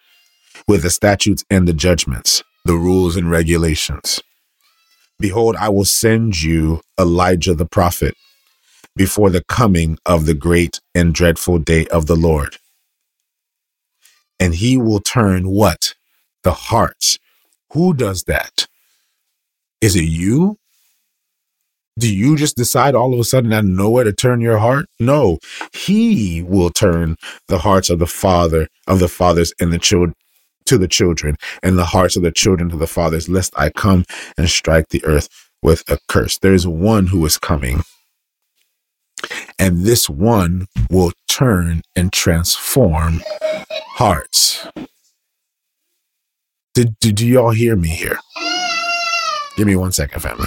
with 0.67 0.83
the 0.83 0.91
statutes 0.91 1.45
and 1.51 1.69
the 1.69 1.73
judgments, 1.75 2.43
the 2.65 2.75
rules 2.75 3.17
and 3.17 3.31
regulations. 3.31 4.21
Behold, 5.19 5.57
I 5.57 5.69
will 5.69 5.85
send 5.85 6.43
you 6.43 6.81
Elijah 6.99 7.55
the 7.55 7.67
prophet 7.67 8.15
before 8.97 9.31
the 9.31 9.45
coming 9.45 9.99
of 10.07 10.27
the 10.27 10.35
great 10.35 10.81
and 10.95 11.15
dreadful 11.15 11.59
day 11.59 11.87
of 11.89 12.07
the 12.07 12.17
Lord. 12.17 12.57
And 14.39 14.55
he 14.55 14.79
will 14.79 15.01
turn 15.01 15.49
what? 15.49 15.95
The 16.43 16.53
hearts. 16.53 17.19
Who 17.73 17.95
does 17.95 18.25
that? 18.25 18.67
Is 19.81 19.97
it 19.97 20.05
you? 20.05 20.59
Do 21.99 22.13
you 22.15 22.37
just 22.37 22.57
decide 22.57 22.95
all 22.95 23.13
of 23.13 23.21
a 23.21 23.25
sudden 23.25 23.53
out 23.53 23.65
of 23.65 23.71
nowhere 23.71 24.05
to 24.05 24.13
turn 24.13 24.41
your 24.41 24.59
heart? 24.59 24.87
No, 24.99 25.39
he 25.73 26.43
will 26.43 26.71
turn 26.71 27.17
the 27.49 27.59
hearts 27.59 27.91
of 27.91 27.99
the 27.99 28.07
father, 28.07 28.69
of 28.87 29.01
the 29.01 29.09
fathers 29.09 29.53
and 29.61 29.73
the 29.73 29.79
children 29.79 30.15
to 30.67 30.79
the 30.79 30.89
children 30.89 31.37
and 31.63 31.77
the 31.77 31.85
hearts 31.85 32.17
of 32.17 32.23
the 32.23 32.31
children 32.31 32.71
to 32.71 32.77
the 32.77 32.87
fathers, 32.87 33.29
lest 33.29 33.53
I 33.57 33.71
come 33.71 34.05
and 34.39 34.49
strike 34.49 34.89
the 34.89 35.05
earth 35.05 35.29
with 35.63 35.83
a 35.91 35.99
curse. 36.09 36.39
There 36.39 36.55
is 36.55 36.67
one 36.67 37.09
who 37.09 37.25
is 37.27 37.39
coming. 37.39 37.83
And 39.59 39.83
this 39.85 40.09
one 40.09 40.69
will 40.91 41.13
turn 41.29 41.83
and 41.95 42.13
transform 42.13 43.21
hearts. 43.95 44.67
Did, 46.73 46.97
did 47.01 47.17
do 47.17 47.27
y'all 47.27 47.51
hear 47.51 47.75
me 47.75 47.89
here? 47.89 48.17
Give 49.57 49.67
me 49.67 49.75
one 49.75 49.91
second, 49.91 50.21
family. 50.21 50.47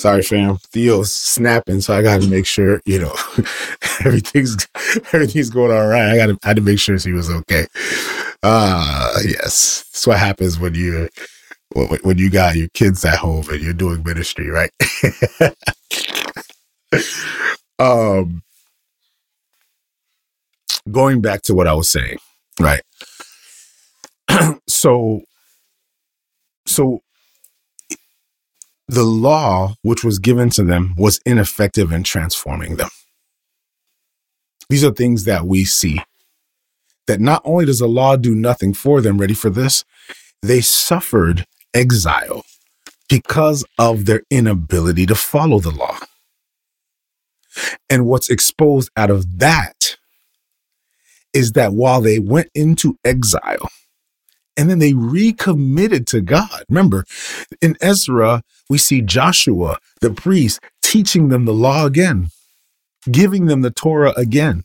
Sorry, 0.00 0.22
fam. 0.22 0.56
Theo's 0.72 1.12
snapping, 1.12 1.82
so 1.82 1.92
I 1.92 2.00
got 2.00 2.22
to 2.22 2.26
make 2.26 2.46
sure 2.46 2.80
you 2.86 3.00
know 3.00 3.14
everything's 4.02 4.66
everything's 5.12 5.50
going 5.50 5.70
all 5.70 5.88
right. 5.88 6.08
I 6.08 6.16
got 6.16 6.28
to 6.28 6.38
had 6.42 6.56
to 6.56 6.62
make 6.62 6.78
sure 6.78 6.98
she 6.98 7.12
was 7.12 7.28
okay. 7.30 7.66
Ah, 8.42 9.12
uh, 9.14 9.18
yes. 9.26 9.84
That's 9.92 10.06
what 10.06 10.18
happens 10.18 10.58
when 10.58 10.74
you 10.74 11.10
when, 11.74 11.88
when 12.02 12.16
you 12.16 12.30
got 12.30 12.56
your 12.56 12.68
kids 12.68 13.04
at 13.04 13.18
home 13.18 13.44
and 13.50 13.60
you're 13.60 13.74
doing 13.74 14.02
ministry, 14.02 14.48
right? 14.48 14.70
um, 17.78 18.42
going 20.90 21.20
back 21.20 21.42
to 21.42 21.54
what 21.54 21.66
I 21.66 21.74
was 21.74 21.92
saying, 21.92 22.16
right? 22.58 22.80
so, 24.66 25.20
so 26.66 27.02
the 28.90 29.04
law 29.04 29.74
which 29.82 30.02
was 30.02 30.18
given 30.18 30.50
to 30.50 30.64
them 30.64 30.94
was 30.96 31.20
ineffective 31.24 31.92
in 31.92 32.02
transforming 32.02 32.74
them. 32.74 32.88
These 34.68 34.84
are 34.84 34.90
things 34.90 35.24
that 35.24 35.46
we 35.46 35.64
see. 35.64 36.02
That 37.06 37.20
not 37.20 37.40
only 37.44 37.66
does 37.66 37.78
the 37.78 37.86
law 37.86 38.16
do 38.16 38.34
nothing 38.34 38.74
for 38.74 39.00
them, 39.00 39.18
ready 39.18 39.34
for 39.34 39.48
this, 39.48 39.84
they 40.42 40.60
suffered 40.60 41.46
exile 41.72 42.42
because 43.08 43.64
of 43.78 44.06
their 44.06 44.22
inability 44.30 45.06
to 45.06 45.14
follow 45.14 45.60
the 45.60 45.70
law. 45.70 45.98
And 47.88 48.06
what's 48.06 48.30
exposed 48.30 48.90
out 48.96 49.10
of 49.10 49.38
that 49.38 49.96
is 51.32 51.52
that 51.52 51.72
while 51.72 52.00
they 52.00 52.18
went 52.18 52.48
into 52.54 52.96
exile 53.04 53.68
And 54.60 54.68
then 54.68 54.78
they 54.78 54.92
recommitted 54.92 56.06
to 56.08 56.20
God. 56.20 56.64
Remember, 56.68 57.06
in 57.62 57.78
Ezra, 57.80 58.42
we 58.68 58.76
see 58.76 59.00
Joshua, 59.00 59.78
the 60.02 60.10
priest, 60.10 60.60
teaching 60.82 61.30
them 61.30 61.46
the 61.46 61.54
law 61.54 61.86
again, 61.86 62.28
giving 63.10 63.46
them 63.46 63.62
the 63.62 63.70
Torah 63.70 64.12
again, 64.18 64.64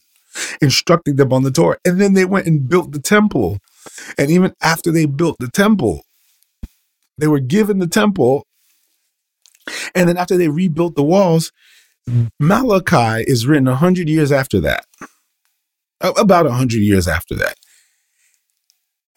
instructing 0.62 1.16
them 1.16 1.32
on 1.32 1.44
the 1.44 1.52
Torah. 1.52 1.78
And 1.86 2.02
then 2.02 2.14
they 2.14 2.26
went 2.26 2.46
and 2.46 2.68
built 2.68 2.92
the 2.92 3.00
temple. 3.00 3.60
And 4.18 4.30
even 4.30 4.54
after 4.62 4.92
they 4.92 5.06
built 5.06 5.38
the 5.40 5.48
temple, 5.50 6.02
they 7.18 7.28
were 7.28 7.40
given 7.40 7.80
the 7.80 7.88
temple. 7.88 8.46
And 9.96 10.10
then 10.10 10.18
after 10.18 10.36
they 10.36 10.50
rebuilt 10.50 10.96
the 10.96 11.04
walls, 11.04 11.54
Malachi 12.38 13.24
is 13.26 13.48
written 13.48 13.68
100 13.68 14.10
years 14.10 14.34
after 14.34 14.60
that, 14.60 14.84
about 16.02 16.48
100 16.48 16.80
years 16.80 17.08
after 17.08 17.34
that. 17.36 17.56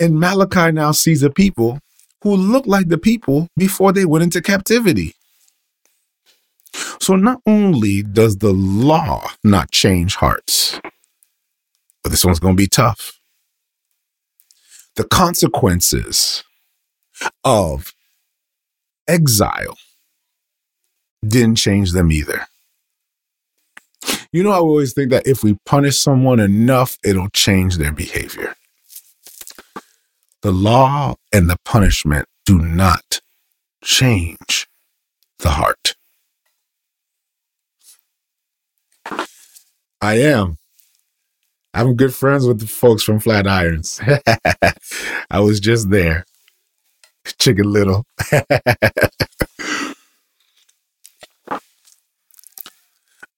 And 0.00 0.18
Malachi 0.20 0.72
now 0.72 0.92
sees 0.92 1.22
a 1.22 1.30
people 1.30 1.80
who 2.22 2.36
look 2.36 2.66
like 2.66 2.88
the 2.88 2.98
people 2.98 3.48
before 3.56 3.92
they 3.92 4.04
went 4.04 4.24
into 4.24 4.40
captivity. 4.40 5.14
So 7.00 7.16
not 7.16 7.40
only 7.46 8.02
does 8.02 8.38
the 8.38 8.52
law 8.52 9.30
not 9.42 9.70
change 9.70 10.16
hearts, 10.16 10.80
but 12.02 12.10
this 12.10 12.24
one's 12.24 12.38
going 12.38 12.54
to 12.54 12.62
be 12.62 12.66
tough. 12.66 13.18
The 14.96 15.04
consequences 15.04 16.44
of 17.44 17.92
exile 19.08 19.76
didn't 21.26 21.56
change 21.56 21.92
them 21.92 22.12
either. 22.12 22.46
You 24.32 24.42
know, 24.42 24.50
I 24.50 24.58
always 24.58 24.92
think 24.92 25.10
that 25.10 25.26
if 25.26 25.42
we 25.42 25.56
punish 25.64 25.98
someone 25.98 26.38
enough, 26.38 26.98
it'll 27.02 27.30
change 27.30 27.78
their 27.78 27.92
behavior. 27.92 28.54
The 30.42 30.52
law 30.52 31.16
and 31.32 31.50
the 31.50 31.56
punishment 31.64 32.26
do 32.46 32.58
not 32.60 33.20
change 33.82 34.68
the 35.40 35.50
heart. 35.50 35.96
I 40.00 40.14
am. 40.20 40.58
I'm 41.74 41.96
good 41.96 42.14
friends 42.14 42.46
with 42.46 42.60
the 42.60 42.68
folks 42.68 43.02
from 43.02 43.18
Flatirons. 43.20 44.00
I 45.30 45.40
was 45.40 45.58
just 45.60 45.90
there. 45.90 46.24
Chicken 47.38 47.70
Little. 47.70 48.04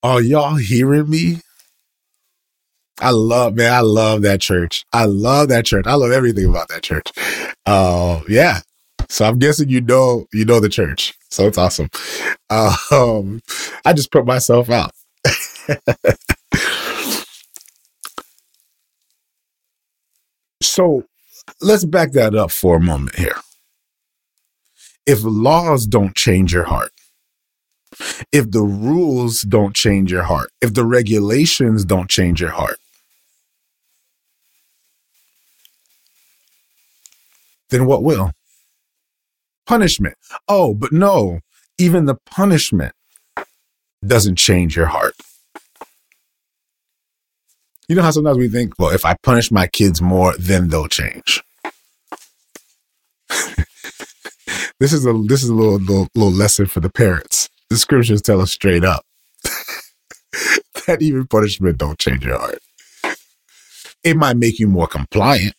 Are 0.03 0.21
y'all 0.21 0.57
hearing 0.57 1.11
me? 1.11 1.41
I 3.01 3.11
love, 3.11 3.55
man, 3.55 3.73
I 3.73 3.81
love 3.81 4.23
that 4.23 4.41
church. 4.41 4.85
I 4.93 5.07
love 5.07 5.49
that 5.49 5.65
church. 5.65 5.87
I 5.87 5.95
love 5.95 6.13
everything 6.13 6.47
about 6.47 6.69
that 6.69 6.83
church. 6.83 7.11
Uh, 7.67 8.21
yeah. 8.29 8.61
So 9.09 9.25
I'm 9.25 9.39
guessing 9.39 9.69
you 9.71 9.81
know, 9.81 10.27
you 10.33 10.45
know 10.45 10.61
the 10.61 10.69
church. 10.69 11.15
So 11.31 11.47
it's 11.47 11.59
awesome. 11.59 11.89
Um, 12.51 13.41
I 13.85 13.93
just 13.93 14.13
put 14.13 14.27
myself 14.27 14.71
out. 14.71 14.93
so 20.63 21.05
let's 21.61 21.85
back 21.85 22.13
that 22.13 22.35
up 22.35 22.51
for 22.51 22.77
a 22.77 22.81
moment 22.81 23.17
here. 23.17 23.37
If 25.07 25.21
laws 25.23 25.87
don't 25.87 26.15
change 26.15 26.53
your 26.53 26.65
heart, 26.65 26.93
if 28.33 28.51
the 28.51 28.63
rules 28.63 29.43
don't 29.43 29.75
change 29.75 30.13
your 30.13 30.25
heart, 30.25 30.51
if 30.61 30.75
the 30.75 30.85
regulations 30.85 31.85
don't 31.85 32.11
change 32.11 32.41
your 32.41 32.51
heart, 32.51 32.80
then 37.71 37.87
what 37.87 38.03
will? 38.03 38.33
Punishment. 39.67 40.17
Oh, 40.49 40.75
but 40.75 40.93
no, 40.93 41.41
even 41.79 42.05
the 42.05 42.17
punishment 42.27 42.93
doesn't 44.05 44.37
change 44.37 44.77
your 44.77 44.87
heart. 44.87 45.15
You 47.89 47.97
know 47.97 48.03
how 48.03 48.13
sometimes 48.13 48.39
we 48.39 48.49
think, 48.49 48.75
well, 48.79 48.91
if 48.91 49.05
I 49.05 49.17
punish 49.23 49.51
my 49.51 49.67
kids 49.67 50.01
more, 50.01 50.35
then 50.39 50.69
they'll 50.69 50.87
change. 50.87 51.43
this 54.79 54.93
is 54.93 55.07
a 55.07 55.13
this 55.13 55.43
is 55.43 55.49
a 55.49 55.55
little, 55.55 55.79
little 55.79 56.09
little 56.15 56.33
lesson 56.33 56.67
for 56.67 56.81
the 56.81 56.91
parents. 56.91 57.49
The 57.69 57.77
scriptures 57.77 58.23
tell 58.23 58.41
us 58.41 58.53
straight 58.53 58.85
up 58.85 59.05
that 60.87 60.99
even 61.01 61.27
punishment 61.27 61.79
don't 61.79 61.99
change 61.99 62.25
your 62.25 62.39
heart. 62.39 62.59
It 64.03 64.17
might 64.17 64.37
make 64.37 64.59
you 64.59 64.69
more 64.69 64.87
compliant, 64.87 65.55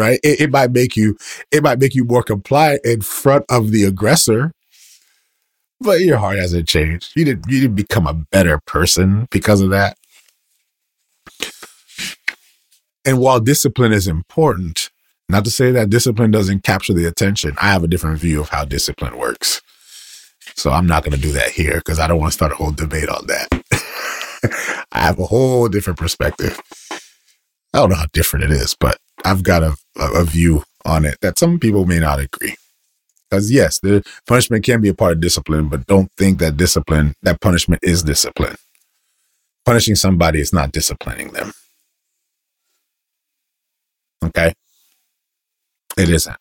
right? 0.00 0.18
It, 0.24 0.40
it 0.40 0.50
might 0.50 0.72
make 0.72 0.96
you 0.96 1.16
it 1.52 1.62
might 1.62 1.78
make 1.78 1.94
you 1.94 2.04
more 2.04 2.24
compliant 2.24 2.84
in 2.84 3.02
front 3.02 3.44
of 3.50 3.70
the 3.70 3.84
aggressor, 3.84 4.52
but 5.80 6.00
your 6.00 6.18
heart 6.18 6.38
hasn't 6.38 6.68
changed. 6.68 7.12
You 7.14 7.26
didn't 7.26 7.46
you 7.48 7.60
didn't 7.60 7.76
become 7.76 8.06
a 8.06 8.14
better 8.14 8.58
person 8.66 9.28
because 9.30 9.60
of 9.60 9.70
that. 9.70 9.96
And 13.04 13.18
while 13.18 13.40
discipline 13.40 13.92
is 13.92 14.08
important, 14.08 14.90
not 15.28 15.44
to 15.44 15.50
say 15.50 15.70
that 15.72 15.90
discipline 15.90 16.30
doesn't 16.30 16.64
capture 16.64 16.94
the 16.94 17.06
attention, 17.06 17.56
I 17.60 17.72
have 17.72 17.84
a 17.84 17.88
different 17.88 18.18
view 18.18 18.40
of 18.40 18.50
how 18.50 18.64
discipline 18.64 19.18
works. 19.18 19.62
So 20.56 20.70
I'm 20.70 20.86
not 20.86 21.04
going 21.04 21.14
to 21.14 21.20
do 21.20 21.32
that 21.32 21.50
here 21.50 21.76
because 21.76 21.98
I 21.98 22.06
don't 22.06 22.18
want 22.18 22.32
to 22.32 22.36
start 22.36 22.52
a 22.52 22.56
whole 22.56 22.72
debate 22.72 23.08
on 23.08 23.26
that. 23.28 23.48
I 24.92 25.00
have 25.00 25.18
a 25.18 25.26
whole 25.26 25.68
different 25.68 25.98
perspective. 25.98 26.60
I 27.72 27.78
don't 27.78 27.90
know 27.90 27.96
how 27.96 28.06
different 28.12 28.46
it 28.46 28.50
is, 28.52 28.74
but 28.78 28.98
I've 29.24 29.42
got 29.42 29.62
a, 29.62 29.76
a, 29.96 30.24
view 30.24 30.62
on 30.84 31.04
it 31.04 31.18
that 31.20 31.38
some 31.38 31.58
people 31.58 31.84
may 31.84 31.98
not 31.98 32.20
agree. 32.20 32.56
Because 33.28 33.50
yes, 33.50 33.78
the 33.78 34.02
punishment 34.26 34.64
can 34.64 34.80
be 34.80 34.88
a 34.88 34.94
part 34.94 35.12
of 35.12 35.20
discipline, 35.20 35.68
but 35.68 35.86
don't 35.86 36.10
think 36.16 36.38
that 36.38 36.56
discipline, 36.56 37.14
that 37.22 37.40
punishment 37.40 37.80
is 37.82 38.02
discipline. 38.02 38.56
Punishing 39.64 39.94
somebody 39.94 40.40
is 40.40 40.52
not 40.52 40.72
disciplining 40.72 41.28
them. 41.28 41.52
Okay? 44.24 44.52
It 45.96 46.08
isn't. 46.08 46.36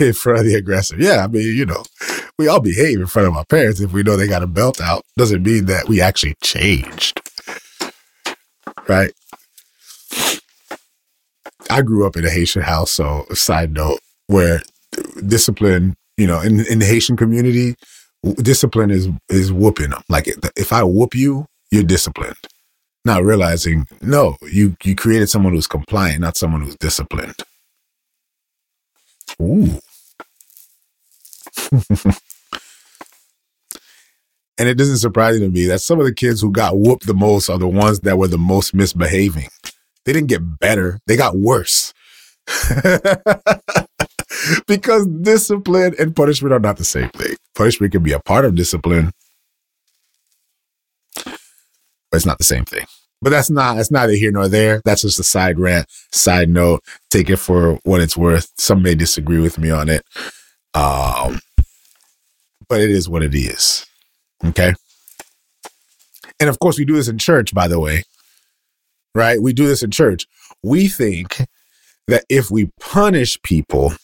in 0.00 0.12
front 0.12 0.40
of 0.40 0.46
the 0.46 0.54
aggressor. 0.54 0.96
Yeah, 0.98 1.24
I 1.24 1.26
mean, 1.26 1.56
you 1.56 1.66
know, 1.66 1.84
we 2.38 2.48
all 2.48 2.60
behave 2.60 3.00
in 3.00 3.06
front 3.06 3.28
of 3.28 3.36
our 3.36 3.44
parents 3.44 3.80
if 3.80 3.92
we 3.92 4.02
know 4.02 4.16
they 4.16 4.28
got 4.28 4.42
a 4.42 4.46
belt 4.46 4.80
out. 4.80 5.04
Doesn't 5.16 5.42
mean 5.42 5.66
that 5.66 5.88
we 5.88 6.00
actually 6.00 6.34
changed. 6.42 7.20
Right? 8.88 9.12
I 11.70 11.82
grew 11.82 12.06
up 12.06 12.16
in 12.16 12.24
a 12.24 12.30
Haitian 12.30 12.62
house, 12.62 12.92
so 12.92 13.26
side 13.32 13.72
note, 13.72 14.00
where 14.26 14.62
discipline, 15.26 15.96
you 16.16 16.26
know, 16.26 16.40
in, 16.40 16.64
in 16.66 16.78
the 16.78 16.86
Haitian 16.86 17.16
community, 17.16 17.74
discipline 18.36 18.90
is 18.90 19.08
is 19.28 19.52
whooping 19.52 19.90
them. 19.90 20.02
Like 20.08 20.28
if 20.56 20.72
I 20.72 20.82
whoop 20.82 21.14
you, 21.14 21.46
you're 21.70 21.84
disciplined. 21.84 22.36
Not 23.04 23.22
realizing, 23.24 23.86
no, 24.02 24.36
you 24.42 24.76
you 24.82 24.96
created 24.96 25.28
someone 25.28 25.52
who's 25.52 25.66
compliant, 25.66 26.20
not 26.20 26.36
someone 26.36 26.62
who's 26.62 26.76
disciplined. 26.76 27.36
Ooh. 29.40 29.80
and 34.58 34.68
it 34.68 34.76
doesn't 34.76 34.98
surprise 34.98 35.40
me 35.40 35.66
that 35.66 35.80
some 35.80 36.00
of 36.00 36.06
the 36.06 36.14
kids 36.14 36.40
who 36.40 36.50
got 36.50 36.78
whooped 36.78 37.06
the 37.06 37.14
most 37.14 37.48
are 37.48 37.58
the 37.58 37.68
ones 37.68 38.00
that 38.00 38.18
were 38.18 38.28
the 38.28 38.38
most 38.38 38.74
misbehaving. 38.74 39.48
They 40.06 40.12
didn't 40.12 40.28
get 40.28 40.58
better, 40.60 41.00
they 41.06 41.16
got 41.16 41.36
worse. 41.36 41.92
because 44.66 45.06
discipline 45.06 45.94
and 45.98 46.14
punishment 46.14 46.52
are 46.52 46.60
not 46.60 46.76
the 46.76 46.84
same 46.84 47.10
thing. 47.10 47.36
Punishment 47.56 47.92
can 47.92 48.04
be 48.04 48.12
a 48.12 48.20
part 48.20 48.44
of 48.44 48.54
discipline, 48.54 49.10
but 51.24 51.34
it's 52.12 52.24
not 52.24 52.38
the 52.38 52.44
same 52.44 52.64
thing. 52.64 52.86
But 53.20 53.30
that's 53.30 53.50
not 53.50 53.76
that's 53.76 53.90
neither 53.90 54.12
here 54.12 54.30
nor 54.30 54.46
there. 54.46 54.80
That's 54.84 55.02
just 55.02 55.18
a 55.18 55.24
side 55.24 55.58
rant, 55.58 55.86
side 56.12 56.48
note. 56.50 56.84
Take 57.10 57.28
it 57.28 57.38
for 57.38 57.80
what 57.82 58.00
it's 58.00 58.16
worth. 58.16 58.52
Some 58.58 58.82
may 58.82 58.94
disagree 58.94 59.40
with 59.40 59.58
me 59.58 59.70
on 59.70 59.88
it. 59.88 60.04
Um, 60.74 61.40
but 62.68 62.80
it 62.80 62.90
is 62.90 63.08
what 63.08 63.24
it 63.24 63.34
is. 63.34 63.86
Okay. 64.44 64.74
And 66.38 66.48
of 66.50 66.58
course, 66.58 66.78
we 66.78 66.84
do 66.84 66.94
this 66.94 67.08
in 67.08 67.18
church, 67.18 67.54
by 67.54 67.66
the 67.66 67.80
way, 67.80 68.04
right? 69.16 69.40
We 69.40 69.54
do 69.54 69.66
this 69.66 69.82
in 69.82 69.90
church. 69.90 70.26
We 70.62 70.88
think 70.88 71.46
that 72.06 72.24
if 72.28 72.50
we 72.50 72.70
punish 72.78 73.40
people, 73.40 73.94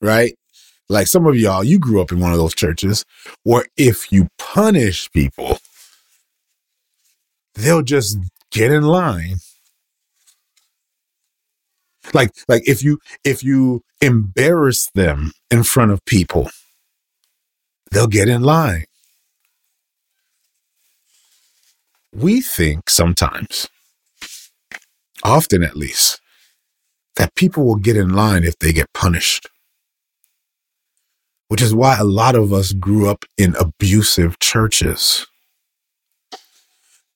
right? 0.00 0.34
Like 0.88 1.08
some 1.08 1.26
of 1.26 1.36
y'all, 1.36 1.64
you 1.64 1.80
grew 1.80 2.00
up 2.00 2.12
in 2.12 2.20
one 2.20 2.30
of 2.32 2.38
those 2.38 2.54
churches 2.54 3.04
where 3.42 3.66
if 3.76 4.12
you 4.12 4.28
punish 4.38 5.10
people, 5.10 5.58
they'll 7.56 7.82
just 7.82 8.18
get 8.52 8.70
in 8.72 8.84
line. 8.84 9.38
Like, 12.14 12.30
like 12.46 12.66
if 12.66 12.84
you, 12.84 13.00
if 13.24 13.42
you 13.42 13.82
embarrass 14.00 14.88
them 14.94 15.32
in 15.50 15.64
front 15.64 15.90
of 15.90 16.04
people, 16.04 16.48
they'll 17.90 18.06
get 18.06 18.28
in 18.28 18.42
line. 18.42 18.84
We 22.14 22.40
think 22.40 22.88
sometimes, 22.88 23.68
often 25.22 25.62
at 25.62 25.76
least, 25.76 26.20
that 27.16 27.34
people 27.34 27.64
will 27.64 27.76
get 27.76 27.96
in 27.96 28.10
line 28.10 28.44
if 28.44 28.58
they 28.58 28.72
get 28.72 28.92
punished. 28.92 29.48
Which 31.48 31.62
is 31.62 31.74
why 31.74 31.96
a 31.96 32.04
lot 32.04 32.34
of 32.34 32.52
us 32.52 32.72
grew 32.72 33.08
up 33.08 33.24
in 33.36 33.56
abusive 33.56 34.38
churches. 34.38 35.26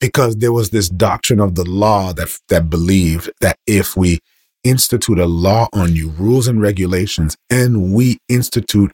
Because 0.00 0.36
there 0.36 0.52
was 0.52 0.70
this 0.70 0.88
doctrine 0.88 1.38
of 1.38 1.54
the 1.54 1.64
law 1.64 2.12
that, 2.14 2.36
that 2.48 2.68
believed 2.68 3.30
that 3.40 3.58
if 3.66 3.96
we 3.96 4.18
institute 4.64 5.18
a 5.18 5.26
law 5.26 5.68
on 5.72 5.94
you, 5.94 6.08
rules 6.10 6.48
and 6.48 6.60
regulations, 6.60 7.36
and 7.50 7.92
we 7.92 8.18
institute 8.28 8.92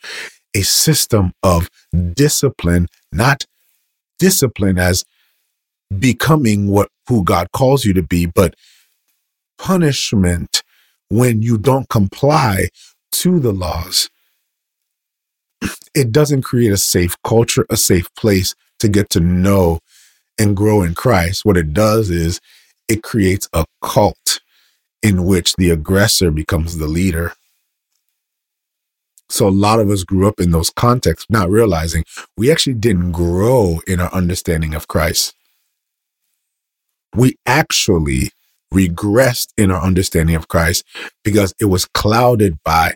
a 0.55 0.63
system 0.63 1.33
of 1.43 1.71
discipline, 2.15 2.89
not 3.13 3.45
discipline 4.19 4.79
as 4.79 5.05
becoming 5.97 6.69
what 6.69 6.89
who 7.09 7.25
God 7.25 7.49
calls 7.53 7.85
you 7.85 7.93
to 7.95 8.03
be, 8.03 8.27
but 8.27 8.55
punishment 9.59 10.63
when 11.09 11.43
you 11.43 11.59
don't 11.59 11.89
comply 11.89 12.69
to 13.13 13.41
the 13.41 13.53
laws. 13.53 14.11
It 15.95 16.13
doesn't 16.13 16.43
create 16.43 16.73
a 16.73 16.77
safe 16.77 17.17
culture, 17.25 17.67
a 17.69 17.77
safe 17.77 18.13
place 18.15 18.55
to 18.79 18.89
get 18.89 19.11
to 19.11 19.21
know 19.21 19.81
and 20.39 20.57
grow 20.57 20.83
in 20.83 20.95
Christ. 20.95 21.45
What 21.45 21.57
it 21.57 21.73
does 21.73 22.11
is 22.11 22.41
it 22.89 23.03
creates 23.03 23.49
a 23.53 23.65
cult 23.83 24.41
in 25.03 25.25
which 25.25 25.55
the 25.57 25.71
aggressor 25.71 26.31
becomes 26.31 26.79
the 26.79 26.87
leader. 26.87 27.33
So 29.29 29.47
a 29.47 29.51
lot 29.51 29.79
of 29.79 29.91
us 29.91 30.05
grew 30.05 30.27
up 30.27 30.41
in 30.41 30.53
those 30.53 30.71
contexts, 30.71 31.29
not 31.29 31.51
realizing 31.51 32.05
we 32.37 32.51
actually 32.51 32.75
didn't 32.75 33.13
grow 33.13 33.81
in 33.87 34.01
our 34.01 34.13
understanding 34.13 34.75
of 34.75 34.89
Christ. 34.89 35.35
We 37.15 37.37
actually 37.45 38.31
regressed 38.73 39.49
in 39.57 39.71
our 39.71 39.83
understanding 39.83 40.37
of 40.37 40.49
Christ 40.49 40.85
because 41.25 41.55
it 41.61 41.67
was 41.67 41.87
clouded 41.87 42.59
by 42.65 42.95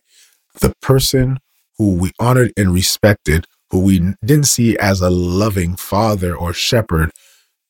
the 0.60 0.74
person 0.82 1.38
who 1.78 1.94
we 1.94 2.12
honored 2.18 2.52
and 2.56 2.72
respected, 2.72 3.46
who 3.70 3.80
we 3.80 4.14
didn't 4.24 4.46
see 4.46 4.78
as 4.78 5.00
a 5.00 5.10
loving 5.10 5.76
father 5.76 6.34
or 6.36 6.52
shepherd, 6.52 7.10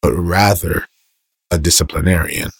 but 0.00 0.12
rather 0.12 0.86
a 1.50 1.58
disciplinarian. 1.58 2.50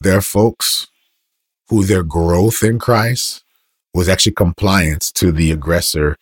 There 0.00 0.18
are 0.18 0.22
folks 0.22 0.88
who 1.68 1.84
their 1.84 2.02
growth 2.02 2.62
in 2.62 2.78
Christ 2.78 3.42
was 3.94 4.08
actually 4.08 4.32
compliance 4.32 5.10
to 5.12 5.32
the 5.32 5.50
aggressor 5.50 6.16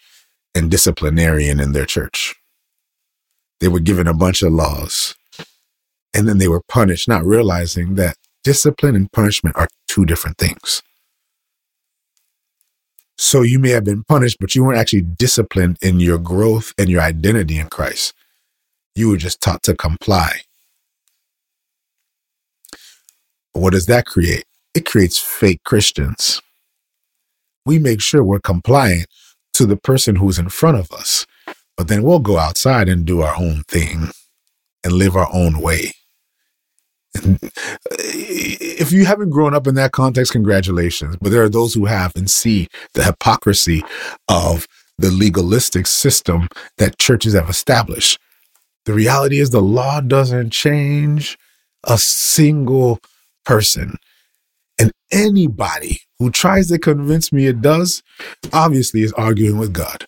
and 0.54 0.70
disciplinarian 0.70 1.58
in 1.58 1.72
their 1.72 1.84
church. 1.84 2.36
They 3.60 3.68
were 3.68 3.80
given 3.80 4.06
a 4.06 4.14
bunch 4.14 4.42
of 4.42 4.52
laws 4.52 5.16
and 6.14 6.28
then 6.28 6.38
they 6.38 6.48
were 6.48 6.62
punished, 6.68 7.08
not 7.08 7.24
realizing 7.24 7.96
that 7.96 8.16
discipline 8.44 8.94
and 8.94 9.10
punishment 9.10 9.56
are 9.56 9.68
two 9.88 10.04
different 10.06 10.38
things. 10.38 10.82
So 13.18 13.42
you 13.42 13.58
may 13.58 13.70
have 13.70 13.84
been 13.84 14.04
punished, 14.04 14.38
but 14.40 14.54
you 14.54 14.64
weren't 14.64 14.78
actually 14.78 15.02
disciplined 15.02 15.78
in 15.82 16.00
your 16.00 16.18
growth 16.18 16.72
and 16.78 16.88
your 16.88 17.00
identity 17.00 17.58
in 17.58 17.68
Christ. 17.68 18.12
You 18.94 19.10
were 19.10 19.16
just 19.16 19.40
taught 19.40 19.62
to 19.64 19.74
comply. 19.74 20.40
What 23.52 23.72
does 23.72 23.86
that 23.86 24.06
create? 24.06 24.44
It 24.74 24.84
creates 24.84 25.18
fake 25.18 25.62
Christians. 25.64 26.42
We 27.64 27.78
make 27.78 28.00
sure 28.00 28.22
we're 28.22 28.40
compliant 28.40 29.06
to 29.54 29.66
the 29.66 29.76
person 29.76 30.16
who's 30.16 30.38
in 30.38 30.48
front 30.48 30.78
of 30.78 30.90
us, 30.92 31.26
but 31.76 31.88
then 31.88 32.02
we'll 32.02 32.18
go 32.18 32.38
outside 32.38 32.88
and 32.88 33.04
do 33.04 33.22
our 33.22 33.36
own 33.36 33.62
thing 33.68 34.10
and 34.82 34.92
live 34.92 35.16
our 35.16 35.28
own 35.32 35.60
way. 35.60 35.92
if 37.90 38.92
you 38.92 39.04
haven't 39.04 39.30
grown 39.30 39.54
up 39.54 39.66
in 39.66 39.74
that 39.76 39.92
context, 39.92 40.32
congratulations. 40.32 41.16
But 41.20 41.30
there 41.30 41.42
are 41.42 41.48
those 41.48 41.74
who 41.74 41.86
have 41.86 42.12
and 42.16 42.30
see 42.30 42.68
the 42.94 43.04
hypocrisy 43.04 43.82
of 44.28 44.66
the 44.98 45.10
legalistic 45.10 45.86
system 45.86 46.48
that 46.78 46.98
churches 46.98 47.34
have 47.34 47.48
established. 47.48 48.18
The 48.84 48.92
reality 48.94 49.38
is 49.38 49.50
the 49.50 49.60
law 49.60 50.00
doesn't 50.00 50.50
change 50.50 51.38
a 51.84 51.98
single 51.98 53.00
person. 53.44 53.96
And 54.78 54.92
anybody 55.12 56.00
who 56.18 56.30
tries 56.30 56.68
to 56.68 56.78
convince 56.78 57.32
me 57.32 57.46
it 57.46 57.60
does, 57.60 58.02
obviously 58.52 59.02
is 59.02 59.12
arguing 59.14 59.58
with 59.58 59.72
God. 59.72 60.06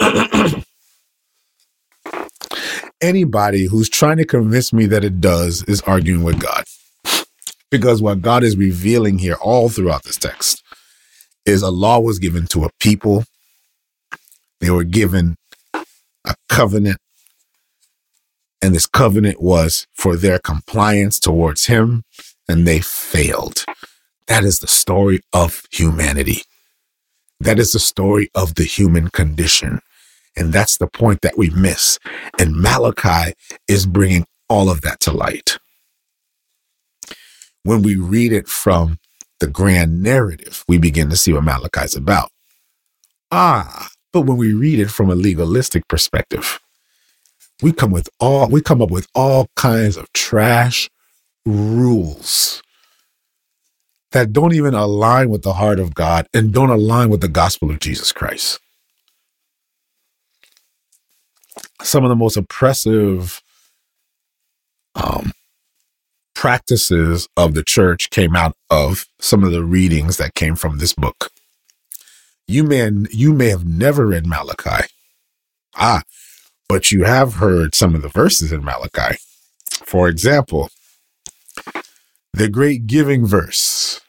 anybody 3.00 3.66
who's 3.66 3.88
trying 3.88 4.16
to 4.18 4.24
convince 4.24 4.72
me 4.72 4.86
that 4.86 5.04
it 5.04 5.20
does 5.20 5.62
is 5.64 5.80
arguing 5.82 6.22
with 6.22 6.40
God. 6.40 6.64
Because 7.70 8.00
what 8.00 8.22
God 8.22 8.44
is 8.44 8.56
revealing 8.56 9.18
here 9.18 9.36
all 9.40 9.68
throughout 9.68 10.04
this 10.04 10.16
text 10.16 10.62
is 11.44 11.62
a 11.62 11.70
law 11.70 12.00
was 12.00 12.18
given 12.18 12.46
to 12.48 12.64
a 12.64 12.70
people. 12.80 13.24
They 14.60 14.70
were 14.70 14.84
given 14.84 15.36
a 15.74 16.34
covenant. 16.48 16.98
And 18.62 18.74
this 18.74 18.86
covenant 18.86 19.40
was 19.40 19.86
for 19.94 20.16
their 20.16 20.38
compliance 20.38 21.20
towards 21.20 21.66
Him, 21.66 22.04
and 22.48 22.66
they 22.66 22.80
failed. 22.80 23.64
That 24.26 24.44
is 24.44 24.60
the 24.60 24.66
story 24.66 25.20
of 25.32 25.62
humanity. 25.70 26.42
That 27.38 27.58
is 27.58 27.72
the 27.72 27.78
story 27.78 28.30
of 28.34 28.54
the 28.54 28.64
human 28.64 29.08
condition. 29.08 29.80
And 30.36 30.52
that's 30.52 30.78
the 30.78 30.86
point 30.86 31.22
that 31.22 31.38
we 31.38 31.50
miss. 31.50 31.98
And 32.38 32.56
Malachi 32.56 33.32
is 33.68 33.86
bringing 33.86 34.26
all 34.48 34.70
of 34.70 34.82
that 34.82 35.00
to 35.00 35.12
light. 35.12 35.58
When 37.62 37.82
we 37.82 37.96
read 37.96 38.32
it 38.32 38.48
from 38.48 38.98
the 39.40 39.46
grand 39.48 40.02
narrative, 40.02 40.64
we 40.68 40.78
begin 40.78 41.10
to 41.10 41.16
see 41.16 41.32
what 41.32 41.44
Malachi 41.44 41.80
is 41.80 41.96
about. 41.96 42.30
Ah, 43.30 43.88
but 44.12 44.22
when 44.22 44.36
we 44.36 44.52
read 44.52 44.78
it 44.78 44.90
from 44.90 45.10
a 45.10 45.14
legalistic 45.14 45.88
perspective, 45.88 46.60
we 47.62 47.72
come 47.72 47.90
with 47.90 48.08
all 48.20 48.48
we 48.48 48.60
come 48.60 48.82
up 48.82 48.90
with 48.90 49.08
all 49.14 49.48
kinds 49.56 49.96
of 49.96 50.12
trash 50.12 50.88
rules 51.46 52.62
that 54.12 54.32
don't 54.32 54.54
even 54.54 54.74
align 54.74 55.30
with 55.30 55.42
the 55.42 55.54
heart 55.54 55.78
of 55.78 55.94
God 55.94 56.26
and 56.32 56.52
don't 56.52 56.70
align 56.70 57.10
with 57.10 57.20
the 57.20 57.28
gospel 57.28 57.70
of 57.70 57.80
Jesus 57.80 58.12
Christ. 58.12 58.60
Some 61.86 62.04
of 62.04 62.08
the 62.08 62.16
most 62.16 62.36
oppressive 62.36 63.42
um, 64.94 65.32
practices 66.34 67.28
of 67.36 67.54
the 67.54 67.62
church 67.62 68.10
came 68.10 68.36
out 68.36 68.56
of 68.70 69.06
some 69.20 69.44
of 69.44 69.52
the 69.52 69.64
readings 69.64 70.16
that 70.16 70.34
came 70.34 70.56
from 70.56 70.78
this 70.78 70.92
book. 70.92 71.30
You 72.48 72.62
may 72.64 72.90
you 73.10 73.32
may 73.32 73.48
have 73.48 73.66
never 73.66 74.06
read 74.06 74.26
Malachi, 74.26 74.86
ah, 75.74 76.02
but 76.68 76.92
you 76.92 77.04
have 77.04 77.34
heard 77.34 77.74
some 77.74 77.94
of 77.94 78.02
the 78.02 78.08
verses 78.08 78.52
in 78.52 78.64
Malachi. 78.64 79.16
For 79.84 80.08
example, 80.08 80.70
the 82.32 82.48
great 82.48 82.86
giving 82.86 83.26
verse, 83.26 84.00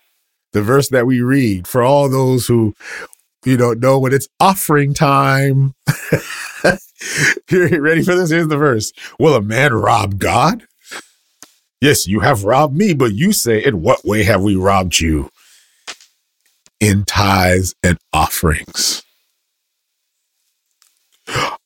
the 0.53 0.61
verse 0.61 0.89
that 0.89 1.07
we 1.07 1.21
read 1.21 1.67
for 1.67 1.81
all 1.81 2.09
those 2.09 2.47
who 2.47 2.75
you 3.47 3.57
don't 3.57 3.79
know 3.79 3.97
when 3.97 4.13
it's 4.13 4.27
offering 4.39 4.93
time. 4.93 5.73
Here, 7.49 7.81
ready 7.81 8.03
for 8.03 8.15
this? 8.15 8.29
Here's 8.29 8.47
the 8.47 8.57
verse. 8.57 8.91
Will 9.19 9.35
a 9.35 9.41
man 9.41 9.73
rob 9.73 10.19
God? 10.19 10.65
Yes, 11.79 12.07
you 12.07 12.19
have 12.19 12.43
robbed 12.43 12.75
me, 12.75 12.93
but 12.93 13.13
you 13.13 13.31
say, 13.31 13.63
In 13.63 13.81
what 13.81 14.03
way 14.03 14.23
have 14.23 14.41
we 14.41 14.55
robbed 14.55 14.99
you? 14.99 15.29
In 16.79 17.05
tithes 17.05 17.73
and 17.83 17.97
offerings. 18.11 19.03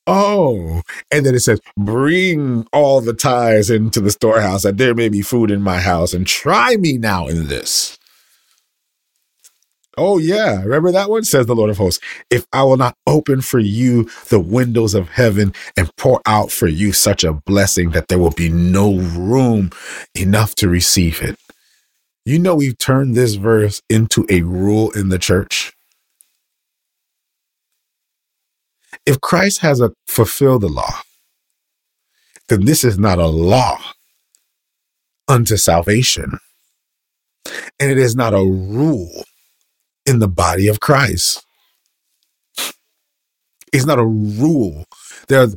Oh, 0.06 0.82
and 1.10 1.24
then 1.24 1.34
it 1.34 1.40
says, 1.40 1.60
Bring 1.76 2.66
all 2.72 3.00
the 3.00 3.14
tithes 3.14 3.70
into 3.70 4.00
the 4.00 4.10
storehouse, 4.10 4.62
that 4.62 4.76
there 4.76 4.94
may 4.94 5.08
be 5.08 5.22
food 5.22 5.50
in 5.50 5.62
my 5.62 5.80
house, 5.80 6.12
and 6.12 6.26
try 6.26 6.76
me 6.76 6.98
now 6.98 7.26
in 7.26 7.48
this. 7.48 7.98
Oh, 9.98 10.18
yeah. 10.18 10.62
Remember 10.62 10.90
that 10.92 11.10
one? 11.10 11.24
Says 11.24 11.46
the 11.46 11.54
Lord 11.54 11.70
of 11.70 11.76
hosts. 11.76 12.02
If 12.30 12.46
I 12.52 12.62
will 12.62 12.78
not 12.78 12.96
open 13.06 13.42
for 13.42 13.58
you 13.58 14.08
the 14.28 14.40
windows 14.40 14.94
of 14.94 15.10
heaven 15.10 15.52
and 15.76 15.94
pour 15.96 16.20
out 16.26 16.50
for 16.50 16.66
you 16.66 16.92
such 16.92 17.24
a 17.24 17.34
blessing 17.34 17.90
that 17.90 18.08
there 18.08 18.18
will 18.18 18.30
be 18.30 18.48
no 18.48 18.94
room 18.94 19.70
enough 20.14 20.54
to 20.56 20.68
receive 20.68 21.20
it. 21.22 21.38
You 22.24 22.38
know, 22.38 22.54
we've 22.54 22.78
turned 22.78 23.14
this 23.14 23.34
verse 23.34 23.82
into 23.90 24.24
a 24.30 24.42
rule 24.42 24.90
in 24.92 25.10
the 25.10 25.18
church. 25.18 25.72
If 29.04 29.20
Christ 29.20 29.60
has 29.60 29.80
a, 29.80 29.92
fulfilled 30.06 30.62
the 30.62 30.68
law, 30.68 31.00
then 32.48 32.64
this 32.64 32.84
is 32.84 32.98
not 32.98 33.18
a 33.18 33.26
law 33.26 33.78
unto 35.28 35.56
salvation. 35.56 36.38
And 37.80 37.90
it 37.90 37.98
is 37.98 38.14
not 38.14 38.32
a 38.32 38.38
rule 38.38 39.24
in 40.06 40.18
the 40.18 40.28
body 40.28 40.68
of 40.68 40.80
Christ. 40.80 41.44
It's 43.72 43.86
not 43.86 43.98
a 43.98 44.04
rule. 44.04 44.86
There, 45.28 45.48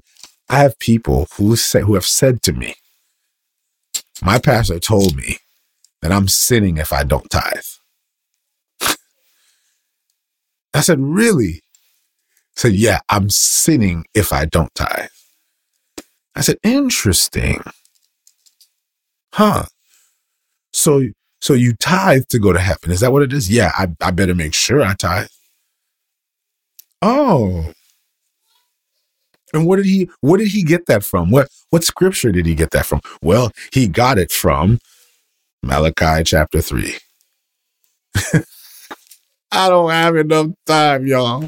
I 0.50 0.60
have 0.60 0.80
people 0.80 1.28
who 1.38 1.56
say 1.56 1.82
who 1.82 1.96
have 1.96 2.06
said 2.06 2.42
to 2.44 2.54
me, 2.54 2.76
"My 4.22 4.40
pastor 4.40 4.80
told 4.80 5.16
me 5.16 5.38
that 6.06 6.12
I'm 6.12 6.28
sinning 6.28 6.78
if 6.78 6.94
I 6.94 7.04
don't 7.04 7.28
tithe. 7.32 7.64
I 10.74 10.82
said, 10.82 11.00
Really? 11.00 11.54
He 11.54 11.62
said, 12.56 12.74
Yeah, 12.74 13.00
I'm 13.10 13.32
sinning 13.32 14.06
if 14.14 14.32
I 14.32 14.46
don't 14.46 14.74
tithe. 14.76 15.10
I 16.36 16.42
said, 16.42 16.58
Interesting. 16.64 17.64
Huh. 19.34 19.66
So 20.74 21.08
so 21.46 21.54
you 21.54 21.74
tithe 21.74 22.24
to 22.30 22.40
go 22.40 22.52
to 22.52 22.60
heaven. 22.60 22.90
Is 22.90 23.02
that 23.02 23.12
what 23.12 23.22
it 23.22 23.32
is? 23.32 23.52
Yeah, 23.52 23.72
I, 23.78 23.90
I 24.02 24.10
better 24.10 24.34
make 24.34 24.56
sure 24.56 24.82
I 24.82 24.96
tithe. 24.96 25.28
Oh. 27.04 27.72
And 29.54 29.68
what 29.68 29.76
did 29.76 29.86
he 29.86 30.10
what 30.22 30.38
did 30.38 30.48
he 30.48 30.64
get 30.64 30.88
that 30.88 31.04
from? 31.04 31.30
What 31.30 31.50
what 31.70 31.84
scripture 31.84 32.32
did 32.32 32.48
he 32.48 32.56
get 32.56 32.72
that 32.72 32.88
from? 32.88 33.00
Well, 33.22 33.52
he 33.72 33.88
got 33.88 34.18
it 34.18 34.32
from 34.32 34.80
Malachi 35.62 36.24
chapter 36.24 36.62
3. 36.62 36.96
I 39.52 39.70
don't 39.70 39.92
have 39.92 40.16
enough 40.16 40.48
time, 40.66 41.06
y'all. 41.06 41.48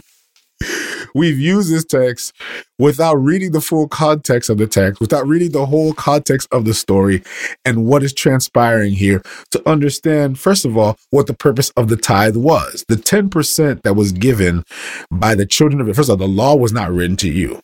We've 1.18 1.40
used 1.40 1.74
this 1.74 1.84
text 1.84 2.32
without 2.78 3.16
reading 3.16 3.52
the 3.52 3.60
full 3.60 3.88
context 3.88 4.52
of 4.52 4.60
the 4.60 4.68
text, 4.68 5.02
without 5.02 5.28
reading 5.28 5.52
the 5.52 5.66
whole 5.66 5.94
context 5.94 6.48
of 6.52 6.64
the 6.66 6.76
story 6.76 7.24
and 7.66 7.88
what 7.88 8.04
is 8.04 8.14
transpiring 8.14 8.94
here 8.94 9.24
to 9.50 9.68
understand, 9.68 10.40
first 10.40 10.64
of 10.64 10.78
all, 10.78 10.96
what 11.10 11.26
the 11.26 11.34
purpose 11.34 11.72
of 11.72 11.88
the 11.88 11.98
tithe 11.98 12.36
was. 12.36 12.86
The 12.88 12.98
10% 12.98 13.82
that 13.82 13.96
was 13.96 14.12
given 14.12 14.64
by 15.10 15.34
the 15.34 15.48
children 15.48 15.82
of 15.82 15.90
it, 15.90 15.96
first 15.96 16.10
of 16.10 16.22
all, 16.22 16.28
the 16.28 16.32
law 16.32 16.56
was 16.56 16.72
not 16.72 16.92
written 16.92 17.18
to 17.18 17.30
you. 17.30 17.62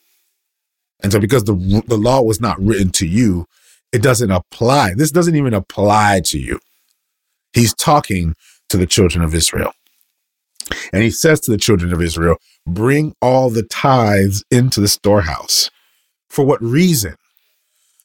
And 1.04 1.12
so, 1.12 1.20
because 1.20 1.44
the, 1.44 1.54
the 1.86 1.96
law 1.96 2.22
was 2.22 2.40
not 2.40 2.60
written 2.60 2.90
to 2.90 3.06
you, 3.06 3.46
it 3.92 4.02
doesn't 4.02 4.32
apply. 4.32 4.94
This 4.96 5.12
doesn't 5.12 5.36
even 5.36 5.54
apply 5.54 6.22
to 6.24 6.40
you. 6.40 6.58
He's 7.52 7.72
talking 7.72 8.34
to 8.70 8.76
the 8.76 8.86
children 8.86 9.22
of 9.22 9.32
Israel. 9.32 9.72
And 10.92 11.02
he 11.02 11.10
says 11.10 11.40
to 11.40 11.50
the 11.50 11.58
children 11.58 11.92
of 11.92 12.02
Israel, 12.02 12.36
Bring 12.66 13.14
all 13.20 13.50
the 13.50 13.64
tithes 13.64 14.44
into 14.50 14.80
the 14.80 14.88
storehouse. 14.88 15.70
For 16.28 16.44
what 16.44 16.62
reason? 16.62 17.16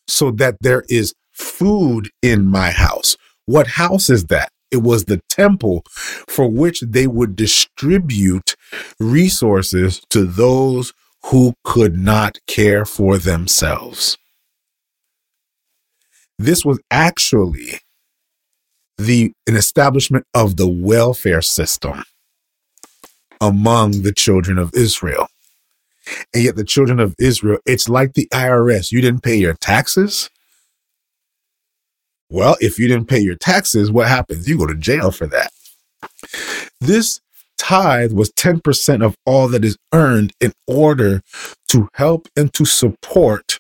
So 0.08 0.32
that 0.32 0.58
there 0.62 0.84
is 0.90 1.14
food 1.32 2.10
in 2.22 2.46
my 2.48 2.72
house. 2.72 3.16
What 3.46 3.68
house 3.68 4.10
is 4.10 4.26
that? 4.26 4.50
It 4.72 4.84
was 4.84 5.06
the 5.06 5.22
temple 5.30 5.84
for 6.28 6.48
which 6.50 6.82
they 6.82 7.08
would 7.08 7.36
distribute 7.36 8.56
resources 9.00 10.02
to 10.12 10.26
those 10.26 10.94
who 11.26 11.54
could 11.64 11.98
not 11.98 12.38
care 12.48 12.86
for 12.86 13.18
themselves. 13.18 14.18
This 16.38 16.64
was 16.64 16.80
actually 16.92 17.80
the 18.98 19.34
an 19.48 19.56
establishment 19.56 20.26
of 20.34 20.58
the 20.58 20.68
welfare 20.68 21.42
system 21.42 22.04
among 23.42 24.04
the 24.04 24.14
children 24.14 24.58
of 24.58 24.74
Israel. 24.74 25.28
And 26.34 26.44
yet, 26.44 26.56
the 26.56 26.64
children 26.64 27.00
of 27.00 27.16
Israel, 27.20 27.60
it's 27.66 27.88
like 27.88 28.14
the 28.14 28.28
IRS. 28.34 28.92
You 28.92 29.02
didn't 29.02 29.22
pay 29.22 29.36
your 29.36 29.54
taxes. 29.54 30.30
Well, 32.30 32.58
if 32.60 32.80
you 32.80 32.88
didn't 32.88 33.08
pay 33.08 33.20
your 33.20 33.36
taxes, 33.36 33.92
what 33.92 34.08
happens? 34.08 34.48
You 34.48 34.58
go 34.58 34.68
to 34.68 34.76
jail 34.76 35.12
for 35.12 35.28
that. 35.28 35.52
This 36.80 37.22
tithe 37.58 38.14
was 38.14 38.32
10% 38.32 39.04
of 39.04 39.16
all 39.26 39.48
that 39.50 39.66
is 39.66 39.78
earned 39.94 40.34
in 40.40 40.54
order 40.68 41.22
to 41.70 41.90
help 41.94 42.28
and 42.36 42.54
to 42.54 42.66
support 42.66 43.60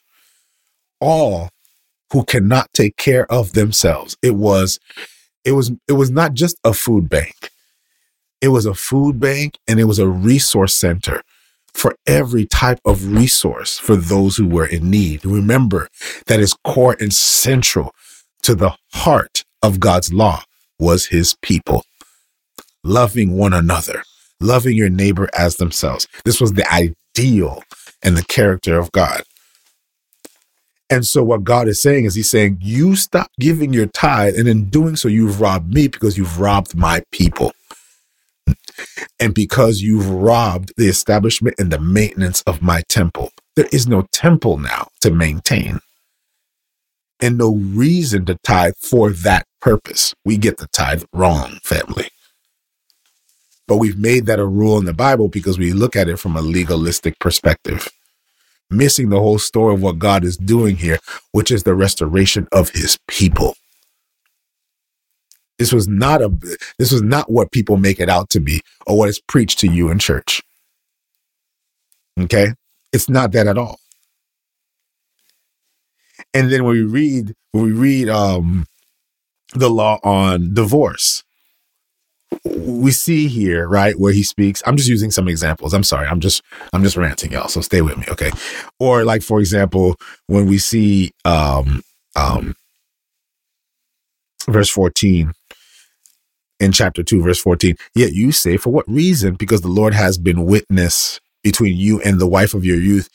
all 1.02 1.50
who 2.12 2.24
cannot 2.24 2.70
take 2.74 2.96
care 2.98 3.32
of 3.32 3.54
themselves. 3.54 4.18
It 4.24 4.36
was 4.36 4.80
it 5.46 5.54
was 5.54 5.72
it 5.88 5.94
was 5.94 6.10
not 6.10 6.34
just 6.34 6.58
a 6.64 6.74
food 6.74 7.10
bank. 7.10 7.52
It 8.42 8.50
was 8.50 8.66
a 8.66 8.74
food 8.74 9.20
bank 9.20 9.58
and 9.68 9.80
it 9.80 9.86
was 9.86 10.00
a 10.00 10.08
resource 10.08 10.74
center 10.74 11.22
for 11.74 11.96
every 12.08 12.46
type 12.46 12.80
of 12.86 13.14
resource 13.14 13.78
for 13.78 13.96
those 13.96 14.38
who 14.38 14.48
were 14.48 14.66
in 14.66 14.90
need. 14.90 15.26
Remember 15.26 15.88
that 16.28 16.40
is 16.40 16.56
core 16.64 16.96
and 17.00 17.14
central 17.14 17.94
to 18.44 18.56
the 18.56 18.76
heart 18.94 19.44
of 19.62 19.80
God's 19.80 20.14
law 20.14 20.44
was 20.80 21.08
his 21.08 21.36
people. 21.42 21.84
Loving 22.84 23.38
one 23.38 23.54
another, 23.54 24.04
loving 24.40 24.76
your 24.76 24.90
neighbor 24.90 25.30
as 25.38 25.58
themselves. 25.58 26.08
This 26.24 26.40
was 26.40 26.54
the 26.54 26.66
ideal 26.74 27.64
and 28.02 28.16
the 28.16 28.24
character 28.24 28.80
of 28.80 28.92
God. 28.94 29.24
And 30.90 31.06
so 31.06 31.24
what 31.24 31.44
God 31.44 31.68
is 31.68 31.82
saying 31.82 32.06
is 32.06 32.16
he's 32.16 32.32
saying, 32.32 32.58
you 32.62 32.96
stop 32.96 33.30
giving 33.40 33.74
your 33.74 33.86
tithe. 33.88 34.36
And 34.40 34.48
in 34.48 34.70
doing 34.70 34.96
so, 34.96 35.08
you've 35.08 35.40
robbed 35.40 35.72
me 35.72 35.88
because 35.88 36.18
you've 36.18 36.40
robbed 36.40 36.76
my 36.76 37.04
people 37.12 37.52
and 39.20 39.34
because 39.34 39.82
you've 39.82 40.10
robbed 40.10 40.74
the 40.78 40.88
establishment 40.88 41.56
and 41.60 41.72
the 41.72 41.80
maintenance 41.80 42.42
of 42.44 42.62
my 42.62 42.84
temple. 42.90 43.32
There 43.56 43.70
is 43.72 43.88
no 43.88 44.08
temple 44.12 44.58
now 44.58 44.88
to 45.02 45.12
maintain 45.12 45.82
and 47.20 47.38
no 47.38 47.56
reason 47.56 48.26
to 48.26 48.38
tithe 48.44 48.76
for 48.82 49.12
that 49.12 49.46
purpose. 49.62 50.14
We 50.24 50.38
get 50.38 50.58
the 50.58 50.68
tithe 50.68 51.04
wrong, 51.14 51.60
family. 51.64 52.10
But 53.68 53.78
we've 53.78 54.00
made 54.00 54.26
that 54.26 54.40
a 54.40 54.46
rule 54.46 54.78
in 54.78 54.86
the 54.86 54.94
Bible 54.94 55.28
because 55.28 55.60
we 55.60 55.74
look 55.74 55.96
at 55.96 56.10
it 56.10 56.18
from 56.18 56.36
a 56.36 56.42
legalistic 56.42 57.20
perspective, 57.20 57.88
missing 58.70 59.10
the 59.10 59.20
whole 59.20 59.38
story 59.38 59.76
of 59.76 59.82
what 59.82 60.00
God 60.00 60.24
is 60.24 60.38
doing 60.38 60.78
here, 60.78 61.00
which 61.34 61.52
is 61.52 61.64
the 61.64 61.76
restoration 61.76 62.48
of 62.52 62.70
his 62.70 62.98
people. 63.08 63.56
This 65.60 65.74
was 65.74 65.89
not 65.89 66.22
a 66.22 66.30
this 66.80 66.91
was 66.91 67.01
not 67.01 67.30
what 67.30 67.51
people 67.51 67.76
make 67.76 67.99
it 67.99 68.10
out 68.10 68.30
to 68.32 68.39
be 68.39 68.62
or 68.88 68.97
what 68.97 69.10
is 69.10 69.20
preached 69.20 69.60
to 69.60 69.68
you 69.68 69.91
in 69.91 69.99
church. 69.99 70.41
Okay? 72.18 72.53
It's 72.93 73.10
not 73.10 73.34
that 73.34 73.45
at 73.45 73.57
all. 73.57 73.78
And 76.34 76.49
then 76.51 76.64
when 76.64 76.74
we 76.74 76.84
read 76.84 77.36
when 77.51 77.66
we 77.66 77.72
read 77.74 78.10
um 78.10 78.66
the 79.53 79.70
law 79.70 79.99
on 80.01 80.53
divorce, 80.53 81.24
we 82.45 82.91
see 82.91 83.28
here, 83.28 83.68
right, 83.68 83.99
where 83.99 84.14
he 84.14 84.24
speaks. 84.24 84.64
I'm 84.66 84.78
just 84.78 84.88
using 84.88 85.12
some 85.12 85.28
examples. 85.28 85.74
I'm 85.74 85.84
sorry. 85.84 86.07
I'm 86.07 86.22
just 86.22 86.41
I'm 86.72 86.84
just 86.84 86.95
ranting, 86.95 87.34
y'all. 87.34 87.49
So 87.49 87.60
stay 87.60 87.82
with 87.82 87.97
me, 87.97 88.05
okay? 88.10 88.32
Or 88.80 89.03
like 89.03 89.24
for 89.24 89.41
example, 89.41 89.97
when 90.28 90.45
we 90.47 90.57
see 90.57 91.12
um 91.26 91.82
um 92.16 92.55
verse 94.47 94.70
14 94.70 95.34
in 96.60 96.72
chapter 96.72 97.03
2, 97.03 97.22
verse 97.22 97.41
14. 97.41 97.76
Yet 97.95 98.14
you 98.14 98.32
say, 98.32 98.57
For 98.57 98.72
what 98.72 98.89
reason? 98.89 99.36
Because 99.36 99.62
the 99.62 99.68
Lord 99.68 99.93
has 99.93 100.18
been 100.18 100.45
witness 100.45 101.20
between 101.43 101.78
you 101.78 102.01
and 102.01 102.20
the 102.20 102.28
wife 102.28 102.53
of 102.53 102.66
your 102.66 102.78
youth, 102.78 103.10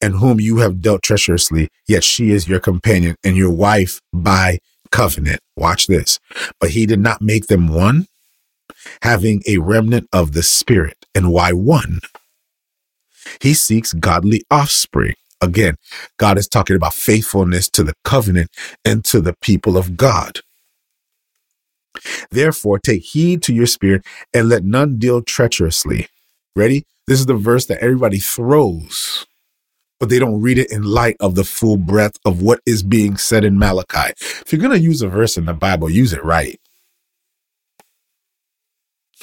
and 0.00 0.14
whom 0.14 0.40
you 0.40 0.58
have 0.58 0.80
dealt 0.80 1.02
treacherously, 1.02 1.68
yet 1.86 2.02
she 2.02 2.30
is 2.30 2.48
your 2.48 2.60
companion 2.60 3.16
and 3.22 3.36
your 3.36 3.50
wife 3.50 4.00
by 4.12 4.58
covenant. 4.90 5.40
Watch 5.56 5.86
this. 5.86 6.18
But 6.58 6.70
he 6.70 6.86
did 6.86 7.00
not 7.00 7.20
make 7.20 7.46
them 7.46 7.68
one, 7.68 8.06
having 9.02 9.42
a 9.46 9.58
remnant 9.58 10.08
of 10.12 10.32
the 10.32 10.42
Spirit. 10.42 10.96
And 11.14 11.32
why 11.32 11.52
one? 11.52 12.00
He 13.40 13.54
seeks 13.54 13.92
godly 13.92 14.42
offspring. 14.50 15.14
Again, 15.42 15.76
God 16.18 16.38
is 16.38 16.48
talking 16.48 16.76
about 16.76 16.94
faithfulness 16.94 17.68
to 17.70 17.82
the 17.82 17.94
covenant 18.04 18.50
and 18.84 19.04
to 19.06 19.20
the 19.20 19.34
people 19.40 19.76
of 19.76 19.96
God. 19.96 20.40
Therefore, 22.30 22.78
take 22.78 23.02
heed 23.02 23.42
to 23.42 23.54
your 23.54 23.66
spirit 23.66 24.04
and 24.32 24.48
let 24.48 24.64
none 24.64 24.98
deal 24.98 25.22
treacherously. 25.22 26.08
Ready? 26.56 26.84
This 27.06 27.20
is 27.20 27.26
the 27.26 27.34
verse 27.34 27.66
that 27.66 27.82
everybody 27.82 28.18
throws, 28.18 29.26
but 29.98 30.08
they 30.08 30.18
don't 30.18 30.40
read 30.40 30.58
it 30.58 30.70
in 30.70 30.82
light 30.82 31.16
of 31.18 31.34
the 31.34 31.44
full 31.44 31.76
breadth 31.76 32.18
of 32.24 32.42
what 32.42 32.60
is 32.66 32.82
being 32.82 33.16
said 33.16 33.44
in 33.44 33.58
Malachi. 33.58 34.12
If 34.18 34.52
you're 34.52 34.60
going 34.60 34.78
to 34.78 34.84
use 34.84 35.02
a 35.02 35.08
verse 35.08 35.36
in 35.36 35.46
the 35.46 35.54
Bible, 35.54 35.90
use 35.90 36.12
it 36.12 36.24
right. 36.24 36.60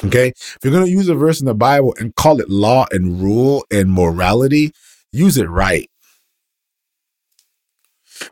Okay? 0.04 0.28
If 0.28 0.58
you're 0.64 0.74
going 0.74 0.86
to 0.86 0.92
use 0.92 1.10
a 1.10 1.16
verse 1.16 1.40
in 1.40 1.46
the 1.46 1.54
Bible 1.54 1.96
and 2.00 2.16
call 2.16 2.40
it 2.40 2.50
law 2.50 2.86
and 2.92 3.22
rule 3.22 3.66
and 3.72 3.90
morality, 3.90 4.74
use 5.12 5.38
it 5.38 5.50
right. 5.50 5.90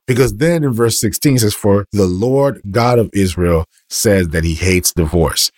Because 0.08 0.36
then 0.36 0.64
in 0.64 0.74
verse 0.74 1.00
16 1.00 1.40
says, 1.40 1.54
For 1.54 1.86
the 1.92 2.06
Lord 2.06 2.62
God 2.72 3.00
of 3.00 3.10
Israel 3.14 3.66
says 3.90 4.30
that 4.30 4.44
he 4.44 4.56
hates 4.56 4.94
divorce. 4.94 5.52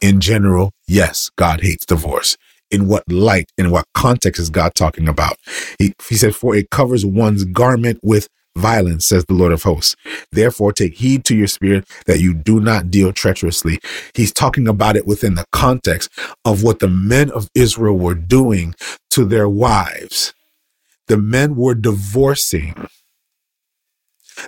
In 0.00 0.20
general, 0.20 0.72
yes, 0.86 1.30
God 1.36 1.60
hates 1.60 1.84
divorce. 1.84 2.36
In 2.70 2.86
what 2.86 3.10
light, 3.10 3.50
in 3.58 3.70
what 3.70 3.86
context 3.94 4.40
is 4.40 4.48
God 4.48 4.74
talking 4.74 5.08
about? 5.08 5.36
He, 5.78 5.92
he 6.08 6.14
said, 6.14 6.34
For 6.34 6.54
it 6.54 6.70
covers 6.70 7.04
one's 7.04 7.44
garment 7.44 7.98
with 8.02 8.28
violence, 8.56 9.06
says 9.06 9.24
the 9.24 9.34
Lord 9.34 9.52
of 9.52 9.62
hosts. 9.62 9.96
Therefore, 10.32 10.72
take 10.72 10.98
heed 10.98 11.24
to 11.24 11.36
your 11.36 11.46
spirit 11.46 11.88
that 12.06 12.20
you 12.20 12.34
do 12.34 12.60
not 12.60 12.90
deal 12.90 13.12
treacherously. 13.12 13.78
He's 14.14 14.32
talking 14.32 14.68
about 14.68 14.96
it 14.96 15.06
within 15.06 15.34
the 15.34 15.46
context 15.52 16.10
of 16.44 16.62
what 16.62 16.78
the 16.78 16.88
men 16.88 17.30
of 17.30 17.48
Israel 17.54 17.96
were 17.96 18.14
doing 18.14 18.74
to 19.10 19.24
their 19.24 19.48
wives. 19.48 20.32
The 21.08 21.16
men 21.16 21.56
were 21.56 21.74
divorcing 21.74 22.74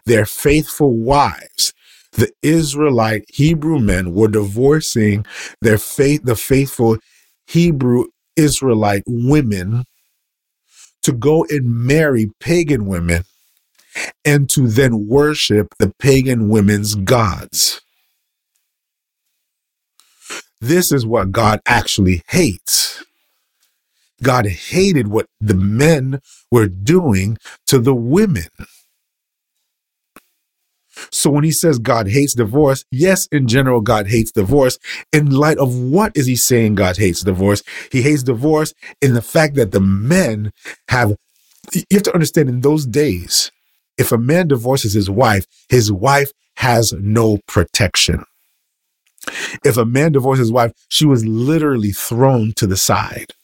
their 0.07 0.27
faithful 0.27 0.93
wives. 0.93 1.73
the 2.13 2.33
Israelite 2.43 3.25
Hebrew 3.29 3.79
men 3.81 4.15
were 4.15 4.29
divorcing 4.29 5.27
their 5.63 5.79
faith, 5.79 6.23
the 6.25 6.37
faithful 6.37 6.99
Hebrew 7.47 8.07
Israelite 8.37 9.05
women 9.07 9.85
to 11.03 11.13
go 11.13 11.47
and 11.51 11.67
marry 11.67 12.31
pagan 12.41 12.87
women 12.87 13.25
and 14.25 14.51
to 14.51 14.69
then 14.69 15.09
worship 15.09 15.69
the 15.79 15.93
pagan 15.99 16.49
women's 16.49 16.95
gods. 16.97 17.83
This 20.61 20.93
is 20.93 21.07
what 21.07 21.33
God 21.33 21.61
actually 21.67 22.23
hates. 22.31 23.05
God 24.23 24.47
hated 24.47 25.09
what 25.09 25.27
the 25.41 25.55
men 25.55 26.21
were 26.51 26.69
doing 26.69 27.39
to 27.67 27.79
the 27.81 27.95
women. 27.95 28.49
So 31.13 31.31
when 31.31 31.45
he 31.45 31.51
says 31.53 31.79
God 31.79 32.09
hates 32.09 32.35
divorce, 32.35 32.85
yes, 32.91 33.27
in 33.27 33.47
general, 33.47 33.83
God 33.83 34.07
hates 34.09 34.33
divorce. 34.33 34.79
In 35.13 35.31
light 35.31 35.59
of 35.59 35.77
what 35.77 36.17
is 36.17 36.27
he 36.27 36.37
saying 36.37 36.75
God 36.75 36.97
hates 36.97 37.21
divorce? 37.23 37.63
He 37.93 38.03
hates 38.03 38.23
divorce 38.23 38.73
in 39.03 39.15
the 39.15 39.23
fact 39.23 39.55
that 39.57 39.73
the 39.73 39.81
men 39.81 40.53
have, 40.89 41.17
you 41.75 41.85
have 41.93 42.03
to 42.05 42.15
understand 42.15 42.49
in 42.49 42.63
those 42.63 42.87
days, 42.87 43.53
if 43.99 44.11
a 44.11 44.19
man 44.19 44.49
divorces 44.49 44.95
his 44.95 45.11
wife, 45.11 45.47
his 45.69 45.93
wife 45.93 46.33
has 46.57 46.95
no 46.95 47.39
protection. 47.47 48.25
If 49.65 49.77
a 49.77 49.85
man 49.85 50.13
divorces 50.13 50.47
his 50.47 50.53
wife, 50.53 50.73
she 50.89 51.05
was 51.05 51.25
literally 51.25 51.93
thrown 51.93 52.53
to 52.55 52.67
the 52.67 52.77
side. 52.77 53.35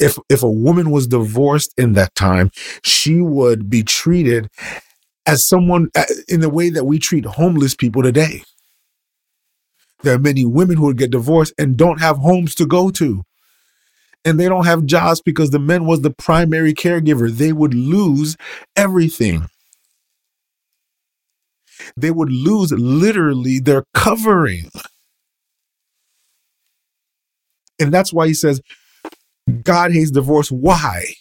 If 0.00 0.18
if 0.30 0.42
a 0.42 0.50
woman 0.50 0.90
was 0.90 1.06
divorced 1.06 1.74
in 1.76 1.92
that 1.94 2.14
time, 2.14 2.50
she 2.82 3.20
would 3.20 3.68
be 3.68 3.82
treated 3.82 4.48
as 5.26 5.46
someone 5.46 5.90
uh, 5.96 6.04
in 6.28 6.40
the 6.40 6.50
way 6.50 6.70
that 6.70 6.84
we 6.84 6.98
treat 6.98 7.24
homeless 7.24 7.74
people 7.74 8.02
today. 8.02 8.42
There 10.02 10.14
are 10.14 10.20
many 10.20 10.44
women 10.44 10.76
who 10.76 10.84
would 10.86 10.98
get 10.98 11.10
divorced 11.10 11.54
and 11.58 11.76
don't 11.76 12.00
have 12.00 12.18
homes 12.18 12.54
to 12.56 12.66
go 12.66 12.90
to. 12.90 13.22
And 14.24 14.40
they 14.40 14.48
don't 14.48 14.66
have 14.66 14.86
jobs 14.86 15.20
because 15.22 15.50
the 15.50 15.58
men 15.58 15.86
was 15.86 16.02
the 16.02 16.10
primary 16.10 16.74
caregiver. 16.74 17.30
They 17.30 17.52
would 17.52 17.74
lose 17.74 18.36
everything. 18.74 19.46
They 21.96 22.10
would 22.10 22.30
lose 22.32 22.72
literally 22.72 23.60
their 23.60 23.84
covering. 23.94 24.70
And 27.78 27.92
that's 27.92 28.12
why 28.12 28.26
he 28.28 28.34
says, 28.34 28.60
God 29.62 29.92
hates 29.92 30.10
divorce. 30.10 30.50
Why? 30.50 31.14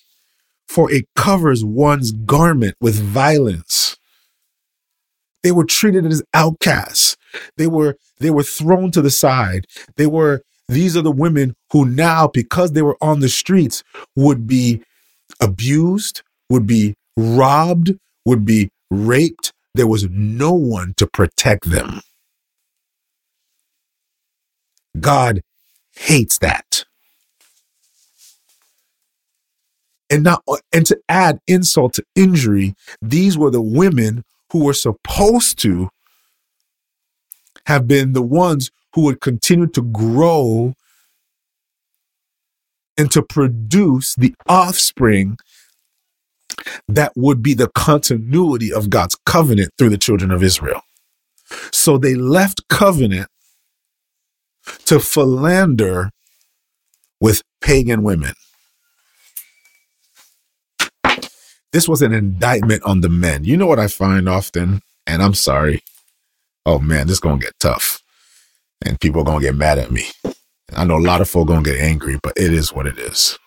For 0.68 0.91
it 0.91 1.05
covers 1.16 1.63
one's 1.63 2.11
garment 2.11 2.76
with 2.82 2.95
violence. 2.95 3.97
They 5.43 5.51
were 5.51 5.66
treated 5.66 6.05
as 6.05 6.24
outcasts. 6.34 7.18
They 7.57 7.68
were 7.68 7.97
they 8.20 8.32
were 8.32 8.43
thrown 8.43 8.91
to 8.91 9.01
the 9.01 9.11
side. 9.11 9.68
They 9.95 10.07
were 10.07 10.41
these 10.68 10.97
are 10.97 11.01
the 11.01 11.11
women 11.11 11.55
who 11.72 11.86
now, 11.86 12.28
because 12.28 12.72
they 12.72 12.82
were 12.82 12.97
on 13.01 13.20
the 13.20 13.30
streets, 13.30 13.84
would 14.16 14.47
be 14.47 14.82
abused, 15.39 16.24
would 16.49 16.66
be 16.66 16.95
robbed, 17.16 17.93
would 18.26 18.45
be 18.45 18.70
raped. 18.89 19.53
There 19.76 19.88
was 19.88 20.09
no 20.09 20.53
one 20.53 20.93
to 20.97 21.05
protect 21.05 21.70
them. 21.70 22.01
God 24.99 25.41
hates 25.95 26.39
that. 26.39 26.86
And 30.10 30.24
not 30.24 30.43
and 30.72 30.86
to 30.86 30.99
add 31.10 31.39
insult 31.47 31.93
to 31.95 32.03
injury, 32.16 32.76
these 33.01 33.38
were 33.38 33.49
the 33.49 33.62
women 33.62 34.24
who 34.51 34.64
were 34.64 34.74
supposed 34.74 35.58
to 35.60 35.89
have 37.66 37.88
been 37.88 38.14
the 38.14 38.22
ones 38.22 38.70
who 38.93 39.01
would 39.01 39.20
continue 39.20 39.68
to 39.68 39.82
grow 39.82 40.74
and 42.97 43.12
to 43.12 43.22
produce 43.22 44.16
the 44.16 44.34
offspring 44.47 45.38
that 46.88 47.12
would 47.16 47.41
be 47.41 47.53
the 47.53 47.70
continuity 47.70 48.72
of 48.72 48.89
God's 48.89 49.18
covenant 49.26 49.72
through 49.78 49.89
the 49.89 49.97
children 49.97 50.32
of 50.32 50.43
Israel. 50.43 50.82
So 51.72 51.97
they 51.97 52.16
left 52.16 52.68
covenant 52.70 53.28
to 54.86 54.99
philander 54.99 56.12
with 57.20 57.41
pagan 57.62 58.03
women. 58.03 58.34
This 61.76 61.89
was 61.89 62.01
an 62.01 62.13
indictment 62.13 62.84
on 62.84 63.01
the 63.01 63.09
men. 63.09 63.43
You 63.43 63.57
know 63.57 63.67
what 63.67 63.80
I 63.80 63.88
find 63.88 64.30
often, 64.30 64.82
and 65.05 65.21
I'm 65.21 65.34
sorry. 65.34 65.84
Oh 66.65 66.80
man, 66.80 67.07
this 67.07 67.15
is 67.15 67.19
gonna 67.19 67.38
get 67.38 67.59
tough, 67.59 68.01
and 68.86 68.97
people 68.97 69.19
are 69.19 69.26
gonna 69.26 69.41
get 69.41 69.55
mad 69.55 69.78
at 69.78 69.91
me. 69.91 70.05
I 70.73 70.86
know 70.86 70.95
a 70.95 70.99
lot 70.99 71.19
of 71.19 71.30
folk 71.30 71.49
gonna 71.49 71.63
get 71.63 71.82
angry, 71.82 72.17
but 72.23 72.32
it 72.38 72.53
is 72.53 72.71
what 72.71 72.88
it 72.88 72.97
is. 72.97 73.38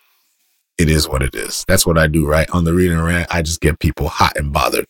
It 0.77 0.91
is 0.91 1.09
what 1.09 1.23
it 1.23 1.33
is. 1.33 1.65
That's 1.67 1.87
what 1.87 1.97
I 1.97 2.05
do, 2.05 2.27
right? 2.27 2.47
On 2.51 2.65
the 2.65 2.73
reading 2.75 3.01
rant, 3.01 3.33
I 3.33 3.41
just 3.41 3.61
get 3.61 3.79
people 3.79 4.09
hot 4.09 4.37
and 4.37 4.53
bothered. 4.53 4.85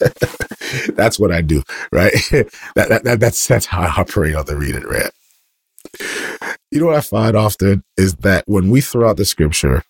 that's 0.96 1.20
what 1.20 1.30
I 1.30 1.42
do, 1.42 1.62
right? 1.92 2.12
that, 2.32 2.88
that, 2.88 3.04
that, 3.04 3.20
that's 3.20 3.46
that's 3.46 3.66
how 3.66 3.82
I 3.82 4.00
operate 4.00 4.34
on 4.34 4.46
the 4.46 4.56
reading 4.56 4.88
rant. 4.88 5.14
You 6.72 6.80
know 6.80 6.86
what 6.86 6.96
I 6.96 7.02
find 7.02 7.36
often 7.36 7.84
is 7.96 8.16
that 8.16 8.42
when 8.48 8.68
we 8.68 8.80
throw 8.80 9.10
out 9.10 9.16
the 9.16 9.24
scripture 9.24 9.84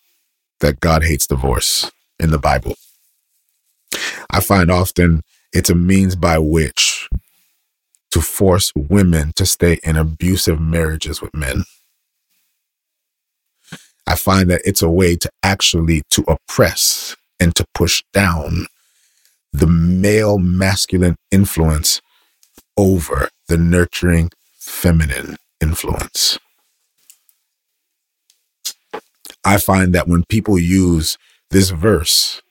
that 0.59 0.81
God 0.81 1.03
hates 1.03 1.25
divorce 1.25 1.89
in 2.23 2.31
the 2.31 2.39
Bible, 2.39 2.75
I 4.31 4.39
find 4.39 4.71
often 4.71 5.21
it's 5.51 5.69
a 5.69 5.75
means 5.75 6.15
by 6.15 6.39
which 6.39 7.07
to 8.11 8.21
force 8.21 8.71
women 8.75 9.33
to 9.35 9.45
stay 9.45 9.79
in 9.83 9.97
abusive 9.97 10.59
marriages 10.59 11.21
with 11.21 11.33
men. 11.35 11.65
I 14.07 14.15
find 14.15 14.49
that 14.49 14.61
it's 14.65 14.81
a 14.81 14.89
way 14.89 15.15
to 15.17 15.29
actually 15.43 16.03
to 16.11 16.23
oppress 16.27 17.15
and 17.39 17.55
to 17.55 17.65
push 17.73 18.03
down 18.13 18.67
the 19.51 19.67
male 19.67 20.39
masculine 20.39 21.15
influence 21.31 22.01
over 22.77 23.29
the 23.47 23.57
nurturing 23.57 24.29
feminine 24.59 25.37
influence. 25.61 26.39
I 29.43 29.57
find 29.57 29.93
that 29.93 30.07
when 30.07 30.23
people 30.29 30.57
use 30.57 31.17
this 31.53 31.69
verse, 31.69 32.41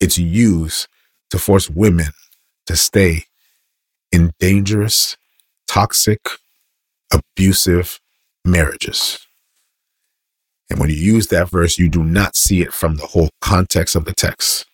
it's 0.00 0.18
used 0.18 0.88
to 1.30 1.38
force 1.38 1.70
women 1.70 2.08
to 2.66 2.76
stay 2.76 3.24
in 4.10 4.32
dangerous, 4.40 5.16
toxic, 5.68 6.20
abusive 7.12 8.00
marriages. 8.44 9.20
And 10.68 10.80
when 10.80 10.90
you 10.90 10.96
use 10.96 11.28
that 11.28 11.48
verse, 11.48 11.78
you 11.78 11.88
do 11.88 12.02
not 12.02 12.36
see 12.36 12.60
it 12.60 12.72
from 12.74 12.96
the 12.96 13.06
whole 13.06 13.30
context 13.40 13.94
of 13.94 14.04
the 14.04 14.12
text. 14.12 14.66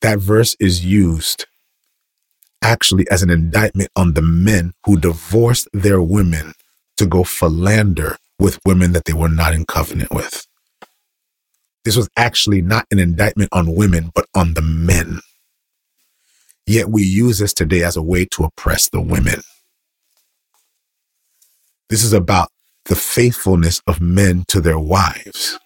That 0.00 0.18
verse 0.18 0.56
is 0.58 0.84
used 0.84 1.46
actually 2.60 3.06
as 3.08 3.22
an 3.22 3.30
indictment 3.30 3.90
on 3.94 4.14
the 4.14 4.22
men 4.22 4.72
who 4.84 4.98
divorced 4.98 5.68
their 5.72 6.02
women 6.02 6.54
to 6.96 7.06
go 7.06 7.22
philander 7.22 8.16
with 8.40 8.58
women 8.66 8.92
that 8.92 9.04
they 9.04 9.12
were 9.12 9.28
not 9.28 9.54
in 9.54 9.64
covenant 9.64 10.10
with. 10.12 10.46
This 11.84 11.96
was 11.96 12.08
actually 12.16 12.62
not 12.62 12.86
an 12.90 12.98
indictment 12.98 13.50
on 13.52 13.74
women, 13.74 14.10
but 14.14 14.26
on 14.34 14.54
the 14.54 14.62
men. 14.62 15.20
Yet 16.66 16.88
we 16.88 17.02
use 17.02 17.38
this 17.38 17.52
today 17.52 17.82
as 17.82 17.96
a 17.96 18.02
way 18.02 18.24
to 18.26 18.44
oppress 18.44 18.88
the 18.88 19.00
women. 19.00 19.40
This 21.88 22.04
is 22.04 22.12
about 22.12 22.50
the 22.86 22.94
faithfulness 22.94 23.82
of 23.86 24.00
men 24.00 24.44
to 24.48 24.60
their 24.60 24.78
wives, 24.78 25.58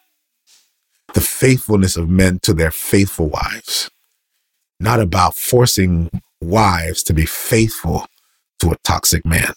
the 1.14 1.20
faithfulness 1.20 1.96
of 1.96 2.08
men 2.08 2.40
to 2.42 2.54
their 2.54 2.70
faithful 2.70 3.28
wives, 3.28 3.90
not 4.80 5.00
about 5.00 5.36
forcing 5.36 6.10
wives 6.40 7.02
to 7.04 7.14
be 7.14 7.26
faithful 7.26 8.06
to 8.60 8.70
a 8.70 8.76
toxic 8.84 9.24
man. 9.26 9.52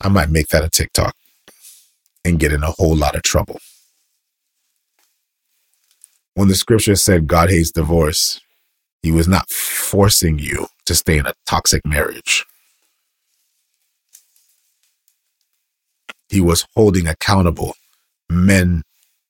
I 0.00 0.08
might 0.08 0.30
make 0.30 0.48
that 0.48 0.64
a 0.64 0.70
TikTok 0.70 1.14
and 2.24 2.38
get 2.38 2.52
in 2.52 2.62
a 2.62 2.70
whole 2.72 2.96
lot 2.96 3.16
of 3.16 3.22
trouble. 3.22 3.58
When 6.34 6.48
the 6.48 6.54
scripture 6.54 6.96
said 6.96 7.26
God 7.26 7.50
hates 7.50 7.70
divorce, 7.70 8.40
he 9.02 9.10
was 9.10 9.26
not 9.26 9.50
forcing 9.50 10.38
you 10.38 10.66
to 10.86 10.94
stay 10.94 11.18
in 11.18 11.26
a 11.26 11.34
toxic 11.46 11.84
marriage. 11.86 12.46
He 16.28 16.40
was 16.40 16.66
holding 16.74 17.08
accountable 17.08 17.74
men 18.28 18.82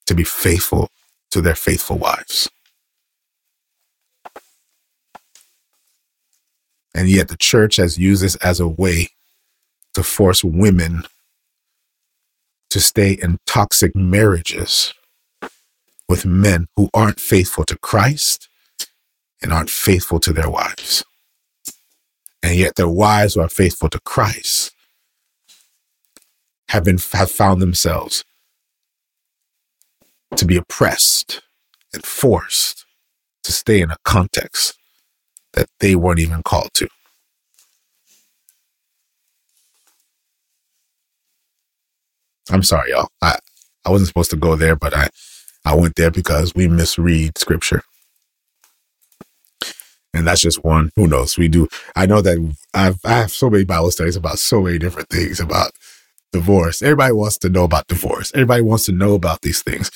to 0.06 0.14
be 0.14 0.24
faithful 0.24 0.88
to 1.30 1.40
their 1.40 1.54
faithful 1.54 1.96
wives. 1.96 2.48
And 6.94 7.08
yet 7.08 7.28
the 7.28 7.36
church 7.36 7.76
has 7.76 7.96
used 7.98 8.22
this 8.22 8.36
as 8.36 8.60
a 8.60 8.68
way 8.68 9.08
to 9.94 10.02
force 10.02 10.44
women 10.44 11.04
to 12.70 12.80
stay 12.80 13.12
in 13.12 13.38
toxic 13.46 13.94
marriages 13.94 14.94
with 16.08 16.24
men 16.24 16.66
who 16.76 16.88
aren't 16.94 17.20
faithful 17.20 17.64
to 17.64 17.78
Christ 17.78 18.48
and 19.42 19.52
aren't 19.52 19.70
faithful 19.70 20.20
to 20.20 20.32
their 20.32 20.50
wives. 20.50 21.04
And 22.42 22.56
yet 22.56 22.76
their 22.76 22.88
wives 22.88 23.34
who 23.34 23.40
are 23.40 23.48
faithful 23.48 23.88
to 23.90 24.00
Christ 24.00 24.72
have 26.68 26.84
been 26.84 26.98
have 27.12 27.30
found 27.30 27.60
themselves 27.60 28.24
to 30.36 30.44
be 30.44 30.56
oppressed 30.56 31.42
and 31.92 32.04
forced 32.04 32.84
to 33.42 33.52
stay 33.52 33.80
in 33.80 33.90
a 33.90 33.96
context 34.04 34.74
that 35.52 35.68
they 35.80 35.96
weren't 35.96 36.20
even 36.20 36.42
called 36.42 36.70
to. 36.74 36.88
I'm 42.50 42.62
sorry, 42.62 42.90
y'all. 42.90 43.08
I, 43.22 43.38
I 43.84 43.90
wasn't 43.90 44.08
supposed 44.08 44.30
to 44.30 44.36
go 44.36 44.56
there, 44.56 44.76
but 44.76 44.96
I, 44.96 45.08
I 45.64 45.74
went 45.74 45.96
there 45.96 46.10
because 46.10 46.54
we 46.54 46.68
misread 46.68 47.38
scripture. 47.38 47.82
And 50.12 50.26
that's 50.26 50.40
just 50.40 50.64
one. 50.64 50.90
Who 50.96 51.06
knows? 51.06 51.38
We 51.38 51.48
do. 51.48 51.68
I 51.94 52.06
know 52.06 52.20
that 52.20 52.54
I've, 52.74 52.98
I 53.04 53.18
have 53.18 53.30
so 53.30 53.48
many 53.48 53.64
Bible 53.64 53.90
studies 53.90 54.16
about 54.16 54.38
so 54.38 54.62
many 54.62 54.78
different 54.78 55.08
things 55.08 55.38
about 55.38 55.70
divorce. 56.32 56.82
Everybody 56.82 57.12
wants 57.12 57.38
to 57.38 57.48
know 57.48 57.64
about 57.64 57.86
divorce. 57.86 58.32
Everybody 58.34 58.62
wants 58.62 58.86
to 58.86 58.92
know 58.92 59.14
about 59.14 59.42
these 59.42 59.62
things. 59.62 59.90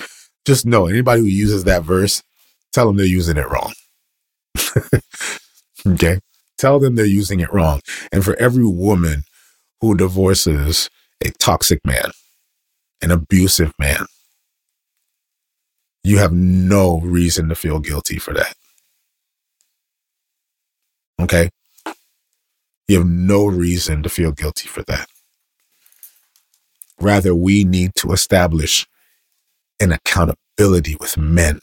Just 0.45 0.67
know 0.67 0.87
anybody 0.87 1.23
who 1.23 1.27
uses 1.27 1.65
that 1.65 1.83
verse, 1.83 2.23
tell 2.73 2.87
them 2.87 2.97
they're 2.97 3.07
using 3.07 3.37
it 3.37 3.49
wrong. 3.49 3.73
okay. 5.87 6.21
Tell 6.59 6.79
them 6.79 6.95
they're 6.95 7.05
using 7.07 7.41
it 7.41 7.53
wrong. 7.53 7.81
And 8.13 8.25
for 8.25 8.37
every 8.37 8.65
woman 8.65 9.25
who 9.81 9.97
divorces 9.97 10.89
a 11.25 11.31
toxic 11.39 11.81
man, 11.85 12.11
an 13.03 13.11
abusive 13.11 13.73
man, 13.79 14.07
you 16.03 16.19
have 16.19 16.33
no 16.33 17.01
reason 17.01 17.49
to 17.49 17.55
feel 17.55 17.81
guilty 17.81 18.19
for 18.19 18.35
that. 18.35 18.55
Okay? 21.21 21.51
You 22.89 22.99
have 22.99 23.07
no 23.07 23.47
reason 23.47 24.03
to 24.03 24.09
feel 24.09 24.33
guilty 24.33 24.69
for 24.69 24.83
that. 24.83 25.09
Rather, 27.01 27.35
we 27.35 27.65
need 27.65 27.95
to 27.97 28.13
establish 28.13 28.87
an 29.81 29.93
accountability 29.93 30.97
with 31.01 31.17
men 31.17 31.61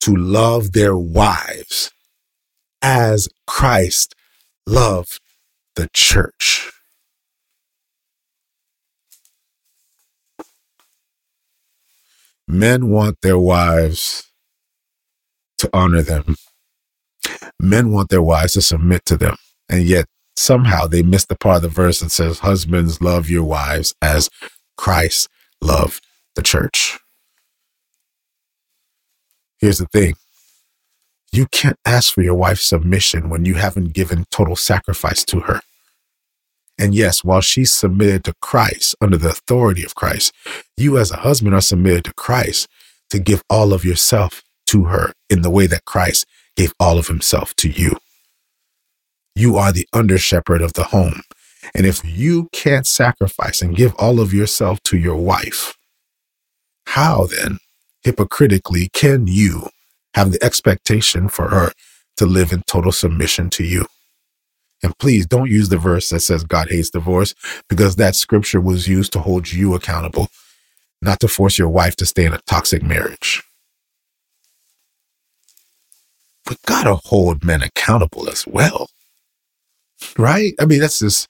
to 0.00 0.14
love 0.14 0.72
their 0.72 0.96
wives 0.96 1.90
as 2.82 3.28
Christ 3.46 4.14
loved 4.66 5.20
the 5.76 5.88
church. 5.94 6.70
Men 12.46 12.88
want 12.88 13.20
their 13.22 13.38
wives 13.38 14.30
to 15.58 15.70
honor 15.72 16.02
them. 16.02 16.36
Men 17.58 17.90
want 17.90 18.10
their 18.10 18.22
wives 18.22 18.54
to 18.54 18.62
submit 18.62 19.04
to 19.06 19.16
them. 19.16 19.36
And 19.68 19.84
yet 19.84 20.06
somehow 20.36 20.86
they 20.86 21.02
miss 21.02 21.24
the 21.24 21.36
part 21.36 21.56
of 21.56 21.62
the 21.62 21.68
verse 21.68 22.00
that 22.00 22.10
says, 22.10 22.40
Husbands, 22.40 23.00
love 23.00 23.30
your 23.30 23.44
wives 23.44 23.94
as 24.02 24.28
Christ 24.76 25.28
loved 25.60 26.04
the 26.34 26.42
church. 26.42 26.98
Here's 29.58 29.78
the 29.78 29.86
thing 29.86 30.14
you 31.32 31.46
can't 31.46 31.78
ask 31.84 32.14
for 32.14 32.22
your 32.22 32.34
wife's 32.34 32.64
submission 32.64 33.28
when 33.28 33.44
you 33.44 33.54
haven't 33.54 33.92
given 33.92 34.26
total 34.30 34.54
sacrifice 34.54 35.24
to 35.24 35.40
her. 35.40 35.60
And 36.78 36.94
yes, 36.94 37.22
while 37.22 37.40
she's 37.40 37.72
submitted 37.72 38.24
to 38.24 38.34
Christ 38.40 38.96
under 39.00 39.16
the 39.16 39.30
authority 39.30 39.84
of 39.84 39.94
Christ, 39.94 40.32
you 40.76 40.98
as 40.98 41.10
a 41.10 41.18
husband 41.18 41.54
are 41.54 41.60
submitted 41.60 42.04
to 42.04 42.14
Christ 42.14 42.68
to 43.10 43.18
give 43.18 43.42
all 43.48 43.72
of 43.72 43.84
yourself 43.84 44.42
to 44.66 44.84
her 44.84 45.12
in 45.30 45.42
the 45.42 45.50
way 45.50 45.66
that 45.66 45.84
Christ 45.84 46.26
gave 46.56 46.72
all 46.80 46.98
of 46.98 47.08
himself 47.08 47.54
to 47.56 47.68
you. 47.68 47.96
You 49.34 49.56
are 49.56 49.72
the 49.72 49.86
under 49.92 50.18
shepherd 50.18 50.62
of 50.62 50.72
the 50.74 50.84
home. 50.84 51.22
And 51.74 51.86
if 51.86 52.04
you 52.04 52.48
can't 52.52 52.86
sacrifice 52.86 53.62
and 53.62 53.76
give 53.76 53.94
all 53.96 54.20
of 54.20 54.34
yourself 54.34 54.82
to 54.84 54.98
your 54.98 55.16
wife, 55.16 55.76
how 56.86 57.26
then, 57.26 57.58
hypocritically, 58.02 58.90
can 58.92 59.26
you 59.26 59.68
have 60.14 60.32
the 60.32 60.42
expectation 60.44 61.28
for 61.28 61.48
her 61.48 61.72
to 62.16 62.26
live 62.26 62.52
in 62.52 62.62
total 62.66 62.92
submission 62.92 63.50
to 63.50 63.64
you? 63.64 63.86
And 64.84 64.98
please 65.00 65.26
don't 65.26 65.50
use 65.50 65.70
the 65.70 65.78
verse 65.78 66.10
that 66.10 66.20
says 66.20 66.44
God 66.44 66.70
hates 66.70 66.90
divorce 66.90 67.34
because 67.70 67.96
that 67.96 68.16
scripture 68.16 68.62
was 68.62 68.88
used 68.88 69.14
to 69.14 69.20
hold 69.20 69.52
you 69.52 69.74
accountable, 69.74 70.28
not 71.02 71.20
to 71.20 71.28
force 71.28 71.58
your 71.58 71.70
wife 71.70 71.96
to 71.96 72.06
stay 72.06 72.26
in 72.26 72.34
a 72.34 72.40
toxic 72.46 72.82
marriage. 72.84 73.42
We 76.50 76.56
gotta 76.66 76.96
hold 76.96 77.44
men 77.44 77.62
accountable 77.62 78.28
as 78.30 78.46
well 78.46 78.86
right? 80.18 80.54
I 80.60 80.66
mean, 80.66 80.80
that's 80.80 81.00
just 81.00 81.28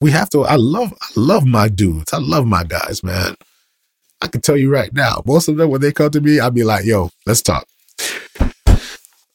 we 0.00 0.10
have 0.12 0.30
to. 0.30 0.44
I 0.44 0.56
love, 0.56 0.94
I 1.00 1.08
love 1.16 1.46
my 1.46 1.68
dudes. 1.68 2.12
I 2.12 2.18
love 2.18 2.46
my 2.46 2.64
guys, 2.64 3.02
man. 3.02 3.36
I 4.22 4.28
can 4.28 4.40
tell 4.40 4.56
you 4.56 4.72
right 4.72 4.92
now, 4.94 5.22
most 5.26 5.48
of 5.48 5.56
them 5.56 5.70
when 5.70 5.80
they 5.80 5.92
come 5.92 6.10
to 6.10 6.20
me, 6.20 6.40
I'll 6.40 6.50
be 6.50 6.64
like, 6.64 6.84
"Yo, 6.84 7.10
let's 7.26 7.42
talk. 7.42 7.66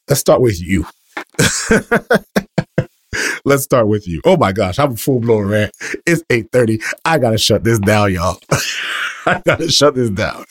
Let's 0.08 0.20
start 0.20 0.40
with 0.40 0.60
you." 0.60 0.86
let's 3.44 3.62
start 3.62 3.88
with 3.88 4.06
you. 4.08 4.20
Oh 4.24 4.36
my 4.36 4.52
gosh, 4.52 4.78
I'm 4.78 4.92
a 4.92 4.96
full 4.96 5.20
blown 5.20 5.48
rant. 5.48 5.72
It's 6.06 6.22
8:30. 6.30 6.82
I 7.04 7.18
gotta 7.18 7.38
shut 7.38 7.64
this 7.64 7.78
down, 7.78 8.12
y'all. 8.12 8.38
I 9.26 9.40
gotta 9.44 9.70
shut 9.70 9.94
this 9.94 10.10
down. 10.10 10.44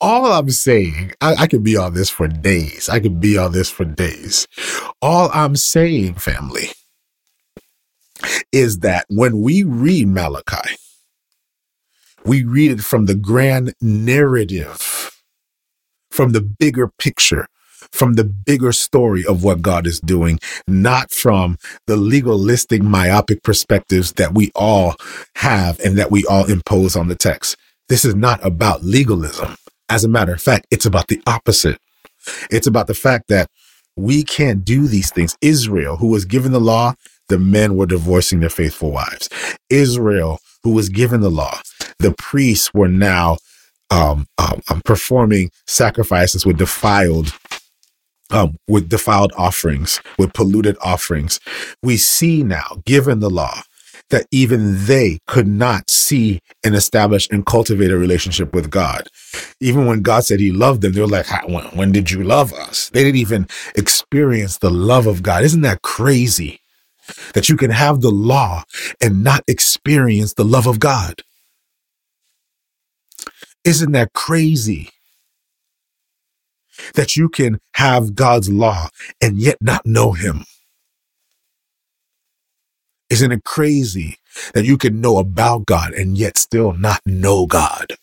All 0.00 0.32
I'm 0.32 0.50
saying, 0.50 1.12
I, 1.20 1.34
I 1.34 1.46
could 1.46 1.62
be 1.62 1.76
on 1.76 1.94
this 1.94 2.10
for 2.10 2.26
days. 2.26 2.88
I 2.88 2.98
could 2.98 3.20
be 3.20 3.38
on 3.38 3.52
this 3.52 3.70
for 3.70 3.84
days. 3.84 4.48
All 5.00 5.30
I'm 5.32 5.54
saying, 5.54 6.14
family, 6.14 6.70
is 8.50 8.80
that 8.80 9.06
when 9.08 9.40
we 9.40 9.62
read 9.62 10.08
Malachi, 10.08 10.76
we 12.24 12.42
read 12.44 12.72
it 12.72 12.80
from 12.80 13.06
the 13.06 13.14
grand 13.14 13.74
narrative, 13.80 15.20
from 16.10 16.32
the 16.32 16.40
bigger 16.40 16.88
picture, 16.88 17.46
from 17.92 18.14
the 18.14 18.24
bigger 18.24 18.72
story 18.72 19.24
of 19.26 19.44
what 19.44 19.62
God 19.62 19.86
is 19.86 20.00
doing, 20.00 20.40
not 20.66 21.10
from 21.10 21.58
the 21.86 21.96
legalistic, 21.96 22.82
myopic 22.82 23.42
perspectives 23.42 24.12
that 24.14 24.34
we 24.34 24.50
all 24.54 24.96
have 25.36 25.78
and 25.80 25.96
that 25.98 26.10
we 26.10 26.24
all 26.26 26.46
impose 26.50 26.96
on 26.96 27.08
the 27.08 27.14
text. 27.14 27.56
This 27.88 28.04
is 28.04 28.14
not 28.14 28.44
about 28.44 28.82
legalism. 28.82 29.56
As 29.88 30.04
a 30.04 30.08
matter 30.08 30.32
of 30.32 30.40
fact, 30.40 30.66
it's 30.70 30.86
about 30.86 31.08
the 31.08 31.20
opposite. 31.26 31.78
It's 32.50 32.66
about 32.66 32.86
the 32.86 32.94
fact 32.94 33.28
that 33.28 33.48
we 33.96 34.22
can't 34.22 34.64
do 34.64 34.86
these 34.86 35.10
things. 35.10 35.36
Israel, 35.42 35.96
who 35.96 36.08
was 36.08 36.24
given 36.24 36.52
the 36.52 36.60
law, 36.60 36.94
the 37.28 37.38
men 37.38 37.76
were 37.76 37.86
divorcing 37.86 38.40
their 38.40 38.48
faithful 38.48 38.90
wives. 38.90 39.28
Israel, 39.68 40.38
who 40.62 40.70
was 40.70 40.88
given 40.88 41.20
the 41.20 41.30
law, 41.30 41.60
the 41.98 42.14
priests 42.16 42.72
were 42.72 42.88
now 42.88 43.36
um, 43.90 44.26
um, 44.38 44.60
um, 44.70 44.80
performing 44.84 45.50
sacrifices 45.66 46.46
with 46.46 46.56
defiled 46.56 47.32
um, 48.32 48.56
with 48.68 48.88
defiled 48.88 49.32
offerings, 49.36 50.00
with 50.18 50.32
polluted 50.32 50.76
offerings. 50.82 51.40
We 51.82 51.96
see 51.96 52.42
now, 52.42 52.82
given 52.86 53.20
the 53.20 53.30
law, 53.30 53.62
that 54.10 54.26
even 54.30 54.86
they 54.86 55.20
could 55.26 55.46
not 55.46 55.90
see 55.90 56.40
and 56.64 56.74
establish 56.74 57.28
and 57.30 57.46
cultivate 57.46 57.90
a 57.90 57.96
relationship 57.96 58.54
with 58.54 58.70
God. 58.70 59.08
Even 59.60 59.86
when 59.86 60.02
God 60.02 60.24
said 60.24 60.40
he 60.40 60.52
loved 60.52 60.82
them, 60.82 60.92
they 60.92 61.00
were 61.00 61.06
like, 61.06 61.26
when, 61.48 61.64
when 61.66 61.92
did 61.92 62.10
you 62.10 62.22
love 62.24 62.52
us? 62.52 62.90
They 62.90 63.04
didn't 63.04 63.20
even 63.20 63.48
experience 63.76 64.58
the 64.58 64.70
love 64.70 65.06
of 65.06 65.22
God. 65.22 65.44
Isn't 65.44 65.62
that 65.62 65.82
crazy? 65.82 66.60
that 67.34 67.48
you 67.48 67.56
can 67.56 67.70
have 67.70 68.00
the 68.00 68.10
law 68.10 68.64
and 69.00 69.24
not 69.24 69.42
experience 69.48 70.34
the 70.34 70.44
love 70.44 70.66
of 70.66 70.78
God. 70.80 71.22
Isn't 73.64 73.92
that 73.92 74.12
crazy? 74.12 74.90
That 76.94 77.16
you 77.16 77.28
can 77.28 77.60
have 77.74 78.14
God's 78.14 78.50
law 78.50 78.88
and 79.20 79.38
yet 79.38 79.58
not 79.60 79.86
know 79.86 80.12
Him. 80.12 80.44
Isn't 83.10 83.32
it 83.32 83.44
crazy 83.44 84.16
that 84.54 84.64
you 84.64 84.78
can 84.78 85.00
know 85.00 85.18
about 85.18 85.66
God 85.66 85.92
and 85.92 86.16
yet 86.16 86.38
still 86.38 86.72
not 86.72 87.00
know 87.06 87.46
God? 87.46 87.94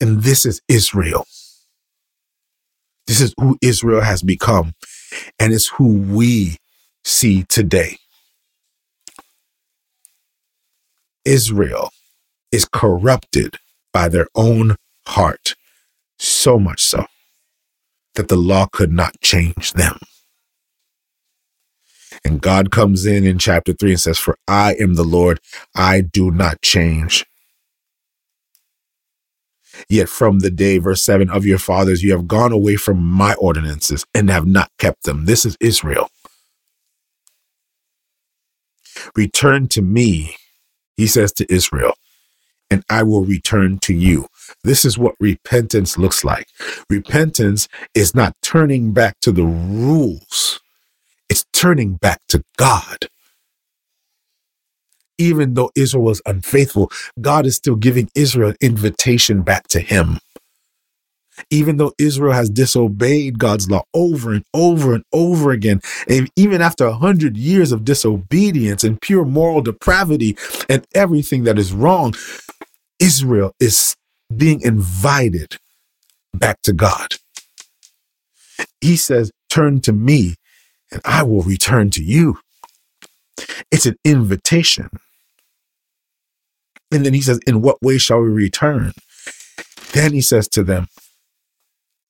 And 0.00 0.22
this 0.22 0.46
is 0.46 0.60
Israel. 0.68 1.26
This 3.06 3.20
is 3.20 3.34
who 3.38 3.58
Israel 3.62 4.02
has 4.02 4.22
become 4.22 4.74
and 5.38 5.52
it's 5.52 5.68
who 5.68 5.98
we 5.98 6.56
see 7.04 7.44
today. 7.44 7.98
Israel 11.24 11.90
is 12.52 12.66
corrupted 12.66 13.56
by 13.92 14.08
their 14.08 14.28
own 14.34 14.76
heart, 15.10 15.54
so 16.18 16.58
much 16.58 16.82
so 16.82 17.06
that 18.14 18.28
the 18.28 18.36
law 18.36 18.66
could 18.72 18.92
not 18.92 19.20
change 19.20 19.72
them. 19.74 19.98
And 22.24 22.40
God 22.40 22.70
comes 22.70 23.06
in 23.06 23.24
in 23.24 23.38
chapter 23.38 23.72
3 23.72 23.92
and 23.92 24.00
says, 24.00 24.18
For 24.18 24.36
I 24.46 24.74
am 24.74 24.94
the 24.94 25.04
Lord, 25.04 25.40
I 25.74 26.00
do 26.00 26.30
not 26.30 26.60
change. 26.62 27.24
Yet 29.88 30.08
from 30.08 30.40
the 30.40 30.50
day, 30.50 30.78
verse 30.78 31.02
7, 31.04 31.30
of 31.30 31.46
your 31.46 31.58
fathers, 31.58 32.02
you 32.02 32.12
have 32.12 32.28
gone 32.28 32.52
away 32.52 32.76
from 32.76 33.02
my 33.02 33.34
ordinances 33.34 34.04
and 34.14 34.28
have 34.28 34.46
not 34.46 34.70
kept 34.78 35.04
them. 35.04 35.24
This 35.24 35.44
is 35.44 35.56
Israel. 35.60 36.08
Return 39.16 39.68
to 39.68 39.82
me, 39.82 40.36
he 40.96 41.06
says 41.06 41.32
to 41.34 41.52
Israel, 41.52 41.94
and 42.70 42.84
I 42.90 43.02
will 43.02 43.24
return 43.24 43.78
to 43.80 43.94
you. 43.94 44.26
This 44.64 44.84
is 44.84 44.98
what 44.98 45.14
repentance 45.20 45.98
looks 45.98 46.24
like. 46.24 46.46
Repentance 46.90 47.68
is 47.94 48.14
not 48.14 48.36
turning 48.42 48.92
back 48.92 49.16
to 49.22 49.32
the 49.32 49.44
rules, 49.44 50.60
it's 51.28 51.46
turning 51.52 51.94
back 51.94 52.20
to 52.28 52.42
God. 52.56 53.08
Even 55.18 55.54
though 55.54 55.70
Israel 55.76 56.04
was 56.04 56.22
unfaithful, 56.26 56.90
God 57.20 57.46
is 57.46 57.56
still 57.56 57.76
giving 57.76 58.10
Israel 58.14 58.50
an 58.50 58.56
invitation 58.60 59.42
back 59.42 59.68
to 59.68 59.80
Him. 59.80 60.18
Even 61.50 61.78
though 61.78 61.92
Israel 61.98 62.32
has 62.32 62.50
disobeyed 62.50 63.38
God's 63.38 63.70
law 63.70 63.82
over 63.94 64.32
and 64.32 64.44
over 64.54 64.94
and 64.94 65.04
over 65.12 65.52
again, 65.52 65.80
and 66.08 66.30
even 66.36 66.60
after 66.62 66.86
a 66.86 66.94
hundred 66.94 67.36
years 67.36 67.72
of 67.72 67.84
disobedience 67.84 68.84
and 68.84 69.00
pure 69.00 69.24
moral 69.24 69.62
depravity 69.62 70.36
and 70.68 70.86
everything 70.94 71.44
that 71.44 71.58
is 71.58 71.72
wrong, 71.72 72.14
Israel 73.00 73.54
is 73.60 73.96
being 74.34 74.60
invited 74.60 75.56
back 76.34 76.62
to 76.62 76.72
God. 76.72 77.14
He 78.80 78.96
says, 78.96 79.30
Turn 79.48 79.80
to 79.82 79.92
me, 79.92 80.36
and 80.92 81.00
I 81.04 81.22
will 81.22 81.42
return 81.42 81.90
to 81.90 82.04
you. 82.04 82.38
It's 83.70 83.86
an 83.86 83.96
invitation. 84.04 84.90
And 86.92 87.04
then 87.04 87.14
he 87.14 87.20
says, 87.20 87.40
In 87.46 87.62
what 87.62 87.82
way 87.82 87.98
shall 87.98 88.20
we 88.20 88.28
return? 88.28 88.92
Then 89.92 90.12
he 90.12 90.20
says 90.20 90.48
to 90.48 90.62
them, 90.62 90.88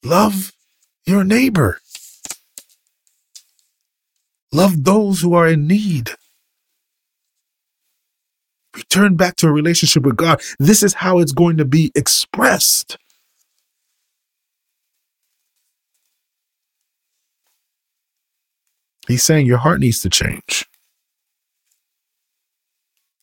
Love 0.04 0.52
your 1.06 1.24
neighbor. 1.24 1.80
Love 4.52 4.84
those 4.84 5.20
who 5.20 5.34
are 5.34 5.48
in 5.48 5.66
need. 5.66 6.10
Return 8.76 9.16
back 9.16 9.36
to 9.36 9.48
a 9.48 9.52
relationship 9.52 10.04
with 10.04 10.16
God. 10.16 10.40
This 10.58 10.82
is 10.82 10.94
how 10.94 11.18
it's 11.18 11.32
going 11.32 11.56
to 11.58 11.64
be 11.64 11.90
expressed. 11.94 12.96
He's 19.08 19.24
saying 19.24 19.46
your 19.46 19.58
heart 19.58 19.80
needs 19.80 20.00
to 20.02 20.10
change. 20.10 20.66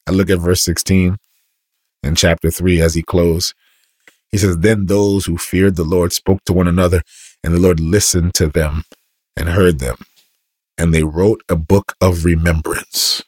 I 0.07 0.11
look 0.11 0.29
at 0.29 0.39
verse 0.39 0.61
16 0.63 1.17
in 2.03 2.15
chapter 2.15 2.51
3 2.51 2.81
as 2.81 2.95
he 2.95 3.03
closed. 3.03 3.53
He 4.29 4.37
says, 4.37 4.57
Then 4.57 4.87
those 4.87 5.25
who 5.25 5.37
feared 5.37 5.75
the 5.75 5.83
Lord 5.83 6.13
spoke 6.13 6.43
to 6.45 6.53
one 6.53 6.67
another, 6.67 7.01
and 7.43 7.53
the 7.53 7.59
Lord 7.59 7.79
listened 7.79 8.33
to 8.35 8.47
them 8.47 8.83
and 9.37 9.49
heard 9.49 9.79
them. 9.79 9.97
And 10.77 10.93
they 10.93 11.03
wrote 11.03 11.41
a 11.49 11.55
book 11.55 11.95
of 12.01 12.25
remembrance. 12.25 13.23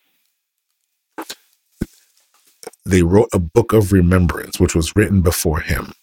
They 2.89 3.03
wrote 3.03 3.29
a 3.31 3.39
book 3.39 3.71
of 3.71 3.91
remembrance, 3.91 4.59
which 4.59 4.73
was 4.73 4.95
written 4.95 5.21
before 5.21 5.59
him. 5.59 5.93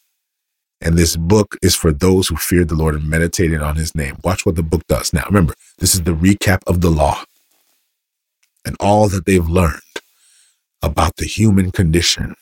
And 0.80 0.97
this 0.97 1.16
book 1.16 1.57
is 1.61 1.74
for 1.74 1.93
those 1.93 2.28
who 2.28 2.37
feared 2.37 2.68
the 2.68 2.76
Lord 2.76 2.95
and 2.95 3.11
meditated 3.11 3.61
on 3.61 3.74
his 3.74 3.97
name. 3.97 4.18
Watch 4.22 4.47
what 4.47 4.55
the 4.55 4.62
book 4.62 4.87
does. 4.87 5.12
Now, 5.12 5.24
remember, 5.26 5.55
this 5.78 5.95
is 5.95 6.03
the 6.03 6.14
recap 6.14 6.61
of 6.64 6.82
the 6.82 6.91
law 6.91 7.24
and 8.64 8.76
all 8.78 9.09
that 9.09 9.26
they've 9.26 9.49
learned 9.49 9.80
about 10.80 11.16
the 11.16 11.26
human 11.26 11.72
condition, 11.72 12.37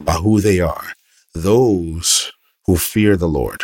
about 0.00 0.22
who 0.22 0.40
they 0.40 0.58
are. 0.58 0.94
Those 1.32 2.32
who 2.64 2.76
fear 2.76 3.16
the 3.16 3.28
Lord, 3.28 3.62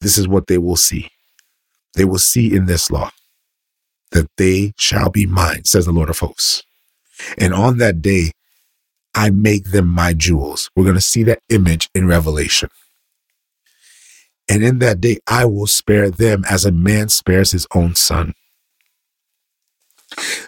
this 0.00 0.16
is 0.16 0.26
what 0.26 0.46
they 0.46 0.56
will 0.56 0.76
see. 0.76 1.10
They 1.96 2.06
will 2.06 2.18
see 2.18 2.54
in 2.54 2.64
this 2.64 2.90
law 2.90 3.10
that 4.12 4.30
they 4.38 4.72
shall 4.78 5.10
be 5.10 5.26
mine, 5.26 5.66
says 5.66 5.84
the 5.84 5.92
Lord 5.92 6.08
of 6.08 6.20
hosts. 6.20 6.62
And 7.36 7.52
on 7.52 7.76
that 7.78 8.00
day, 8.00 8.32
I 9.14 9.30
make 9.30 9.70
them 9.70 9.86
my 9.86 10.12
jewels. 10.12 10.70
We're 10.74 10.84
going 10.84 10.96
to 10.96 11.00
see 11.00 11.22
that 11.24 11.42
image 11.48 11.88
in 11.94 12.06
Revelation. 12.06 12.68
And 14.48 14.62
in 14.62 14.78
that 14.80 15.00
day, 15.00 15.18
I 15.26 15.44
will 15.46 15.66
spare 15.66 16.10
them 16.10 16.44
as 16.48 16.64
a 16.64 16.72
man 16.72 17.08
spares 17.08 17.52
his 17.52 17.66
own 17.74 17.94
son. 17.94 18.34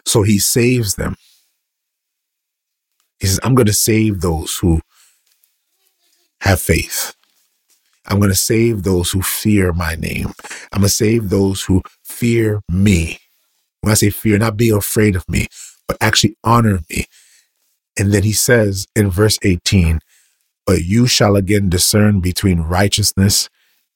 So 0.04 0.22
he 0.22 0.38
saves 0.38 0.96
them. 0.96 1.16
He 3.18 3.26
says, 3.26 3.40
I'm 3.42 3.54
going 3.54 3.66
to 3.66 3.72
save 3.72 4.20
those 4.20 4.58
who 4.58 4.80
have 6.42 6.60
faith. 6.60 7.14
I'm 8.06 8.18
going 8.18 8.30
to 8.30 8.36
save 8.36 8.82
those 8.82 9.10
who 9.10 9.22
fear 9.22 9.72
my 9.72 9.94
name. 9.94 10.32
I'm 10.72 10.80
going 10.80 10.88
to 10.88 10.88
save 10.88 11.30
those 11.30 11.62
who 11.64 11.82
fear 12.04 12.60
me. 12.68 13.18
When 13.80 13.90
I 13.90 13.94
say 13.94 14.10
fear, 14.10 14.38
not 14.38 14.56
be 14.56 14.70
afraid 14.70 15.16
of 15.16 15.28
me, 15.28 15.46
but 15.88 15.96
actually 16.00 16.36
honor 16.44 16.80
me. 16.90 17.06
And 17.98 18.12
then 18.12 18.22
he 18.22 18.32
says 18.32 18.86
in 18.94 19.10
verse 19.10 19.38
18, 19.42 20.00
but 20.66 20.84
you 20.84 21.06
shall 21.06 21.36
again 21.36 21.68
discern 21.68 22.20
between 22.20 22.60
righteousness 22.60 23.48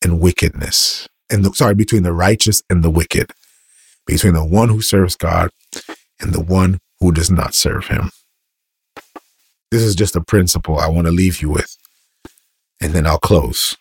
and 0.02 0.20
wickedness. 0.20 1.08
And 1.28 1.44
the, 1.44 1.52
sorry, 1.52 1.74
between 1.74 2.02
the 2.02 2.12
righteous 2.12 2.62
and 2.70 2.82
the 2.82 2.90
wicked, 2.90 3.32
between 4.06 4.34
the 4.34 4.44
one 4.44 4.68
who 4.68 4.80
serves 4.80 5.16
God 5.16 5.50
and 6.20 6.32
the 6.32 6.40
one 6.40 6.78
who 7.00 7.12
does 7.12 7.30
not 7.30 7.54
serve 7.54 7.86
him. 7.88 8.10
This 9.70 9.82
is 9.82 9.94
just 9.94 10.16
a 10.16 10.20
principle 10.20 10.78
I 10.78 10.88
want 10.88 11.06
to 11.06 11.12
leave 11.12 11.42
you 11.42 11.50
with. 11.50 11.76
And 12.80 12.92
then 12.92 13.06
I'll 13.06 13.18
close. 13.18 13.76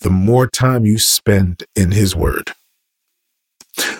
The 0.00 0.10
more 0.10 0.46
time 0.46 0.84
you 0.84 0.98
spend 0.98 1.64
in 1.74 1.90
his 1.90 2.14
word, 2.14 2.52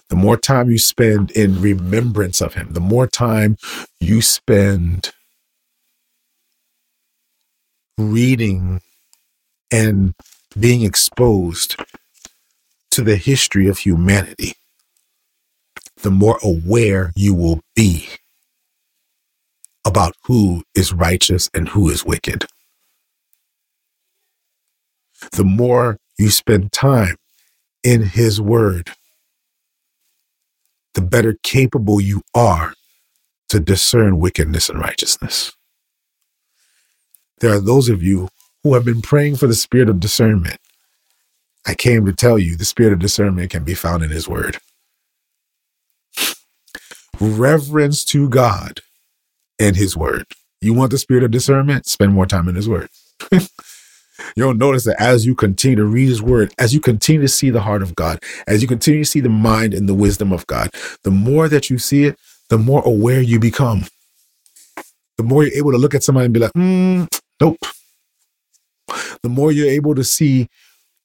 the 0.08 0.16
more 0.16 0.36
time 0.36 0.70
you 0.70 0.78
spend 0.78 1.30
in 1.32 1.60
remembrance 1.60 2.40
of 2.40 2.54
him, 2.54 2.72
the 2.72 2.80
more 2.80 3.06
time 3.06 3.56
you 4.00 4.22
spend 4.22 5.12
reading 7.98 8.80
and 9.70 10.14
being 10.58 10.82
exposed 10.82 11.76
to 12.90 13.02
the 13.02 13.16
history 13.16 13.68
of 13.68 13.78
humanity, 13.78 14.54
the 16.02 16.10
more 16.10 16.38
aware 16.42 17.12
you 17.16 17.34
will 17.34 17.60
be 17.74 18.08
about 19.84 20.14
who 20.24 20.62
is 20.74 20.92
righteous 20.92 21.50
and 21.54 21.70
who 21.70 21.90
is 21.90 22.04
wicked. 22.04 22.46
The 25.32 25.44
more 25.44 25.98
you 26.18 26.30
spend 26.30 26.72
time 26.72 27.16
in 27.82 28.02
his 28.02 28.40
word, 28.40 28.92
the 30.94 31.02
better 31.02 31.38
capable 31.42 32.00
you 32.00 32.22
are 32.34 32.74
to 33.48 33.60
discern 33.60 34.18
wickedness 34.18 34.68
and 34.68 34.80
righteousness. 34.80 35.52
There 37.40 37.52
are 37.52 37.60
those 37.60 37.88
of 37.88 38.02
you 38.02 38.28
who 38.62 38.74
have 38.74 38.84
been 38.84 39.02
praying 39.02 39.36
for 39.36 39.46
the 39.46 39.54
spirit 39.54 39.88
of 39.88 40.00
discernment. 40.00 40.58
I 41.66 41.74
came 41.74 42.04
to 42.06 42.12
tell 42.12 42.38
you 42.38 42.56
the 42.56 42.64
spirit 42.64 42.92
of 42.92 42.98
discernment 42.98 43.50
can 43.50 43.64
be 43.64 43.74
found 43.74 44.02
in 44.02 44.10
His 44.10 44.28
Word. 44.28 44.58
Reverence 47.20 48.04
to 48.06 48.28
God 48.28 48.80
and 49.58 49.76
His 49.76 49.96
Word. 49.96 50.26
You 50.60 50.74
want 50.74 50.90
the 50.90 50.98
spirit 50.98 51.24
of 51.24 51.30
discernment? 51.30 51.86
Spend 51.86 52.12
more 52.12 52.26
time 52.26 52.48
in 52.48 52.54
His 52.54 52.68
Word. 52.68 52.88
You'll 54.36 54.54
notice 54.54 54.84
that 54.84 55.00
as 55.00 55.26
you 55.26 55.34
continue 55.34 55.76
to 55.76 55.84
read 55.84 56.08
his 56.08 56.22
word, 56.22 56.52
as 56.58 56.74
you 56.74 56.80
continue 56.80 57.22
to 57.22 57.28
see 57.28 57.50
the 57.50 57.60
heart 57.60 57.82
of 57.82 57.94
God, 57.94 58.22
as 58.46 58.62
you 58.62 58.68
continue 58.68 59.04
to 59.04 59.10
see 59.10 59.20
the 59.20 59.28
mind 59.28 59.74
and 59.74 59.88
the 59.88 59.94
wisdom 59.94 60.32
of 60.32 60.46
God, 60.46 60.70
the 61.02 61.10
more 61.10 61.48
that 61.48 61.70
you 61.70 61.78
see 61.78 62.04
it, 62.04 62.18
the 62.48 62.58
more 62.58 62.82
aware 62.84 63.20
you 63.20 63.38
become. 63.38 63.84
The 65.16 65.24
more 65.24 65.44
you're 65.44 65.56
able 65.56 65.72
to 65.72 65.78
look 65.78 65.94
at 65.94 66.02
somebody 66.02 66.26
and 66.26 66.34
be 66.34 66.40
like, 66.40 66.52
mm, 66.52 67.06
nope. 67.40 67.58
The 69.22 69.28
more 69.28 69.52
you're 69.52 69.68
able 69.68 69.94
to 69.94 70.04
see 70.04 70.48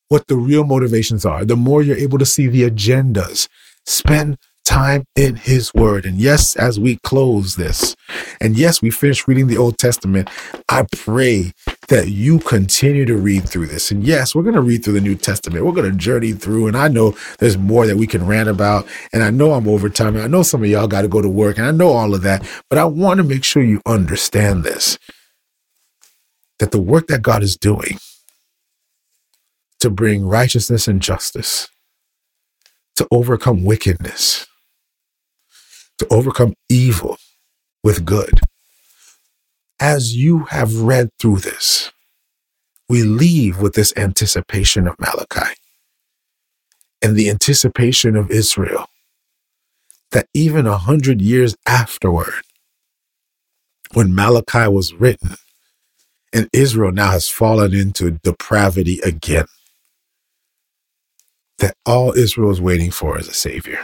what 0.10 0.28
the 0.28 0.36
real 0.36 0.64
motivations 0.64 1.26
are, 1.26 1.46
the 1.46 1.56
more 1.56 1.82
you're 1.82 1.98
able 1.98 2.18
to 2.18 2.26
see 2.26 2.48
the 2.48 2.70
agendas. 2.70 3.48
Spend 3.86 4.38
time 4.66 5.04
in 5.16 5.36
his 5.36 5.74
word. 5.74 6.06
And 6.06 6.18
yes, 6.20 6.56
as 6.56 6.80
we 6.80 6.98
close 7.04 7.56
this, 7.56 7.96
and 8.42 8.58
yes, 8.58 8.82
we 8.82 8.92
finish 8.92 9.28
reading 9.28 9.48
the 9.48 9.58
Old 9.58 9.78
Testament, 9.78 10.30
I 10.68 10.86
pray 10.96 11.54
that 11.90 12.10
you 12.10 12.40
continue 12.40 13.06
to 13.06 13.18
read 13.18 13.48
through 13.48 13.68
this. 13.68 13.92
And 13.92 14.04
yes, 14.04 14.34
we're 14.34 14.44
going 14.44 14.56
to 14.56 14.62
read 14.62 14.84
through 14.84 14.94
the 14.94 15.02
New 15.02 15.16
Testament. 15.16 15.66
We're 15.66 15.74
going 15.74 15.92
to 15.92 15.98
journey 15.98 16.34
through. 16.34 16.68
And 16.68 16.78
I 16.78 16.88
know 16.88 17.16
there's 17.40 17.58
more 17.58 17.86
that 17.88 17.98
we 17.98 18.08
can 18.08 18.26
rant 18.26 18.48
about. 18.50 18.88
And 19.12 19.24
I 19.24 19.32
know 19.32 19.54
I'm 19.54 19.68
over 19.68 19.90
time. 19.90 20.16
And 20.16 20.24
I 20.24 20.28
know 20.28 20.44
some 20.44 20.64
of 20.64 20.70
y'all 20.70 20.88
got 20.88 21.02
to 21.02 21.08
go 21.08 21.22
to 21.22 21.30
work. 21.30 21.58
And 21.58 21.68
I 21.68 21.72
know 21.72 21.90
all 21.90 22.14
of 22.16 22.22
that. 22.22 22.48
But 22.70 22.80
I 22.80 22.86
want 22.86 23.18
to 23.18 23.24
make 23.24 23.44
sure 23.44 23.64
you 23.64 23.82
understand 23.86 24.64
this 24.64 24.98
that 26.60 26.72
the 26.72 26.82
work 26.82 27.08
that 27.08 27.22
God 27.22 27.42
is 27.42 27.56
doing 27.56 27.98
to 29.80 29.90
bring 29.90 30.26
righteousness 30.26 30.88
and 30.88 31.02
justice, 31.02 31.70
to 32.98 33.08
overcome 33.12 33.64
wickedness, 33.64 34.46
to 35.98 36.08
overcome 36.12 36.54
evil 36.70 37.18
with 37.84 38.06
good, 38.06 38.42
as 39.80 40.16
you 40.16 40.46
have 40.46 40.82
read 40.82 41.10
through 41.20 41.38
this, 41.40 41.92
we 42.88 43.04
leave 43.04 43.62
with 43.62 43.74
this 43.74 43.94
anticipation 43.96 44.88
of 44.88 45.00
Malachi 45.00 45.54
and 47.02 47.16
the 47.16 47.30
anticipation 47.30 48.16
of 48.16 48.32
Israel 48.32 48.88
that 50.12 50.28
even 50.34 50.66
a 50.66 50.78
hundred 50.78 51.22
years 51.22 51.56
afterward, 51.68 52.34
when 53.94 54.14
Malachi 54.14 54.68
was 54.68 54.94
written, 54.94 55.36
and 56.34 56.50
Israel 56.54 56.92
now 56.92 57.12
has 57.12 57.30
fallen 57.30 57.74
into 57.74 58.12
depravity 58.12 59.00
again, 59.02 59.46
that 61.60 61.76
all 61.86 62.14
Israel 62.14 62.52
is 62.52 62.62
waiting 62.62 62.92
for 62.92 63.20
is 63.20 63.28
a 63.28 63.34
Savior 63.34 63.84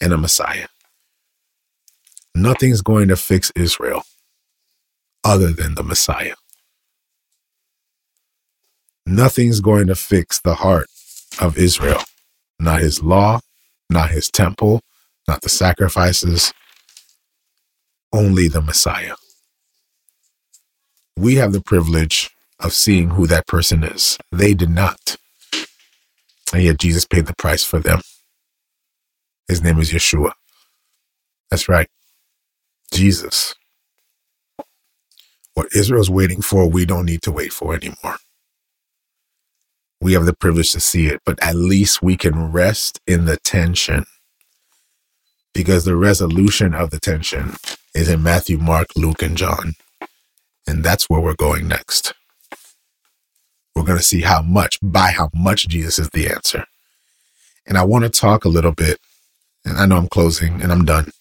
and 0.00 0.12
a 0.12 0.18
Messiah. 0.18 0.68
Nothing's 2.34 2.82
going 2.82 3.08
to 3.08 3.16
fix 3.16 3.52
Israel 3.56 4.04
other 5.26 5.52
than 5.52 5.74
the 5.74 5.82
Messiah. 5.82 6.36
Nothing's 9.04 9.60
going 9.60 9.88
to 9.88 9.96
fix 9.96 10.40
the 10.40 10.54
heart 10.54 10.86
of 11.40 11.58
Israel. 11.58 12.02
Not 12.60 12.80
his 12.80 13.02
law, 13.02 13.40
not 13.90 14.10
his 14.10 14.30
temple, 14.30 14.80
not 15.26 15.42
the 15.42 15.48
sacrifices, 15.48 16.52
only 18.12 18.46
the 18.46 18.62
Messiah. 18.62 19.16
We 21.16 21.34
have 21.36 21.52
the 21.52 21.60
privilege 21.60 22.30
of 22.60 22.72
seeing 22.72 23.10
who 23.10 23.26
that 23.26 23.48
person 23.48 23.82
is. 23.82 24.18
They 24.30 24.54
did 24.54 24.70
not. 24.70 25.16
And 26.52 26.62
yet 26.62 26.78
Jesus 26.78 27.04
paid 27.04 27.26
the 27.26 27.34
price 27.34 27.64
for 27.64 27.80
them. 27.80 28.00
His 29.48 29.60
name 29.60 29.80
is 29.80 29.90
Yeshua. 29.90 30.32
That's 31.50 31.68
right. 31.68 31.88
Jesus. 32.92 33.54
What 35.56 35.68
Israel's 35.74 36.10
waiting 36.10 36.42
for, 36.42 36.68
we 36.68 36.84
don't 36.84 37.06
need 37.06 37.22
to 37.22 37.32
wait 37.32 37.50
for 37.50 37.74
anymore. 37.74 38.18
We 40.02 40.12
have 40.12 40.26
the 40.26 40.36
privilege 40.36 40.70
to 40.72 40.80
see 40.80 41.06
it, 41.06 41.22
but 41.24 41.42
at 41.42 41.56
least 41.56 42.02
we 42.02 42.18
can 42.18 42.52
rest 42.52 43.00
in 43.06 43.24
the 43.24 43.38
tension 43.38 44.04
because 45.54 45.86
the 45.86 45.96
resolution 45.96 46.74
of 46.74 46.90
the 46.90 47.00
tension 47.00 47.54
is 47.94 48.10
in 48.10 48.22
Matthew, 48.22 48.58
Mark, 48.58 48.88
Luke, 48.96 49.22
and 49.22 49.34
John. 49.34 49.72
And 50.66 50.84
that's 50.84 51.08
where 51.08 51.20
we're 51.20 51.34
going 51.34 51.66
next. 51.66 52.12
We're 53.74 53.84
going 53.84 53.96
to 53.96 54.04
see 54.04 54.20
how 54.20 54.42
much, 54.42 54.78
by 54.82 55.12
how 55.12 55.30
much 55.32 55.68
Jesus 55.68 55.98
is 55.98 56.10
the 56.10 56.28
answer. 56.28 56.66
And 57.66 57.78
I 57.78 57.84
want 57.84 58.04
to 58.04 58.10
talk 58.10 58.44
a 58.44 58.50
little 58.50 58.72
bit, 58.72 58.98
and 59.64 59.78
I 59.78 59.86
know 59.86 59.96
I'm 59.96 60.08
closing 60.08 60.60
and 60.60 60.70
I'm 60.70 60.84
done, 60.84 61.12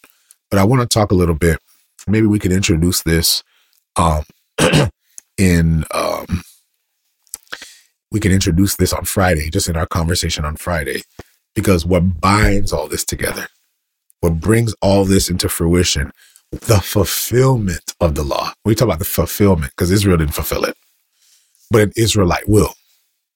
but 0.51 0.59
I 0.59 0.65
want 0.65 0.81
to 0.81 0.93
talk 0.93 1.11
a 1.11 1.15
little 1.15 1.35
bit. 1.35 1.59
Maybe 2.05 2.27
we 2.27 2.39
could 2.39 2.51
introduce 2.51 3.01
this 3.01 3.41
um, 3.97 4.23
in, 5.37 5.85
um, 5.91 6.41
we 8.11 8.19
can 8.19 8.31
introduce 8.31 8.75
this 8.75 8.93
on 8.93 9.05
Friday, 9.05 9.49
just 9.49 9.69
in 9.69 9.75
our 9.75 9.87
conversation 9.87 10.45
on 10.45 10.55
Friday, 10.55 11.01
because 11.53 11.85
what 11.85 12.21
binds 12.21 12.73
all 12.73 12.87
this 12.87 13.05
together, 13.05 13.47
what 14.21 14.39
brings 14.39 14.73
all 14.81 15.05
this 15.05 15.29
into 15.29 15.49
fruition, 15.49 16.11
the 16.51 16.79
fulfillment 16.79 17.93
of 17.99 18.15
the 18.15 18.23
law. 18.23 18.53
We 18.63 18.75
talk 18.75 18.87
about 18.87 18.99
the 18.99 19.05
fulfillment 19.05 19.71
because 19.71 19.91
Israel 19.91 20.17
didn't 20.17 20.33
fulfill 20.35 20.65
it, 20.65 20.75
but 21.71 21.81
an 21.81 21.91
Israelite 21.97 22.47
will, 22.47 22.73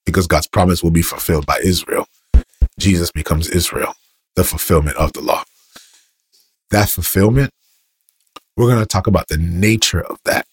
because 0.06 0.26
God's 0.26 0.46
promise 0.48 0.82
will 0.82 0.90
be 0.90 1.02
fulfilled 1.02 1.46
by 1.46 1.58
Israel. 1.62 2.06
Jesus 2.78 3.10
becomes 3.12 3.48
Israel, 3.48 3.94
the 4.36 4.44
fulfillment 4.44 4.96
of 4.96 5.12
the 5.12 5.20
law. 5.20 5.44
That 6.70 6.88
fulfillment, 6.88 7.50
we're 8.56 8.68
going 8.68 8.80
to 8.80 8.86
talk 8.86 9.06
about 9.06 9.28
the 9.28 9.36
nature 9.36 10.00
of 10.00 10.18
that, 10.24 10.46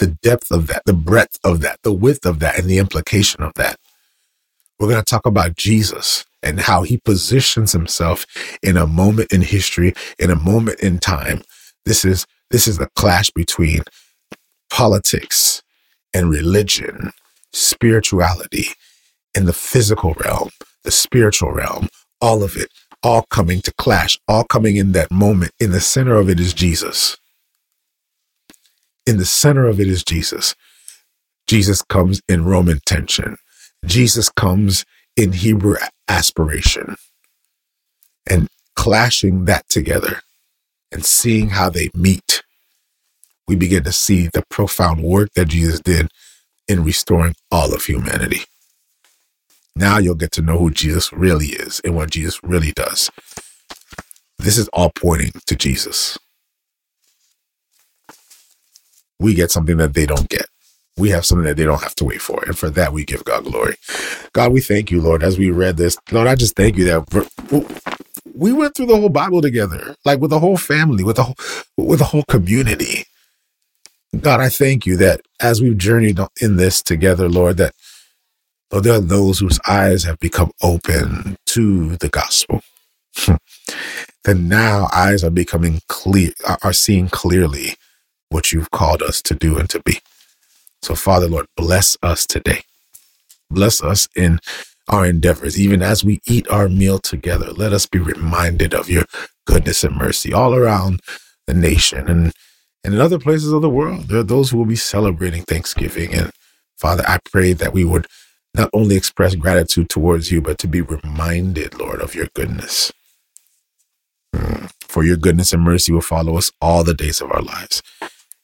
the 0.00 0.18
depth 0.22 0.50
of 0.50 0.66
that, 0.66 0.82
the 0.86 0.92
breadth 0.94 1.38
of 1.44 1.60
that, 1.60 1.78
the 1.82 1.92
width 1.92 2.26
of 2.26 2.40
that, 2.40 2.58
and 2.58 2.68
the 2.68 2.78
implication 2.78 3.42
of 3.44 3.52
that. 3.54 3.76
We're 4.78 4.88
going 4.88 5.04
to 5.04 5.08
talk 5.08 5.26
about 5.26 5.56
Jesus 5.56 6.24
and 6.42 6.58
how 6.58 6.82
he 6.82 6.96
positions 6.96 7.72
himself 7.72 8.24
in 8.62 8.78
a 8.78 8.86
moment 8.86 9.32
in 9.32 9.42
history, 9.42 9.92
in 10.18 10.30
a 10.30 10.36
moment 10.36 10.80
in 10.80 10.98
time. 10.98 11.42
This 11.84 12.04
is 12.04 12.26
this 12.50 12.66
is 12.66 12.78
the 12.78 12.88
clash 12.96 13.30
between 13.30 13.82
politics 14.70 15.62
and 16.14 16.30
religion, 16.30 17.12
spirituality, 17.52 18.66
and 19.36 19.46
the 19.46 19.52
physical 19.52 20.14
realm, 20.14 20.48
the 20.82 20.90
spiritual 20.90 21.52
realm, 21.52 21.88
all 22.20 22.42
of 22.42 22.56
it, 22.56 22.68
all 23.02 23.26
coming 23.30 23.60
to 23.62 23.72
clash, 23.74 24.18
all 24.26 24.44
coming 24.44 24.76
in 24.76 24.92
that 24.92 25.10
moment. 25.10 25.52
In 25.60 25.72
the 25.72 25.80
center 25.80 26.16
of 26.16 26.28
it 26.30 26.40
is 26.40 26.54
Jesus. 26.54 27.18
In 29.06 29.18
the 29.18 29.24
center 29.24 29.66
of 29.66 29.80
it 29.80 29.88
is 29.88 30.04
Jesus. 30.04 30.54
Jesus 31.46 31.82
comes 31.82 32.20
in 32.28 32.44
Roman 32.44 32.80
tension. 32.86 33.36
Jesus 33.84 34.28
comes 34.28 34.84
in 35.16 35.32
Hebrew 35.32 35.76
aspiration. 36.08 36.96
And 38.28 38.48
clashing 38.76 39.46
that 39.46 39.68
together 39.68 40.20
and 40.92 41.04
seeing 41.04 41.50
how 41.50 41.70
they 41.70 41.90
meet, 41.94 42.42
we 43.48 43.56
begin 43.56 43.82
to 43.84 43.92
see 43.92 44.28
the 44.28 44.44
profound 44.48 45.02
work 45.02 45.30
that 45.34 45.48
Jesus 45.48 45.80
did 45.80 46.08
in 46.68 46.84
restoring 46.84 47.34
all 47.50 47.74
of 47.74 47.84
humanity. 47.84 48.42
Now 49.74 49.98
you'll 49.98 50.14
get 50.14 50.32
to 50.32 50.42
know 50.42 50.58
who 50.58 50.70
Jesus 50.70 51.12
really 51.12 51.46
is 51.46 51.80
and 51.84 51.96
what 51.96 52.10
Jesus 52.10 52.38
really 52.42 52.72
does. 52.72 53.10
This 54.38 54.56
is 54.56 54.68
all 54.68 54.92
pointing 54.94 55.32
to 55.46 55.56
Jesus. 55.56 56.18
We 59.20 59.34
get 59.34 59.52
something 59.52 59.78
that 59.78 59.94
they 59.94 60.06
don't 60.06 60.28
get. 60.30 60.46
We 60.98 61.10
have 61.10 61.26
something 61.26 61.46
that 61.46 61.58
they 61.58 61.64
don't 61.64 61.82
have 61.82 61.96
to 61.96 62.06
wait 62.06 62.22
for. 62.22 62.44
And 62.46 62.58
for 62.58 62.70
that, 62.70 62.92
we 62.94 63.04
give 63.06 63.24
God 63.24 63.44
glory. 63.46 63.76
God, 64.34 64.52
we 64.52 64.62
thank 64.62 64.90
you, 64.92 65.02
Lord, 65.02 65.24
as 65.24 65.38
we 65.38 65.50
read 65.52 65.78
this. 65.78 65.98
Lord, 66.12 66.28
I 66.28 66.36
just 66.36 66.56
thank 66.56 66.76
you 66.78 66.86
that 66.86 67.28
we 68.34 68.52
went 68.52 68.76
through 68.76 68.86
the 68.86 68.96
whole 68.98 69.10
Bible 69.10 69.42
together, 69.42 69.96
like 70.04 70.20
with 70.20 70.30
the 70.30 70.40
whole 70.40 70.58
family, 70.58 71.04
with 71.04 71.16
the 71.16 71.24
whole, 71.24 71.36
with 71.78 72.00
the 72.00 72.06
whole 72.06 72.24
community. 72.24 73.04
God, 74.20 74.40
I 74.40 74.50
thank 74.50 74.86
you 74.86 74.96
that 74.98 75.22
as 75.40 75.62
we've 75.62 75.78
journeyed 75.78 76.18
in 76.40 76.56
this 76.56 76.82
together, 76.82 77.28
Lord, 77.28 77.58
that 77.58 77.74
Lord, 78.72 78.84
there 78.84 78.94
are 78.94 79.00
those 79.00 79.40
whose 79.40 79.60
eyes 79.68 80.04
have 80.04 80.18
become 80.20 80.52
open 80.62 81.36
to 81.48 81.96
the 81.98 82.08
gospel. 82.10 82.62
that 84.24 84.36
now 84.36 84.88
eyes 84.94 85.24
are 85.24 85.30
becoming 85.30 85.80
clear, 85.88 86.32
are 86.62 86.72
seeing 86.72 87.08
clearly 87.08 87.76
what 88.30 88.52
you've 88.52 88.70
called 88.70 89.02
us 89.02 89.20
to 89.22 89.34
do 89.34 89.58
and 89.58 89.68
to 89.70 89.80
be. 89.80 90.00
So, 90.82 90.94
Father, 90.94 91.28
Lord, 91.28 91.46
bless 91.56 91.96
us 92.02 92.26
today. 92.26 92.62
Bless 93.50 93.82
us 93.82 94.08
in 94.16 94.40
our 94.88 95.04
endeavors, 95.06 95.60
even 95.60 95.82
as 95.82 96.04
we 96.04 96.20
eat 96.26 96.48
our 96.48 96.68
meal 96.68 96.98
together. 96.98 97.52
Let 97.52 97.72
us 97.72 97.86
be 97.86 97.98
reminded 97.98 98.74
of 98.74 98.88
your 98.88 99.04
goodness 99.46 99.84
and 99.84 99.96
mercy 99.96 100.32
all 100.32 100.54
around 100.54 101.00
the 101.46 101.54
nation 101.54 102.08
and, 102.08 102.32
and 102.84 102.94
in 102.94 103.00
other 103.00 103.18
places 103.18 103.52
of 103.52 103.62
the 103.62 103.70
world. 103.70 104.08
There 104.08 104.20
are 104.20 104.24
those 104.24 104.50
who 104.50 104.58
will 104.58 104.64
be 104.64 104.76
celebrating 104.76 105.42
Thanksgiving. 105.42 106.14
And 106.14 106.30
Father, 106.78 107.04
I 107.06 107.18
pray 107.24 107.52
that 107.52 107.72
we 107.72 107.84
would 107.84 108.06
not 108.54 108.70
only 108.72 108.96
express 108.96 109.34
gratitude 109.34 109.88
towards 109.88 110.32
you, 110.32 110.40
but 110.40 110.58
to 110.58 110.66
be 110.66 110.80
reminded, 110.80 111.78
Lord, 111.78 112.00
of 112.00 112.14
your 112.14 112.28
goodness. 112.34 112.92
Hmm. 114.34 114.66
For 114.80 115.04
your 115.04 115.16
goodness 115.16 115.52
and 115.52 115.62
mercy 115.62 115.92
will 115.92 116.00
follow 116.00 116.36
us 116.36 116.50
all 116.60 116.82
the 116.82 116.94
days 116.94 117.20
of 117.20 117.30
our 117.30 117.42
lives, 117.42 117.82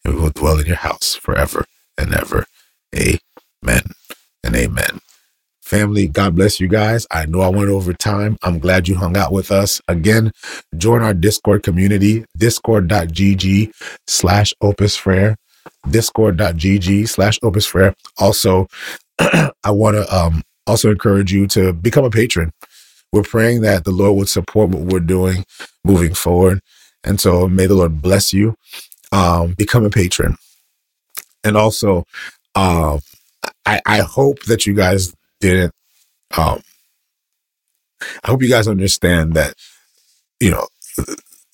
and 0.07 0.15
we 0.15 0.20
will 0.20 0.31
dwell 0.31 0.59
in 0.59 0.66
your 0.66 0.77
house 0.77 1.15
forever 1.15 1.65
and 1.99 2.15
ever. 2.15 2.47
Amen 2.95 3.83
and 4.45 4.55
amen. 4.55 5.01
Family, 5.61 6.07
God 6.07 6.37
bless 6.37 6.61
you 6.61 6.69
guys. 6.69 7.09
I 7.11 7.27
know 7.27 7.41
I 7.41 7.49
went 7.49 7.70
over 7.70 7.93
time. 7.93 8.39
I'm 8.45 8.61
glad 8.61 8.87
you 8.87 8.95
hung 8.95 9.16
out 9.16 9.33
with 9.33 9.51
us. 9.51 9.81
Again, 9.89 10.31
join 10.77 11.03
our 11.03 11.12
Discord 11.12 11.65
community, 11.65 12.24
discord.gg 12.37 13.73
slash 14.07 14.55
opus 14.61 14.95
frere, 14.95 15.35
discord.gg 15.91 17.09
slash 17.09 17.41
opus 17.43 17.66
frere. 17.66 17.95
Also, 18.16 18.69
I 19.19 19.70
want 19.73 19.97
to 19.97 20.16
um, 20.16 20.43
also 20.69 20.93
encourage 20.93 21.33
you 21.33 21.49
to 21.49 21.73
become 21.73 22.05
a 22.05 22.11
patron. 22.11 22.53
We're 23.12 23.24
praying 23.24 23.62
that 23.62 23.85
the 23.85 23.91
Lord 23.91 24.16
would 24.19 24.28
support 24.28 24.70
what 24.70 24.83
we're 24.83 25.01
doing 25.01 25.45
moving 25.85 26.15
forward. 26.15 26.61
And 27.03 27.20
so 27.20 27.49
may 27.49 27.66
the 27.66 27.74
Lord 27.74 28.01
bless 28.01 28.33
you. 28.33 28.55
Um, 29.17 29.55
become 29.55 29.85
a 29.85 29.91
patron. 29.91 30.37
And 31.43 31.57
also, 31.57 32.05
um, 32.55 33.01
I, 33.65 33.81
I 33.87 33.99
hope 34.01 34.43
that 34.45 34.67
you 34.67 34.75
guys 34.75 35.15
didn't 35.41 35.73
um 36.37 36.61
I 38.25 38.31
hope 38.31 38.43
you 38.43 38.49
guys 38.49 38.69
understand 38.69 39.35
that, 39.35 39.55
you 40.41 40.51
know, 40.51 40.67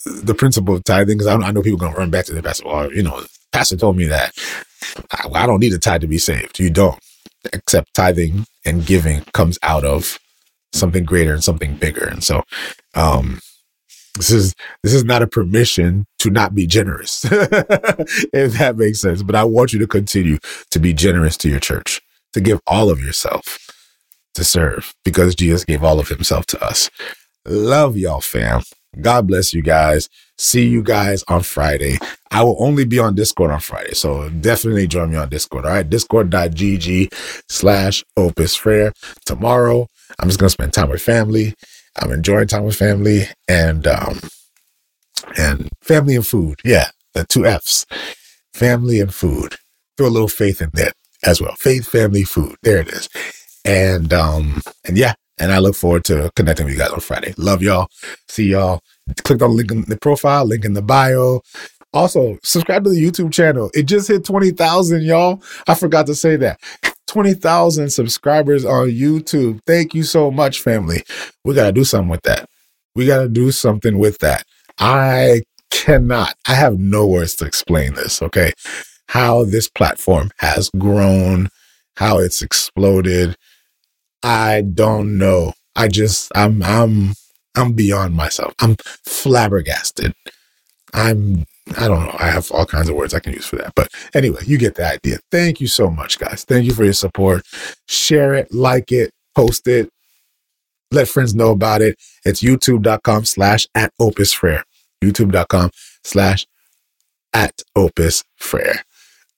the 0.05 0.35
principle 0.35 0.75
of 0.75 0.85
tithing, 0.85 1.19
because 1.19 1.27
I, 1.27 1.37
I, 1.37 1.53
know 1.53 1.63
people 1.63 1.79
are 1.79 1.81
going 1.81 1.93
to 1.93 1.99
run 1.99 2.11
back 2.11 2.25
to 2.27 2.35
the 2.35 2.43
pastor. 2.43 2.67
Well, 2.67 2.93
you 2.93 3.03
know, 3.03 3.23
pastor 3.53 3.77
told 3.77 3.97
me 3.97 4.07
that 4.07 4.33
I, 5.13 5.29
I 5.33 5.47
don't 5.47 5.61
need 5.61 5.73
a 5.73 5.79
tithe 5.79 6.01
to 6.01 6.09
be 6.09 6.19
saved. 6.19 6.59
You 6.59 6.71
don't, 6.71 6.99
except 7.53 7.95
tithing 7.95 8.47
and 8.65 8.85
giving 8.85 9.23
comes 9.33 9.59
out 9.63 9.85
of 9.85 10.19
something 10.73 11.05
greater 11.05 11.33
and 11.33 11.45
something 11.45 11.77
bigger. 11.77 12.07
And 12.07 12.25
so, 12.25 12.43
um, 12.95 13.41
This 14.17 14.31
is 14.31 14.55
this 14.83 14.93
is 14.93 15.05
not 15.05 15.23
a 15.23 15.27
permission 15.27 16.07
to 16.19 16.31
not 16.31 16.55
be 16.55 16.67
generous, 16.67 17.25
if 17.31 18.59
that 18.59 18.75
makes 18.77 19.01
sense. 19.01 19.23
But 19.23 19.37
I 19.37 19.45
want 19.45 19.73
you 19.73 19.79
to 19.79 19.87
continue 19.87 20.39
to 20.71 20.79
be 20.79 20.93
generous 20.93 21.37
to 21.39 21.49
your 21.49 21.61
church, 21.61 22.01
to 22.35 22.41
give 22.41 22.61
all 22.67 22.91
of 22.91 23.01
yourself 23.01 23.59
to 24.35 24.45
serve, 24.45 24.95
because 25.05 25.35
Jesus 25.35 25.65
gave 25.65 25.83
all 25.83 25.99
of 25.99 26.09
himself 26.09 26.47
to 26.47 26.63
us. 26.63 26.91
Love 27.47 27.97
y'all, 27.97 28.21
fam. 28.21 28.63
God 29.01 29.27
bless 29.27 29.55
you 29.55 29.63
guys. 29.63 30.09
See 30.37 30.67
you 30.67 30.83
guys 30.83 31.25
on 31.29 31.43
Friday. 31.43 31.97
I 32.31 32.43
will 32.43 32.57
only 32.59 32.85
be 32.85 32.99
on 32.99 33.15
Discord 33.15 33.51
on 33.51 33.61
Friday. 33.61 33.95
So 33.95 34.29
definitely 34.29 34.87
join 34.87 35.11
me 35.11 35.17
on 35.17 35.31
Discord. 35.31 35.65
All 35.65 35.73
right. 35.73 35.89
Discord.gg 35.89 37.09
slash 37.49 38.05
opus 38.17 38.55
frere. 38.55 38.93
Tomorrow, 39.25 39.87
I'm 40.19 40.29
just 40.29 40.41
to 40.41 40.51
spend 40.51 40.73
time 40.75 40.91
with 40.91 41.01
family. 41.01 41.55
I'm 42.01 42.13
enjoying 42.13 42.49
time 42.49 42.65
with 42.65 42.77
family 42.77 43.25
and, 43.49 43.87
um, 43.87 44.21
and 45.39 45.69
family 45.83 46.17
and 46.17 46.27
food. 46.27 46.61
Yeah. 46.65 46.89
The 47.15 47.25
two 47.25 47.47
F's 47.47 47.87
family 48.55 49.01
and 49.01 49.13
food. 49.15 49.57
Throw 49.97 50.09
a 50.09 50.11
little 50.11 50.29
faith 50.29 50.63
in 50.63 50.71
that 50.75 50.95
as 51.25 51.41
well. 51.41 51.55
Faith, 51.57 51.87
family, 51.89 52.25
food. 52.25 52.57
There 52.63 52.81
it 52.81 52.89
is. 52.89 53.09
And, 53.65 54.13
um, 54.13 54.63
and 54.85 54.97
yeah, 54.97 55.15
and 55.39 55.53
I 55.53 55.59
look 55.59 55.75
forward 55.75 56.05
to 56.07 56.31
connecting 56.37 56.67
with 56.67 56.75
you 56.75 56.79
guys 56.81 56.91
on 56.91 57.01
Friday. 57.01 57.35
Love 57.37 57.63
y'all. 57.63 57.89
See 58.29 58.45
y'all. 58.45 58.81
Click 59.25 59.43
on 59.43 59.51
the 59.51 59.57
link 59.57 59.71
in 59.73 59.83
the 59.83 59.99
profile, 59.99 60.45
link 60.47 60.65
in 60.65 60.75
the 60.75 60.83
bio. 60.83 61.43
Also, 61.93 62.39
subscribe 62.43 62.85
to 62.85 62.91
the 62.91 63.03
YouTube 63.03 63.33
channel. 63.33 63.71
It 63.75 63.85
just 63.85 64.09
hit 64.09 64.25
20,000, 64.25 65.03
y'all. 65.03 65.43
I 65.69 65.75
forgot 65.75 66.07
to 66.07 66.15
say 66.15 66.37
that. 66.37 66.61
20,000 67.13 67.91
subscribers 67.91 68.65
on 68.65 68.89
YouTube. 68.89 69.61
Thank 69.67 69.93
you 69.93 70.03
so 70.03 70.31
much, 70.31 70.61
family. 70.61 71.05
We 71.45 71.55
got 71.55 71.67
to 71.67 71.73
do 71.73 71.85
something 71.85 72.09
with 72.09 72.23
that. 72.23 72.49
We 72.95 73.07
got 73.07 73.21
to 73.21 73.29
do 73.29 73.53
something 73.53 73.99
with 73.99 74.17
that. 74.21 74.45
I 74.79 75.43
cannot, 75.71 76.35
I 76.49 76.55
have 76.55 76.79
no 76.79 77.07
words 77.07 77.37
to 77.37 77.45
explain 77.45 77.93
this, 77.93 78.23
okay? 78.23 78.55
How 79.09 79.45
this 79.45 79.69
platform 79.69 80.31
has 80.39 80.71
grown, 80.79 81.51
how 81.99 82.19
it's 82.19 82.41
exploded. 82.41 83.37
I 84.23 84.63
don't 84.63 85.19
know. 85.19 85.53
I 85.77 85.89
just, 85.89 86.33
I'm, 86.35 86.63
I'm, 86.63 87.13
I'm 87.55 87.75
beyond 87.75 88.15
myself. 88.15 88.55
I'm 88.59 88.77
flabbergasted. 89.05 90.15
I'm, 90.95 91.45
I 91.79 91.89
don't 91.89 92.05
know. 92.05 92.17
I 92.19 92.29
have 92.29 92.51
all 92.51 92.67
kinds 92.67 92.89
of 92.89 92.97
words 92.97 93.15
I 93.15 93.21
can 93.21 93.33
use 93.33 93.47
for 93.47 93.57
that. 93.57 93.75
But 93.75 93.91
anyway, 94.15 94.41
you 94.45 94.59
get 94.59 94.75
the 94.75 94.87
idea. 94.87 95.19
Thank 95.31 95.61
you 95.61 95.67
so 95.67 95.91
much, 95.91 96.19
guys. 96.19 96.45
Thank 96.45 96.65
you 96.65 96.75
for 96.75 96.85
your 96.85 96.93
support. 96.93 97.45
Share 97.89 98.35
it, 98.35 98.53
like 98.53 98.91
it, 98.91 99.13
post 99.35 99.69
it, 99.69 99.91
let 100.91 101.09
friends 101.09 101.35
know 101.35 101.51
about 101.51 101.83
it. 101.83 101.99
It's 102.25 102.43
youtube.com 102.43 103.25
slash 103.25 103.67
at 103.75 103.93
opus 103.99 104.33
frere. 104.33 104.65
YouTube.com 105.03 105.71
slash 106.05 106.47
at 107.33 107.63
opus 107.75 108.25
frere. 108.37 108.83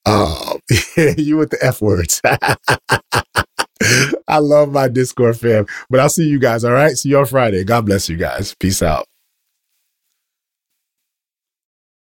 Oh, 0.05 0.59
you 0.97 1.37
with 1.37 1.51
the 1.51 1.57
F 1.61 1.81
words. 1.81 2.21
I 4.27 4.37
love 4.37 4.71
my 4.71 4.87
Discord 4.87 5.39
fam. 5.39 5.65
But 5.89 5.99
I'll 5.99 6.09
see 6.09 6.27
you 6.27 6.39
guys. 6.39 6.63
All 6.63 6.73
right. 6.73 6.95
See 6.95 7.09
you 7.09 7.19
on 7.19 7.25
Friday. 7.25 7.63
God 7.63 7.85
bless 7.85 8.09
you 8.09 8.17
guys. 8.17 8.55
Peace 8.59 8.81
out. 8.81 9.07